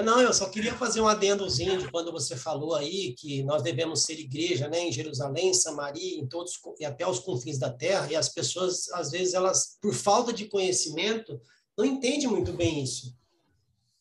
Não, 0.04 0.20
eu 0.20 0.32
só 0.32 0.48
queria 0.48 0.72
fazer 0.74 1.00
um 1.00 1.08
adendozinho 1.08 1.78
de 1.78 1.90
quando 1.90 2.12
você 2.12 2.36
falou 2.36 2.74
aí 2.74 3.12
que 3.14 3.42
nós 3.42 3.62
devemos 3.62 4.04
ser 4.04 4.18
igreja, 4.18 4.68
né, 4.68 4.80
em 4.80 4.92
Jerusalém, 4.92 5.52
Samaria, 5.52 6.16
em 6.16 6.26
todos 6.26 6.58
e 6.78 6.84
até 6.84 7.06
os 7.06 7.18
confins 7.18 7.58
da 7.58 7.70
terra, 7.70 8.10
e 8.10 8.16
as 8.16 8.28
pessoas 8.28 8.88
às 8.92 9.10
vezes 9.10 9.34
elas 9.34 9.76
por 9.82 9.92
falta 9.92 10.32
de 10.32 10.46
conhecimento 10.46 11.40
não 11.76 11.84
entendem 11.84 12.28
muito 12.28 12.52
bem 12.52 12.82
isso. 12.84 13.14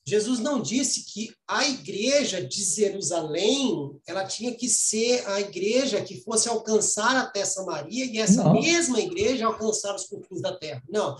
Jesus 0.10 0.40
não 0.40 0.60
disse 0.60 1.06
que 1.06 1.32
a 1.48 1.68
igreja 1.68 2.44
de 2.44 2.64
Jerusalém, 2.64 3.96
ela 4.08 4.26
tinha 4.26 4.56
que 4.56 4.68
ser 4.68 5.24
a 5.28 5.40
igreja 5.40 6.02
que 6.02 6.20
fosse 6.22 6.50
alcançar 6.50 7.16
até 7.16 7.46
Samaria 7.46 8.06
e 8.06 8.18
essa 8.18 8.44
não. 8.44 8.54
mesma 8.54 9.00
igreja 9.00 9.46
alcançar 9.46 9.96
os 9.96 10.06
confins 10.06 10.42
da 10.42 10.58
terra. 10.58 10.82
Não. 10.90 11.16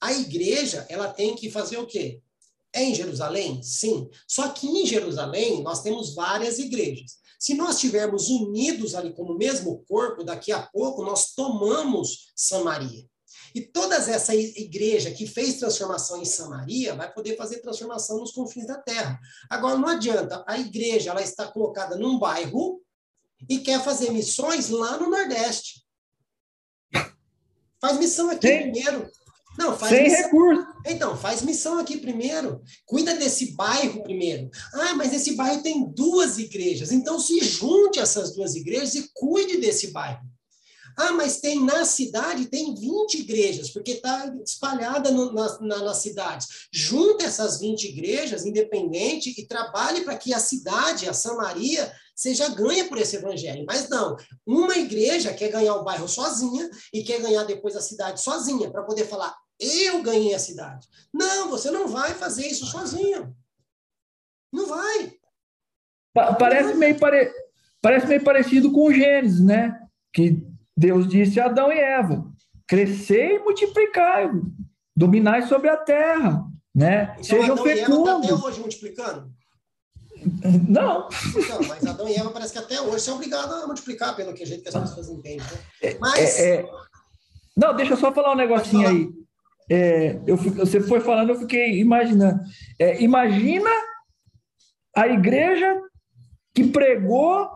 A 0.00 0.12
igreja, 0.12 0.86
ela 0.88 1.08
tem 1.08 1.34
que 1.34 1.50
fazer 1.50 1.78
o 1.78 1.86
quê? 1.86 2.20
É 2.72 2.84
em 2.84 2.94
Jerusalém? 2.94 3.60
Sim. 3.60 4.08
Só 4.28 4.48
que 4.50 4.68
em 4.68 4.86
Jerusalém 4.86 5.60
nós 5.64 5.82
temos 5.82 6.14
várias 6.14 6.60
igrejas. 6.60 7.18
Se 7.40 7.54
nós 7.54 7.74
estivermos 7.74 8.28
unidos 8.28 8.94
ali 8.94 9.12
como 9.12 9.36
mesmo 9.36 9.84
corpo, 9.88 10.22
daqui 10.22 10.52
a 10.52 10.62
pouco 10.62 11.02
nós 11.02 11.34
tomamos 11.34 12.30
Samaria. 12.36 13.04
E 13.58 13.62
toda 13.62 13.96
essa 13.96 14.32
igreja 14.36 15.10
que 15.10 15.26
fez 15.26 15.58
transformação 15.58 16.22
em 16.22 16.24
Samaria 16.24 16.94
vai 16.94 17.12
poder 17.12 17.36
fazer 17.36 17.58
transformação 17.58 18.20
nos 18.20 18.30
confins 18.30 18.68
da 18.68 18.78
terra. 18.78 19.18
Agora, 19.50 19.76
não 19.76 19.88
adianta, 19.88 20.44
a 20.46 20.56
igreja 20.60 21.10
ela 21.10 21.20
está 21.20 21.44
colocada 21.48 21.96
num 21.96 22.20
bairro 22.20 22.80
e 23.48 23.58
quer 23.58 23.82
fazer 23.82 24.12
missões 24.12 24.68
lá 24.68 24.96
no 24.96 25.10
Nordeste. 25.10 25.84
Faz 27.80 27.98
missão 27.98 28.30
aqui 28.30 28.46
Sem, 28.46 28.70
primeiro. 28.70 29.10
Não, 29.58 29.76
faz 29.76 29.92
sem 29.92 30.04
missão. 30.04 30.22
recurso. 30.22 30.66
Então, 30.86 31.16
faz 31.16 31.42
missão 31.42 31.78
aqui 31.80 31.96
primeiro. 31.96 32.62
Cuida 32.86 33.16
desse 33.16 33.56
bairro 33.56 34.04
primeiro. 34.04 34.48
Ah, 34.72 34.94
mas 34.94 35.12
esse 35.12 35.34
bairro 35.34 35.64
tem 35.64 35.84
duas 35.84 36.38
igrejas. 36.38 36.92
Então, 36.92 37.18
se 37.18 37.40
junte 37.40 37.98
essas 37.98 38.36
duas 38.36 38.54
igrejas 38.54 38.94
e 38.94 39.10
cuide 39.12 39.56
desse 39.56 39.88
bairro. 39.88 40.24
Ah, 40.98 41.12
mas 41.12 41.40
tem 41.40 41.64
na 41.64 41.84
cidade, 41.84 42.46
tem 42.46 42.74
20 42.74 43.20
igrejas, 43.20 43.70
porque 43.70 43.92
está 43.92 44.34
espalhada 44.44 45.12
no, 45.12 45.32
na, 45.32 45.58
na, 45.60 45.78
nas 45.84 45.98
cidades. 45.98 46.48
Junta 46.72 47.24
essas 47.24 47.60
20 47.60 47.84
igrejas, 47.84 48.44
independente, 48.44 49.32
e 49.38 49.46
trabalhe 49.46 50.00
para 50.00 50.16
que 50.16 50.34
a 50.34 50.40
cidade, 50.40 51.08
a 51.08 51.12
Samaria, 51.12 51.92
seja 52.16 52.48
ganha 52.48 52.88
por 52.88 52.98
esse 52.98 53.14
evangelho. 53.14 53.64
Mas 53.64 53.88
não, 53.88 54.16
uma 54.44 54.76
igreja 54.76 55.32
quer 55.32 55.52
ganhar 55.52 55.76
o 55.76 55.84
bairro 55.84 56.08
sozinha 56.08 56.68
e 56.92 57.04
quer 57.04 57.22
ganhar 57.22 57.44
depois 57.44 57.76
a 57.76 57.80
cidade 57.80 58.20
sozinha, 58.20 58.68
para 58.68 58.82
poder 58.82 59.06
falar, 59.06 59.36
eu 59.60 60.02
ganhei 60.02 60.34
a 60.34 60.38
cidade. 60.40 60.88
Não, 61.14 61.48
você 61.48 61.70
não 61.70 61.86
vai 61.86 62.12
fazer 62.14 62.44
isso 62.48 62.66
sozinho. 62.66 63.32
Não 64.52 64.66
vai. 64.66 65.12
Parece 66.12 66.74
meio, 66.74 66.98
pare... 66.98 67.32
Parece 67.80 68.08
meio 68.08 68.24
parecido 68.24 68.72
com 68.72 68.88
o 68.88 68.92
Gênesis, 68.92 69.40
né? 69.40 69.80
Que 70.12 70.47
Deus 70.78 71.08
disse 71.08 71.40
a 71.40 71.46
Adão 71.46 71.72
e 71.72 71.78
Eva: 71.78 72.24
crescer 72.66 73.34
e 73.34 73.38
multiplicar, 73.40 74.30
dominai 74.96 75.42
sobre 75.42 75.68
a 75.68 75.76
terra, 75.76 76.44
né? 76.72 77.14
Então, 77.14 77.24
Sejam 77.24 77.52
Adão 77.52 77.64
fecundos. 77.64 78.28
Tá 78.28 78.34
até 78.34 78.46
hoje 78.46 78.60
multiplicando? 78.60 79.32
Não. 80.68 81.08
Então, 81.36 81.60
mas 81.68 81.84
Adão 81.84 82.08
e 82.08 82.14
Eva 82.14 82.30
parece 82.30 82.52
que 82.52 82.58
até 82.58 82.80
hoje 82.80 83.00
são 83.00 83.16
obrigados 83.16 83.52
a 83.52 83.66
multiplicar, 83.66 84.14
pelo 84.14 84.32
que 84.32 84.44
a 84.44 84.46
jeito 84.46 84.62
que 84.62 84.68
as 84.68 84.74
pessoas 84.74 85.08
entendem. 85.08 85.38
Né? 85.38 85.58
É, 85.82 85.98
mas. 85.98 86.38
É, 86.38 86.60
é... 86.60 86.70
Não, 87.56 87.74
deixa 87.74 87.94
eu 87.94 87.96
só 87.96 88.12
falar 88.12 88.32
um 88.32 88.36
negocinho 88.36 88.84
falar. 88.84 88.96
aí. 88.96 89.08
É, 89.70 90.20
eu, 90.26 90.36
você 90.36 90.80
foi 90.80 91.00
falando, 91.00 91.30
eu 91.30 91.40
fiquei 91.40 91.80
imaginando. 91.80 92.40
É, 92.78 93.02
imagina 93.02 93.68
a 94.96 95.08
igreja 95.08 95.80
que 96.54 96.68
pregou 96.68 97.50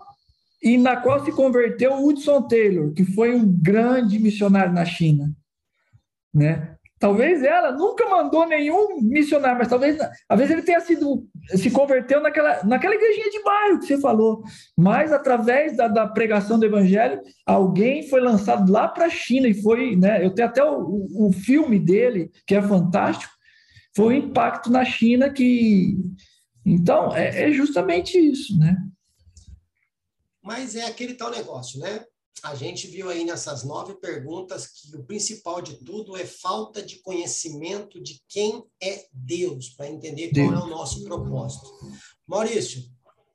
e 0.62 0.78
na 0.78 0.96
qual 0.96 1.24
se 1.24 1.32
converteu 1.32 2.04
Hudson 2.04 2.42
Taylor, 2.42 2.92
que 2.92 3.04
foi 3.04 3.34
um 3.34 3.44
grande 3.44 4.18
missionário 4.18 4.72
na 4.72 4.84
China, 4.84 5.32
né? 6.32 6.76
Talvez 7.02 7.42
ela 7.42 7.72
nunca 7.72 8.08
mandou 8.08 8.46
nenhum 8.46 9.00
missionário, 9.02 9.58
mas 9.58 9.66
talvez, 9.66 9.98
talvez 10.28 10.48
ele 10.52 10.62
tenha 10.62 10.78
sido, 10.78 11.26
se 11.46 11.68
converteu 11.68 12.20
naquela, 12.20 12.62
naquela 12.62 12.94
igrejinha 12.94 13.28
de 13.28 13.42
bairro 13.42 13.80
que 13.80 13.86
você 13.86 14.00
falou. 14.00 14.44
Mas 14.78 15.12
através 15.12 15.76
da, 15.76 15.88
da 15.88 16.06
pregação 16.06 16.60
do 16.60 16.64
evangelho, 16.64 17.20
alguém 17.44 18.08
foi 18.08 18.20
lançado 18.20 18.70
lá 18.70 18.86
para 18.86 19.06
a 19.06 19.10
China 19.10 19.48
e 19.48 19.62
foi, 19.62 19.96
né? 19.96 20.24
Eu 20.24 20.32
tenho 20.32 20.46
até 20.46 20.64
o, 20.64 21.08
o 21.26 21.32
filme 21.32 21.76
dele, 21.76 22.30
que 22.46 22.54
é 22.54 22.62
fantástico, 22.62 23.32
foi 23.96 24.14
um 24.14 24.18
impacto 24.28 24.70
na 24.70 24.84
China 24.84 25.28
que. 25.28 25.96
Então, 26.64 27.12
é, 27.16 27.48
é 27.48 27.52
justamente 27.52 28.16
isso, 28.16 28.56
né? 28.56 28.76
Mas 30.42 30.74
é 30.74 30.84
aquele 30.84 31.14
tal 31.14 31.30
negócio, 31.30 31.78
né? 31.78 32.04
a 32.42 32.54
gente 32.54 32.88
viu 32.88 33.08
aí 33.08 33.24
nessas 33.24 33.62
nove 33.62 33.94
perguntas 33.94 34.66
que 34.66 34.96
o 34.96 35.04
principal 35.04 35.62
de 35.62 35.74
tudo 35.74 36.16
é 36.16 36.26
falta 36.26 36.82
de 36.82 36.96
conhecimento 36.96 38.02
de 38.02 38.20
quem 38.28 38.64
é 38.82 39.06
Deus, 39.12 39.70
para 39.70 39.88
entender 39.88 40.30
qual 40.32 40.50
Deus. 40.50 40.60
é 40.60 40.64
o 40.64 40.70
nosso 40.70 41.04
propósito. 41.04 41.70
Maurício, 42.26 42.82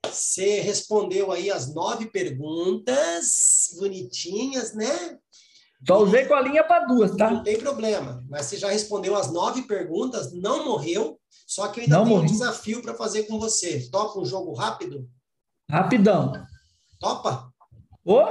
você 0.03 0.59
respondeu 0.59 1.31
aí 1.31 1.49
as 1.49 1.73
nove 1.73 2.07
perguntas 2.07 3.69
bonitinhas, 3.79 4.73
né? 4.73 5.17
Só 5.87 6.03
usei 6.03 6.25
com 6.25 6.33
a 6.33 6.41
linha 6.41 6.63
para 6.63 6.85
duas, 6.85 7.15
tá? 7.15 7.31
Não 7.31 7.43
tem 7.43 7.57
problema, 7.57 8.25
mas 8.27 8.47
você 8.47 8.57
já 8.57 8.69
respondeu 8.69 9.15
as 9.15 9.31
nove 9.31 9.61
perguntas, 9.61 10.33
não 10.33 10.65
morreu, 10.65 11.19
só 11.45 11.67
que 11.69 11.79
eu 11.79 11.83
ainda 11.83 11.97
não 11.97 12.03
tenho 12.03 12.15
morri. 12.17 12.29
um 12.29 12.31
desafio 12.31 12.81
para 12.81 12.95
fazer 12.95 13.23
com 13.23 13.39
você. 13.39 13.87
Topa 13.89 14.19
um 14.19 14.25
jogo 14.25 14.53
rápido? 14.53 15.07
Rapidão. 15.69 16.33
Topa? 16.99 17.53
Ô! 18.03 18.21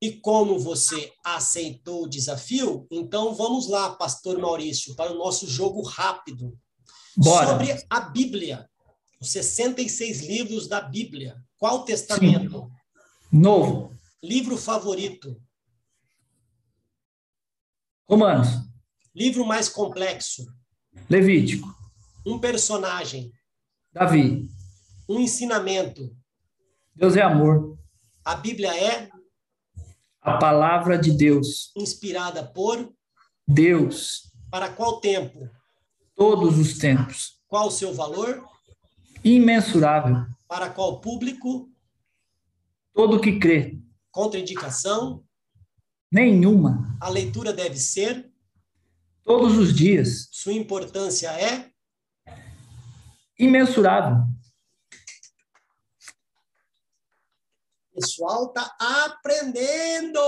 E 0.00 0.12
como 0.12 0.58
você 0.58 1.12
aceitou 1.24 2.04
o 2.04 2.08
desafio, 2.08 2.86
então 2.90 3.34
vamos 3.34 3.68
lá, 3.68 3.94
Pastor 3.96 4.38
Maurício, 4.38 4.94
para 4.94 5.12
o 5.12 5.18
nosso 5.18 5.48
jogo 5.48 5.82
rápido. 5.82 6.56
Bora. 7.16 7.46
Sobre 7.46 7.84
a 7.88 8.00
Bíblia, 8.00 8.68
os 9.20 9.30
66 9.30 10.20
livros 10.20 10.68
da 10.68 10.82
Bíblia. 10.82 11.42
Qual 11.56 11.84
testamento? 11.84 12.70
Sim. 13.32 13.38
Novo. 13.38 13.96
Livro 14.22 14.56
favorito? 14.58 15.40
Romanos. 18.08 18.48
Livro 19.14 19.46
mais 19.46 19.68
complexo? 19.68 20.46
Levítico. 21.08 21.74
Um 22.24 22.38
personagem? 22.38 23.32
Davi. 23.92 24.48
Um 25.08 25.18
ensinamento? 25.20 26.14
Deus 26.96 27.14
é 27.14 27.20
amor. 27.20 27.76
A 28.24 28.34
Bíblia 28.36 28.74
é 28.74 29.10
a 30.22 30.38
palavra 30.38 30.98
de 30.98 31.12
Deus. 31.12 31.70
Inspirada 31.76 32.42
por 32.42 32.90
Deus. 33.46 34.32
Para 34.50 34.70
qual 34.70 34.98
tempo? 34.98 35.46
Todos 36.14 36.58
os 36.58 36.78
tempos. 36.78 37.38
Qual 37.46 37.68
o 37.68 37.70
seu 37.70 37.92
valor? 37.92 38.42
Imensurável. 39.22 40.24
Para 40.48 40.70
qual 40.70 40.98
público? 40.98 41.70
Todo 42.94 43.20
que 43.20 43.38
crê. 43.38 43.78
Contraindicação? 44.10 45.22
Nenhuma. 46.10 46.96
A 46.98 47.10
leitura 47.10 47.52
deve 47.52 47.76
ser? 47.76 48.32
Todos 49.22 49.58
os 49.58 49.74
dias. 49.74 50.28
Sua 50.32 50.54
importância 50.54 51.28
é? 51.28 51.70
Imensurável. 53.38 54.24
Pessoal 57.96 58.48
tá 58.48 58.76
aprendendo! 58.78 60.20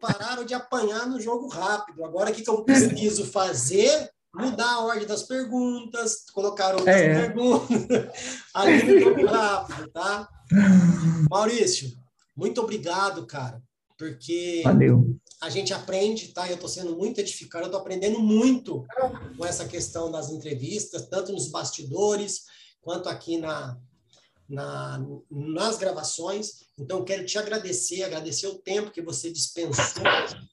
Pararam 0.00 0.44
de 0.44 0.52
apanhar 0.54 1.06
no 1.08 1.18
jogo 1.20 1.48
rápido. 1.48 2.04
Agora, 2.04 2.30
o 2.30 2.34
que, 2.34 2.42
que 2.42 2.50
eu 2.50 2.62
preciso 2.62 3.24
fazer? 3.24 4.10
Mudar 4.34 4.70
a 4.70 4.84
ordem 4.84 5.06
das 5.06 5.22
perguntas, 5.22 6.26
colocar 6.34 6.74
outras 6.74 6.94
é. 6.94 7.14
perguntas 7.14 8.12
ali 8.54 8.82
no 8.84 9.00
jogo 9.00 9.24
rápido, 9.26 9.88
tá? 9.88 10.28
Maurício, 11.30 11.90
muito 12.36 12.60
obrigado, 12.60 13.26
cara, 13.26 13.60
porque 13.96 14.60
Valeu. 14.62 15.16
a 15.40 15.48
gente 15.48 15.72
aprende, 15.72 16.28
tá? 16.28 16.46
Eu 16.46 16.56
estou 16.56 16.68
sendo 16.68 16.94
muito 16.94 17.18
edificado, 17.18 17.64
eu 17.64 17.68
estou 17.68 17.80
aprendendo 17.80 18.20
muito 18.20 18.84
com 19.36 19.46
essa 19.46 19.64
questão 19.64 20.10
das 20.10 20.28
entrevistas, 20.30 21.08
tanto 21.08 21.32
nos 21.32 21.48
bastidores 21.48 22.42
quanto 22.82 23.08
aqui 23.08 23.38
na, 23.38 23.78
na, 24.48 25.04
nas 25.30 25.76
gravações. 25.76 26.64
Então, 26.78 27.04
quero 27.04 27.26
te 27.26 27.38
agradecer, 27.38 28.02
agradecer 28.02 28.46
o 28.46 28.58
tempo 28.58 28.90
que 28.90 29.02
você 29.02 29.30
dispensou, 29.30 30.02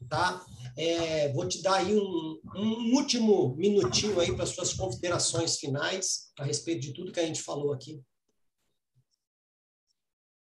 tá? 0.09 0.43
É, 0.77 1.31
vou 1.31 1.47
te 1.47 1.61
dar 1.61 1.76
aí 1.76 1.95
um, 1.95 2.39
um 2.55 2.95
último 2.95 3.55
minutinho 3.55 4.19
aí 4.19 4.35
para 4.35 4.45
suas 4.45 4.73
considerações 4.73 5.57
finais 5.57 6.31
a 6.38 6.43
respeito 6.43 6.81
de 6.81 6.93
tudo 6.93 7.13
que 7.13 7.19
a 7.19 7.26
gente 7.26 7.41
falou 7.41 7.72
aqui. 7.72 8.01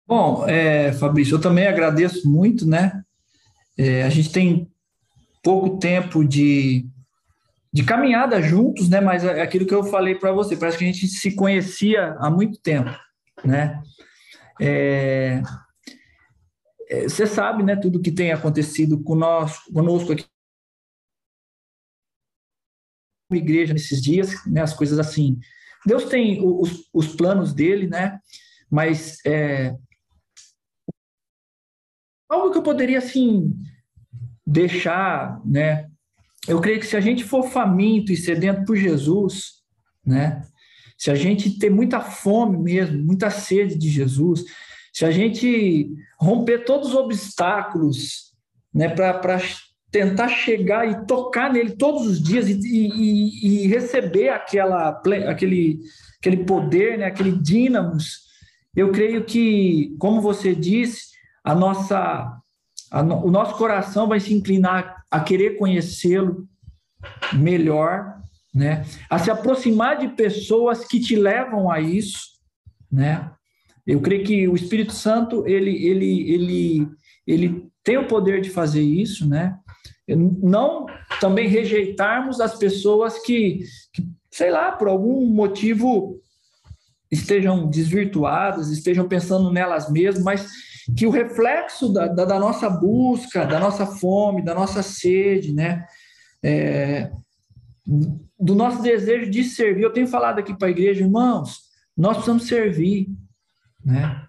Bom, 0.07 0.47
é, 0.47 0.93
Fabrício, 0.93 1.35
eu 1.35 1.41
também 1.41 1.67
agradeço 1.67 2.29
muito, 2.29 2.65
né? 2.65 3.03
É, 3.77 4.03
a 4.03 4.09
gente 4.09 4.31
tem 4.31 4.71
pouco 5.43 5.77
tempo 5.79 6.23
de, 6.23 6.85
de 7.73 7.83
caminhada 7.83 8.41
juntos, 8.41 8.87
né? 8.89 9.01
Mas 9.01 9.23
é 9.25 9.41
aquilo 9.41 9.65
que 9.65 9.73
eu 9.73 9.83
falei 9.83 10.15
para 10.15 10.31
você, 10.31 10.55
parece 10.55 10.77
que 10.77 10.83
a 10.85 10.87
gente 10.87 11.07
se 11.07 11.35
conhecia 11.35 12.15
há 12.19 12.29
muito 12.29 12.59
tempo 12.59 12.91
né? 13.43 13.81
É, 14.59 15.41
é, 16.89 17.03
você 17.03 17.25
sabe, 17.25 17.63
né, 17.63 17.75
tudo 17.75 18.01
que 18.01 18.11
tem 18.11 18.31
acontecido 18.31 19.01
conosco, 19.01 19.71
conosco 19.73 20.11
aqui 20.11 20.25
igreja 23.33 23.73
nesses 23.73 24.01
dias, 24.01 24.45
né, 24.45 24.61
as 24.61 24.73
coisas 24.73 24.99
assim. 24.99 25.39
Deus 25.85 26.05
tem 26.05 26.45
os, 26.45 26.89
os 26.93 27.15
planos 27.15 27.53
dele, 27.53 27.87
né? 27.87 28.19
Mas 28.69 29.17
é, 29.25 29.75
algo 32.29 32.51
que 32.51 32.57
eu 32.57 32.63
poderia 32.63 32.99
assim 32.99 33.53
deixar, 34.45 35.41
né? 35.45 35.89
Eu 36.47 36.59
creio 36.59 36.79
que 36.79 36.85
se 36.85 36.97
a 36.97 37.01
gente 37.01 37.23
for 37.23 37.43
faminto 37.43 38.11
e 38.11 38.17
sedento 38.17 38.65
por 38.65 38.75
Jesus, 38.75 39.63
né? 40.05 40.41
Se 41.01 41.09
a 41.09 41.15
gente 41.15 41.57
ter 41.57 41.71
muita 41.71 41.99
fome 41.99 42.59
mesmo, 42.59 43.03
muita 43.03 43.31
sede 43.31 43.75
de 43.75 43.89
Jesus, 43.89 44.45
se 44.93 45.03
a 45.03 45.09
gente 45.09 45.89
romper 46.15 46.63
todos 46.63 46.89
os 46.89 46.95
obstáculos 46.95 48.35
né, 48.71 48.87
para 48.87 49.41
tentar 49.89 50.27
chegar 50.27 50.87
e 50.87 51.07
tocar 51.07 51.51
nele 51.51 51.71
todos 51.71 52.05
os 52.05 52.21
dias 52.21 52.47
e, 52.47 52.53
e, 52.53 53.63
e 53.63 53.67
receber 53.67 54.29
aquela, 54.29 54.89
aquele, 55.27 55.79
aquele 56.19 56.43
poder, 56.43 56.99
né, 56.99 57.05
aquele 57.05 57.31
dínamos, 57.31 58.19
eu 58.75 58.91
creio 58.91 59.25
que, 59.25 59.95
como 59.97 60.21
você 60.21 60.53
disse, 60.53 61.05
a 61.43 61.55
nossa, 61.55 62.39
a 62.91 63.01
no, 63.01 63.25
o 63.25 63.31
nosso 63.31 63.57
coração 63.57 64.07
vai 64.07 64.19
se 64.19 64.35
inclinar 64.35 65.03
a 65.09 65.19
querer 65.19 65.57
conhecê-lo 65.57 66.47
melhor 67.33 68.21
né? 68.53 68.83
A 69.09 69.17
se 69.17 69.31
aproximar 69.31 69.97
de 69.97 70.09
pessoas 70.09 70.85
que 70.85 70.99
te 70.99 71.15
levam 71.15 71.71
a 71.71 71.79
isso, 71.79 72.19
né? 72.91 73.31
Eu 73.85 74.01
creio 74.01 74.23
que 74.23 74.47
o 74.47 74.55
Espírito 74.55 74.93
Santo 74.93 75.47
ele 75.47 75.85
ele 75.85 76.31
ele 76.31 76.87
ele 77.25 77.71
tem 77.83 77.97
o 77.97 78.07
poder 78.07 78.41
de 78.41 78.49
fazer 78.49 78.81
isso, 78.81 79.27
né? 79.27 79.57
Não 80.07 80.85
também 81.19 81.47
rejeitarmos 81.47 82.39
as 82.41 82.57
pessoas 82.57 83.19
que, 83.19 83.61
que 83.93 84.03
sei 84.31 84.51
lá, 84.51 84.71
por 84.71 84.87
algum 84.87 85.25
motivo 85.25 86.19
estejam 87.09 87.69
desvirtuadas, 87.69 88.69
estejam 88.69 89.07
pensando 89.07 89.51
nelas 89.51 89.89
mesmas, 89.91 90.23
mas 90.23 90.47
que 90.97 91.05
o 91.05 91.11
reflexo 91.11 91.91
da, 91.91 92.07
da, 92.07 92.25
da 92.25 92.39
nossa 92.39 92.69
busca, 92.69 93.45
da 93.45 93.59
nossa 93.59 93.85
fome, 93.85 94.43
da 94.43 94.53
nossa 94.53 94.81
sede, 94.81 95.53
né? 95.53 95.85
É, 96.43 97.11
do 98.41 98.55
nosso 98.55 98.81
desejo 98.81 99.29
de 99.29 99.43
servir. 99.43 99.83
Eu 99.83 99.93
tenho 99.93 100.07
falado 100.07 100.39
aqui 100.39 100.57
para 100.57 100.67
a 100.67 100.71
igreja, 100.71 101.01
irmãos, 101.01 101.61
nós 101.95 102.13
precisamos 102.13 102.47
servir, 102.47 103.09
né? 103.85 104.25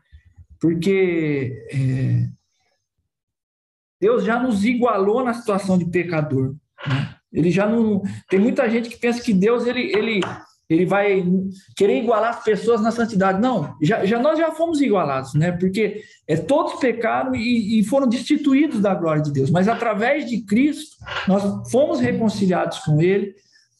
Porque 0.60 1.66
é, 1.72 2.28
Deus 4.00 4.24
já 4.24 4.38
nos 4.40 4.64
igualou 4.64 5.24
na 5.24 5.32
situação 5.32 5.78
de 5.78 5.86
pecador. 5.86 6.54
Né? 6.86 7.16
Ele 7.32 7.50
já 7.50 7.66
não. 7.66 8.02
Tem 8.28 8.38
muita 8.38 8.68
gente 8.70 8.90
que 8.90 8.98
pensa 8.98 9.22
que 9.22 9.32
Deus 9.32 9.66
ele, 9.66 9.92
ele, 9.96 10.20
ele 10.68 10.84
vai 10.84 11.24
querer 11.74 12.02
igualar 12.02 12.30
as 12.30 12.44
pessoas 12.44 12.82
na 12.82 12.90
santidade. 12.90 13.40
Não, 13.40 13.74
já, 13.80 14.04
já 14.04 14.20
nós 14.20 14.38
já 14.38 14.52
fomos 14.52 14.80
igualados, 14.80 15.34
né? 15.34 15.52
Porque 15.52 16.02
é, 16.28 16.36
todos 16.36 16.78
pecaram 16.78 17.34
e, 17.34 17.80
e 17.80 17.84
foram 17.84 18.06
destituídos 18.06 18.80
da 18.80 18.94
glória 18.94 19.22
de 19.22 19.32
Deus. 19.32 19.50
Mas 19.50 19.66
através 19.66 20.28
de 20.28 20.42
Cristo, 20.42 20.96
nós 21.26 21.70
fomos 21.70 21.98
reconciliados 21.98 22.78
com 22.80 23.00
Ele 23.00 23.34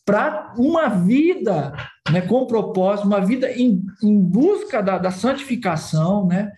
para 0.05 0.55
uma 0.57 0.89
vida 0.89 1.73
né, 2.11 2.21
com 2.23 2.47
propósito, 2.47 3.07
uma 3.07 3.21
vida 3.21 3.51
em, 3.51 3.83
em 4.03 4.21
busca 4.21 4.83
da, 4.83 4.99
da, 4.99 5.11
santificação, 5.11 6.27
né, 6.27 6.51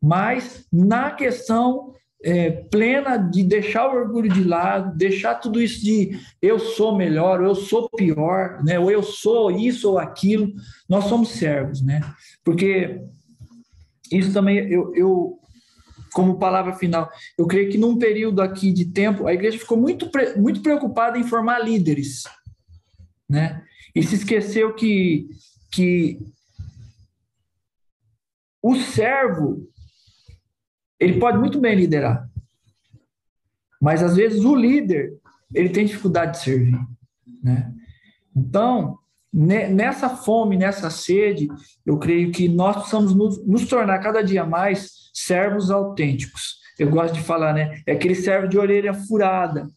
mas 0.00 0.64
na 0.72 1.10
questão 1.10 1.94
é, 2.24 2.50
plena 2.50 3.18
de 3.18 3.44
deixar 3.44 3.86
o 3.86 3.96
orgulho 3.96 4.32
de 4.32 4.42
lado, 4.42 4.96
deixar 4.96 5.34
tudo 5.34 5.60
isso 5.60 5.84
de 5.84 6.18
eu 6.40 6.58
sou 6.58 6.96
melhor, 6.96 7.40
ou 7.40 7.48
eu 7.48 7.54
sou 7.54 7.88
pior, 7.90 8.62
né? 8.64 8.78
ou 8.78 8.90
eu 8.90 9.02
sou 9.02 9.50
isso 9.50 9.90
ou 9.90 9.98
aquilo. 9.98 10.50
Nós 10.88 11.04
somos 11.04 11.32
servos, 11.32 11.82
né? 11.82 12.00
Porque 12.42 13.02
isso 14.10 14.32
também 14.32 14.56
eu, 14.70 14.94
eu 14.94 15.38
como 16.14 16.38
palavra 16.38 16.72
final, 16.72 17.10
eu 17.36 17.46
creio 17.46 17.70
que 17.70 17.76
num 17.76 17.98
período 17.98 18.40
aqui 18.40 18.72
de 18.72 18.86
tempo, 18.86 19.26
a 19.26 19.34
igreja 19.34 19.58
ficou 19.58 19.76
muito, 19.76 20.08
muito 20.36 20.62
preocupada 20.62 21.18
em 21.18 21.24
formar 21.24 21.58
líderes, 21.58 22.22
né? 23.28 23.64
E 23.94 24.02
se 24.02 24.16
esqueceu 24.16 24.74
que, 24.74 25.28
que 25.70 26.18
o 28.62 28.74
servo, 28.76 29.68
ele 30.98 31.18
pode 31.18 31.38
muito 31.38 31.60
bem 31.60 31.74
liderar, 31.74 32.28
mas 33.80 34.02
às 34.02 34.16
vezes 34.16 34.44
o 34.44 34.54
líder, 34.54 35.12
ele 35.52 35.68
tem 35.68 35.84
dificuldade 35.84 36.32
de 36.32 36.44
servir, 36.44 36.78
né? 37.42 37.72
Então, 38.34 38.98
nessa 39.32 40.08
fome, 40.08 40.56
nessa 40.56 40.90
sede, 40.90 41.48
eu 41.84 41.98
creio 41.98 42.32
que 42.32 42.48
nós 42.48 42.76
precisamos 42.76 43.14
nos, 43.14 43.46
nos 43.46 43.66
tornar 43.66 43.98
cada 43.98 44.22
dia 44.22 44.44
mais 44.44 45.10
servos 45.12 45.70
autênticos. 45.70 46.58
Eu 46.78 46.90
gosto 46.90 47.14
de 47.14 47.20
falar, 47.20 47.52
né? 47.52 47.82
É 47.86 47.92
aquele 47.92 48.14
servo 48.14 48.48
de 48.48 48.58
orelha 48.58 48.94
furada, 48.94 49.68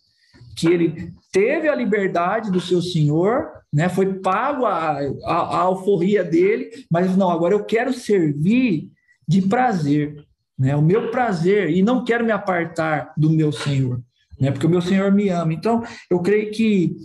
que 0.57 0.67
ele 0.67 1.13
teve 1.31 1.69
a 1.69 1.75
liberdade 1.75 2.51
do 2.51 2.59
seu 2.59 2.81
senhor, 2.81 3.47
né? 3.71 3.87
Foi 3.87 4.15
pago 4.15 4.65
a, 4.65 4.97
a, 5.23 5.33
a 5.33 5.59
alforria 5.59 6.23
dele, 6.23 6.71
mas 6.89 7.15
não, 7.15 7.29
agora 7.29 7.53
eu 7.53 7.63
quero 7.63 7.93
servir 7.93 8.89
de 9.27 9.43
prazer, 9.43 10.25
né? 10.57 10.75
O 10.75 10.81
meu 10.81 11.11
prazer 11.11 11.69
e 11.69 11.83
não 11.83 12.03
quero 12.03 12.25
me 12.25 12.31
apartar 12.31 13.13
do 13.15 13.29
meu 13.29 13.51
senhor, 13.51 14.01
né? 14.39 14.49
Porque 14.49 14.65
o 14.65 14.69
meu 14.69 14.81
senhor 14.81 15.11
me 15.11 15.29
ama. 15.29 15.53
Então, 15.53 15.83
eu 16.09 16.19
creio 16.21 16.51
que 16.51 16.95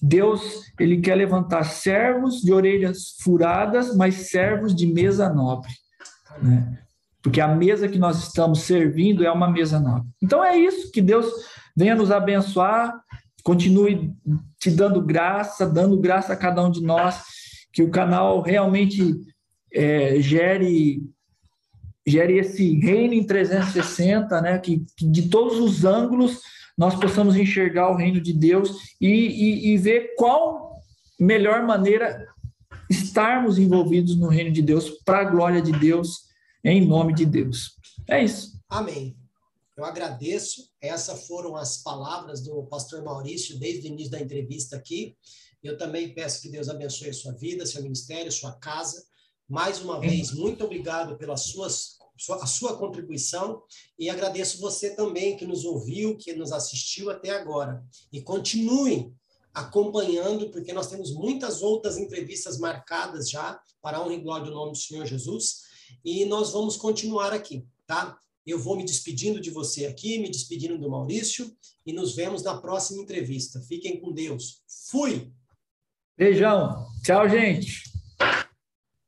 Deus, 0.00 0.72
ele 0.78 1.00
quer 1.00 1.16
levantar 1.16 1.64
servos 1.64 2.40
de 2.40 2.52
orelhas 2.52 3.16
furadas, 3.20 3.96
mas 3.96 4.30
servos 4.30 4.74
de 4.74 4.86
mesa 4.86 5.28
nobre, 5.28 5.72
né? 6.40 6.78
porque 7.20 7.40
a 7.40 7.48
mesa 7.48 7.88
que 7.88 7.98
nós 7.98 8.18
estamos 8.18 8.60
servindo 8.60 9.24
é 9.24 9.30
uma 9.30 9.48
mesa 9.48 9.78
nova. 9.78 10.04
Então 10.20 10.44
é 10.44 10.56
isso, 10.56 10.90
que 10.90 11.00
Deus 11.00 11.26
venha 11.76 11.94
nos 11.94 12.10
abençoar, 12.10 12.92
continue 13.42 14.14
te 14.58 14.70
dando 14.70 15.02
graça, 15.02 15.66
dando 15.66 15.98
graça 15.98 16.32
a 16.32 16.36
cada 16.36 16.64
um 16.64 16.70
de 16.70 16.82
nós, 16.82 17.22
que 17.72 17.82
o 17.82 17.90
canal 17.90 18.42
realmente 18.42 19.14
é, 19.72 20.20
gere 20.20 21.02
gere 22.06 22.36
esse 22.38 22.78
reino 22.80 23.14
em 23.14 23.24
360, 23.24 24.40
né? 24.40 24.58
Que, 24.58 24.84
que, 24.96 25.06
de 25.06 25.28
todos 25.28 25.58
os 25.58 25.84
ângulos 25.84 26.40
nós 26.76 26.94
possamos 26.94 27.36
enxergar 27.36 27.90
o 27.90 27.96
reino 27.96 28.20
de 28.20 28.32
Deus 28.32 28.76
e, 29.00 29.08
e, 29.08 29.72
e 29.72 29.76
ver 29.76 30.14
qual 30.16 30.72
melhor 31.18 31.64
maneira 31.64 32.26
estarmos 32.90 33.58
envolvidos 33.58 34.16
no 34.16 34.28
reino 34.28 34.50
de 34.50 34.62
Deus 34.62 34.90
para 35.04 35.20
a 35.20 35.24
glória 35.24 35.62
de 35.62 35.72
Deus 35.72 36.22
em 36.64 36.86
nome 36.86 37.14
de 37.14 37.24
Deus. 37.24 37.76
É 38.08 38.22
isso. 38.22 38.60
Amém. 38.68 39.16
Eu 39.76 39.84
agradeço. 39.84 40.71
Essas 40.82 41.26
foram 41.26 41.56
as 41.56 41.78
palavras 41.78 42.40
do 42.40 42.64
pastor 42.64 43.02
Maurício 43.02 43.58
desde 43.58 43.86
o 43.86 43.92
início 43.92 44.10
da 44.10 44.20
entrevista 44.20 44.76
aqui. 44.76 45.16
Eu 45.62 45.78
também 45.78 46.12
peço 46.12 46.42
que 46.42 46.48
Deus 46.48 46.68
abençoe 46.68 47.10
a 47.10 47.14
sua 47.14 47.32
vida, 47.32 47.64
seu 47.64 47.82
ministério, 47.82 48.32
sua 48.32 48.52
casa. 48.52 49.06
Mais 49.48 49.80
uma 49.80 50.00
vez, 50.00 50.32
muito 50.32 50.64
obrigado 50.64 51.16
pela 51.16 51.36
suas, 51.36 51.98
a 52.40 52.46
sua 52.46 52.76
contribuição 52.76 53.62
e 53.98 54.10
agradeço 54.10 54.60
você 54.60 54.90
também 54.90 55.36
que 55.36 55.46
nos 55.46 55.64
ouviu, 55.64 56.18
que 56.18 56.32
nos 56.32 56.50
assistiu 56.50 57.10
até 57.10 57.30
agora. 57.30 57.84
E 58.12 58.20
continuem 58.20 59.14
acompanhando, 59.54 60.50
porque 60.50 60.72
nós 60.72 60.88
temos 60.88 61.12
muitas 61.12 61.62
outras 61.62 61.96
entrevistas 61.96 62.58
marcadas 62.58 63.30
já 63.30 63.60
para 63.80 63.98
a 63.98 64.02
honra 64.02 64.14
e 64.14 64.20
glória 64.20 64.46
do 64.46 64.52
nome 64.52 64.72
do 64.72 64.78
Senhor 64.78 65.06
Jesus 65.06 65.72
e 66.04 66.24
nós 66.24 66.52
vamos 66.52 66.76
continuar 66.76 67.32
aqui, 67.32 67.66
tá? 67.86 68.18
Eu 68.46 68.58
vou 68.58 68.76
me 68.76 68.84
despedindo 68.84 69.40
de 69.40 69.50
você 69.50 69.86
aqui, 69.86 70.18
me 70.18 70.30
despedindo 70.30 70.78
do 70.78 70.90
Maurício 70.90 71.50
e 71.86 71.92
nos 71.92 72.14
vemos 72.14 72.42
na 72.42 72.60
próxima 72.60 73.00
entrevista. 73.00 73.60
Fiquem 73.60 74.00
com 74.00 74.12
Deus. 74.12 74.62
Fui! 74.90 75.32
Beijão. 76.16 76.86
Tchau, 77.04 77.28
gente. 77.28 77.91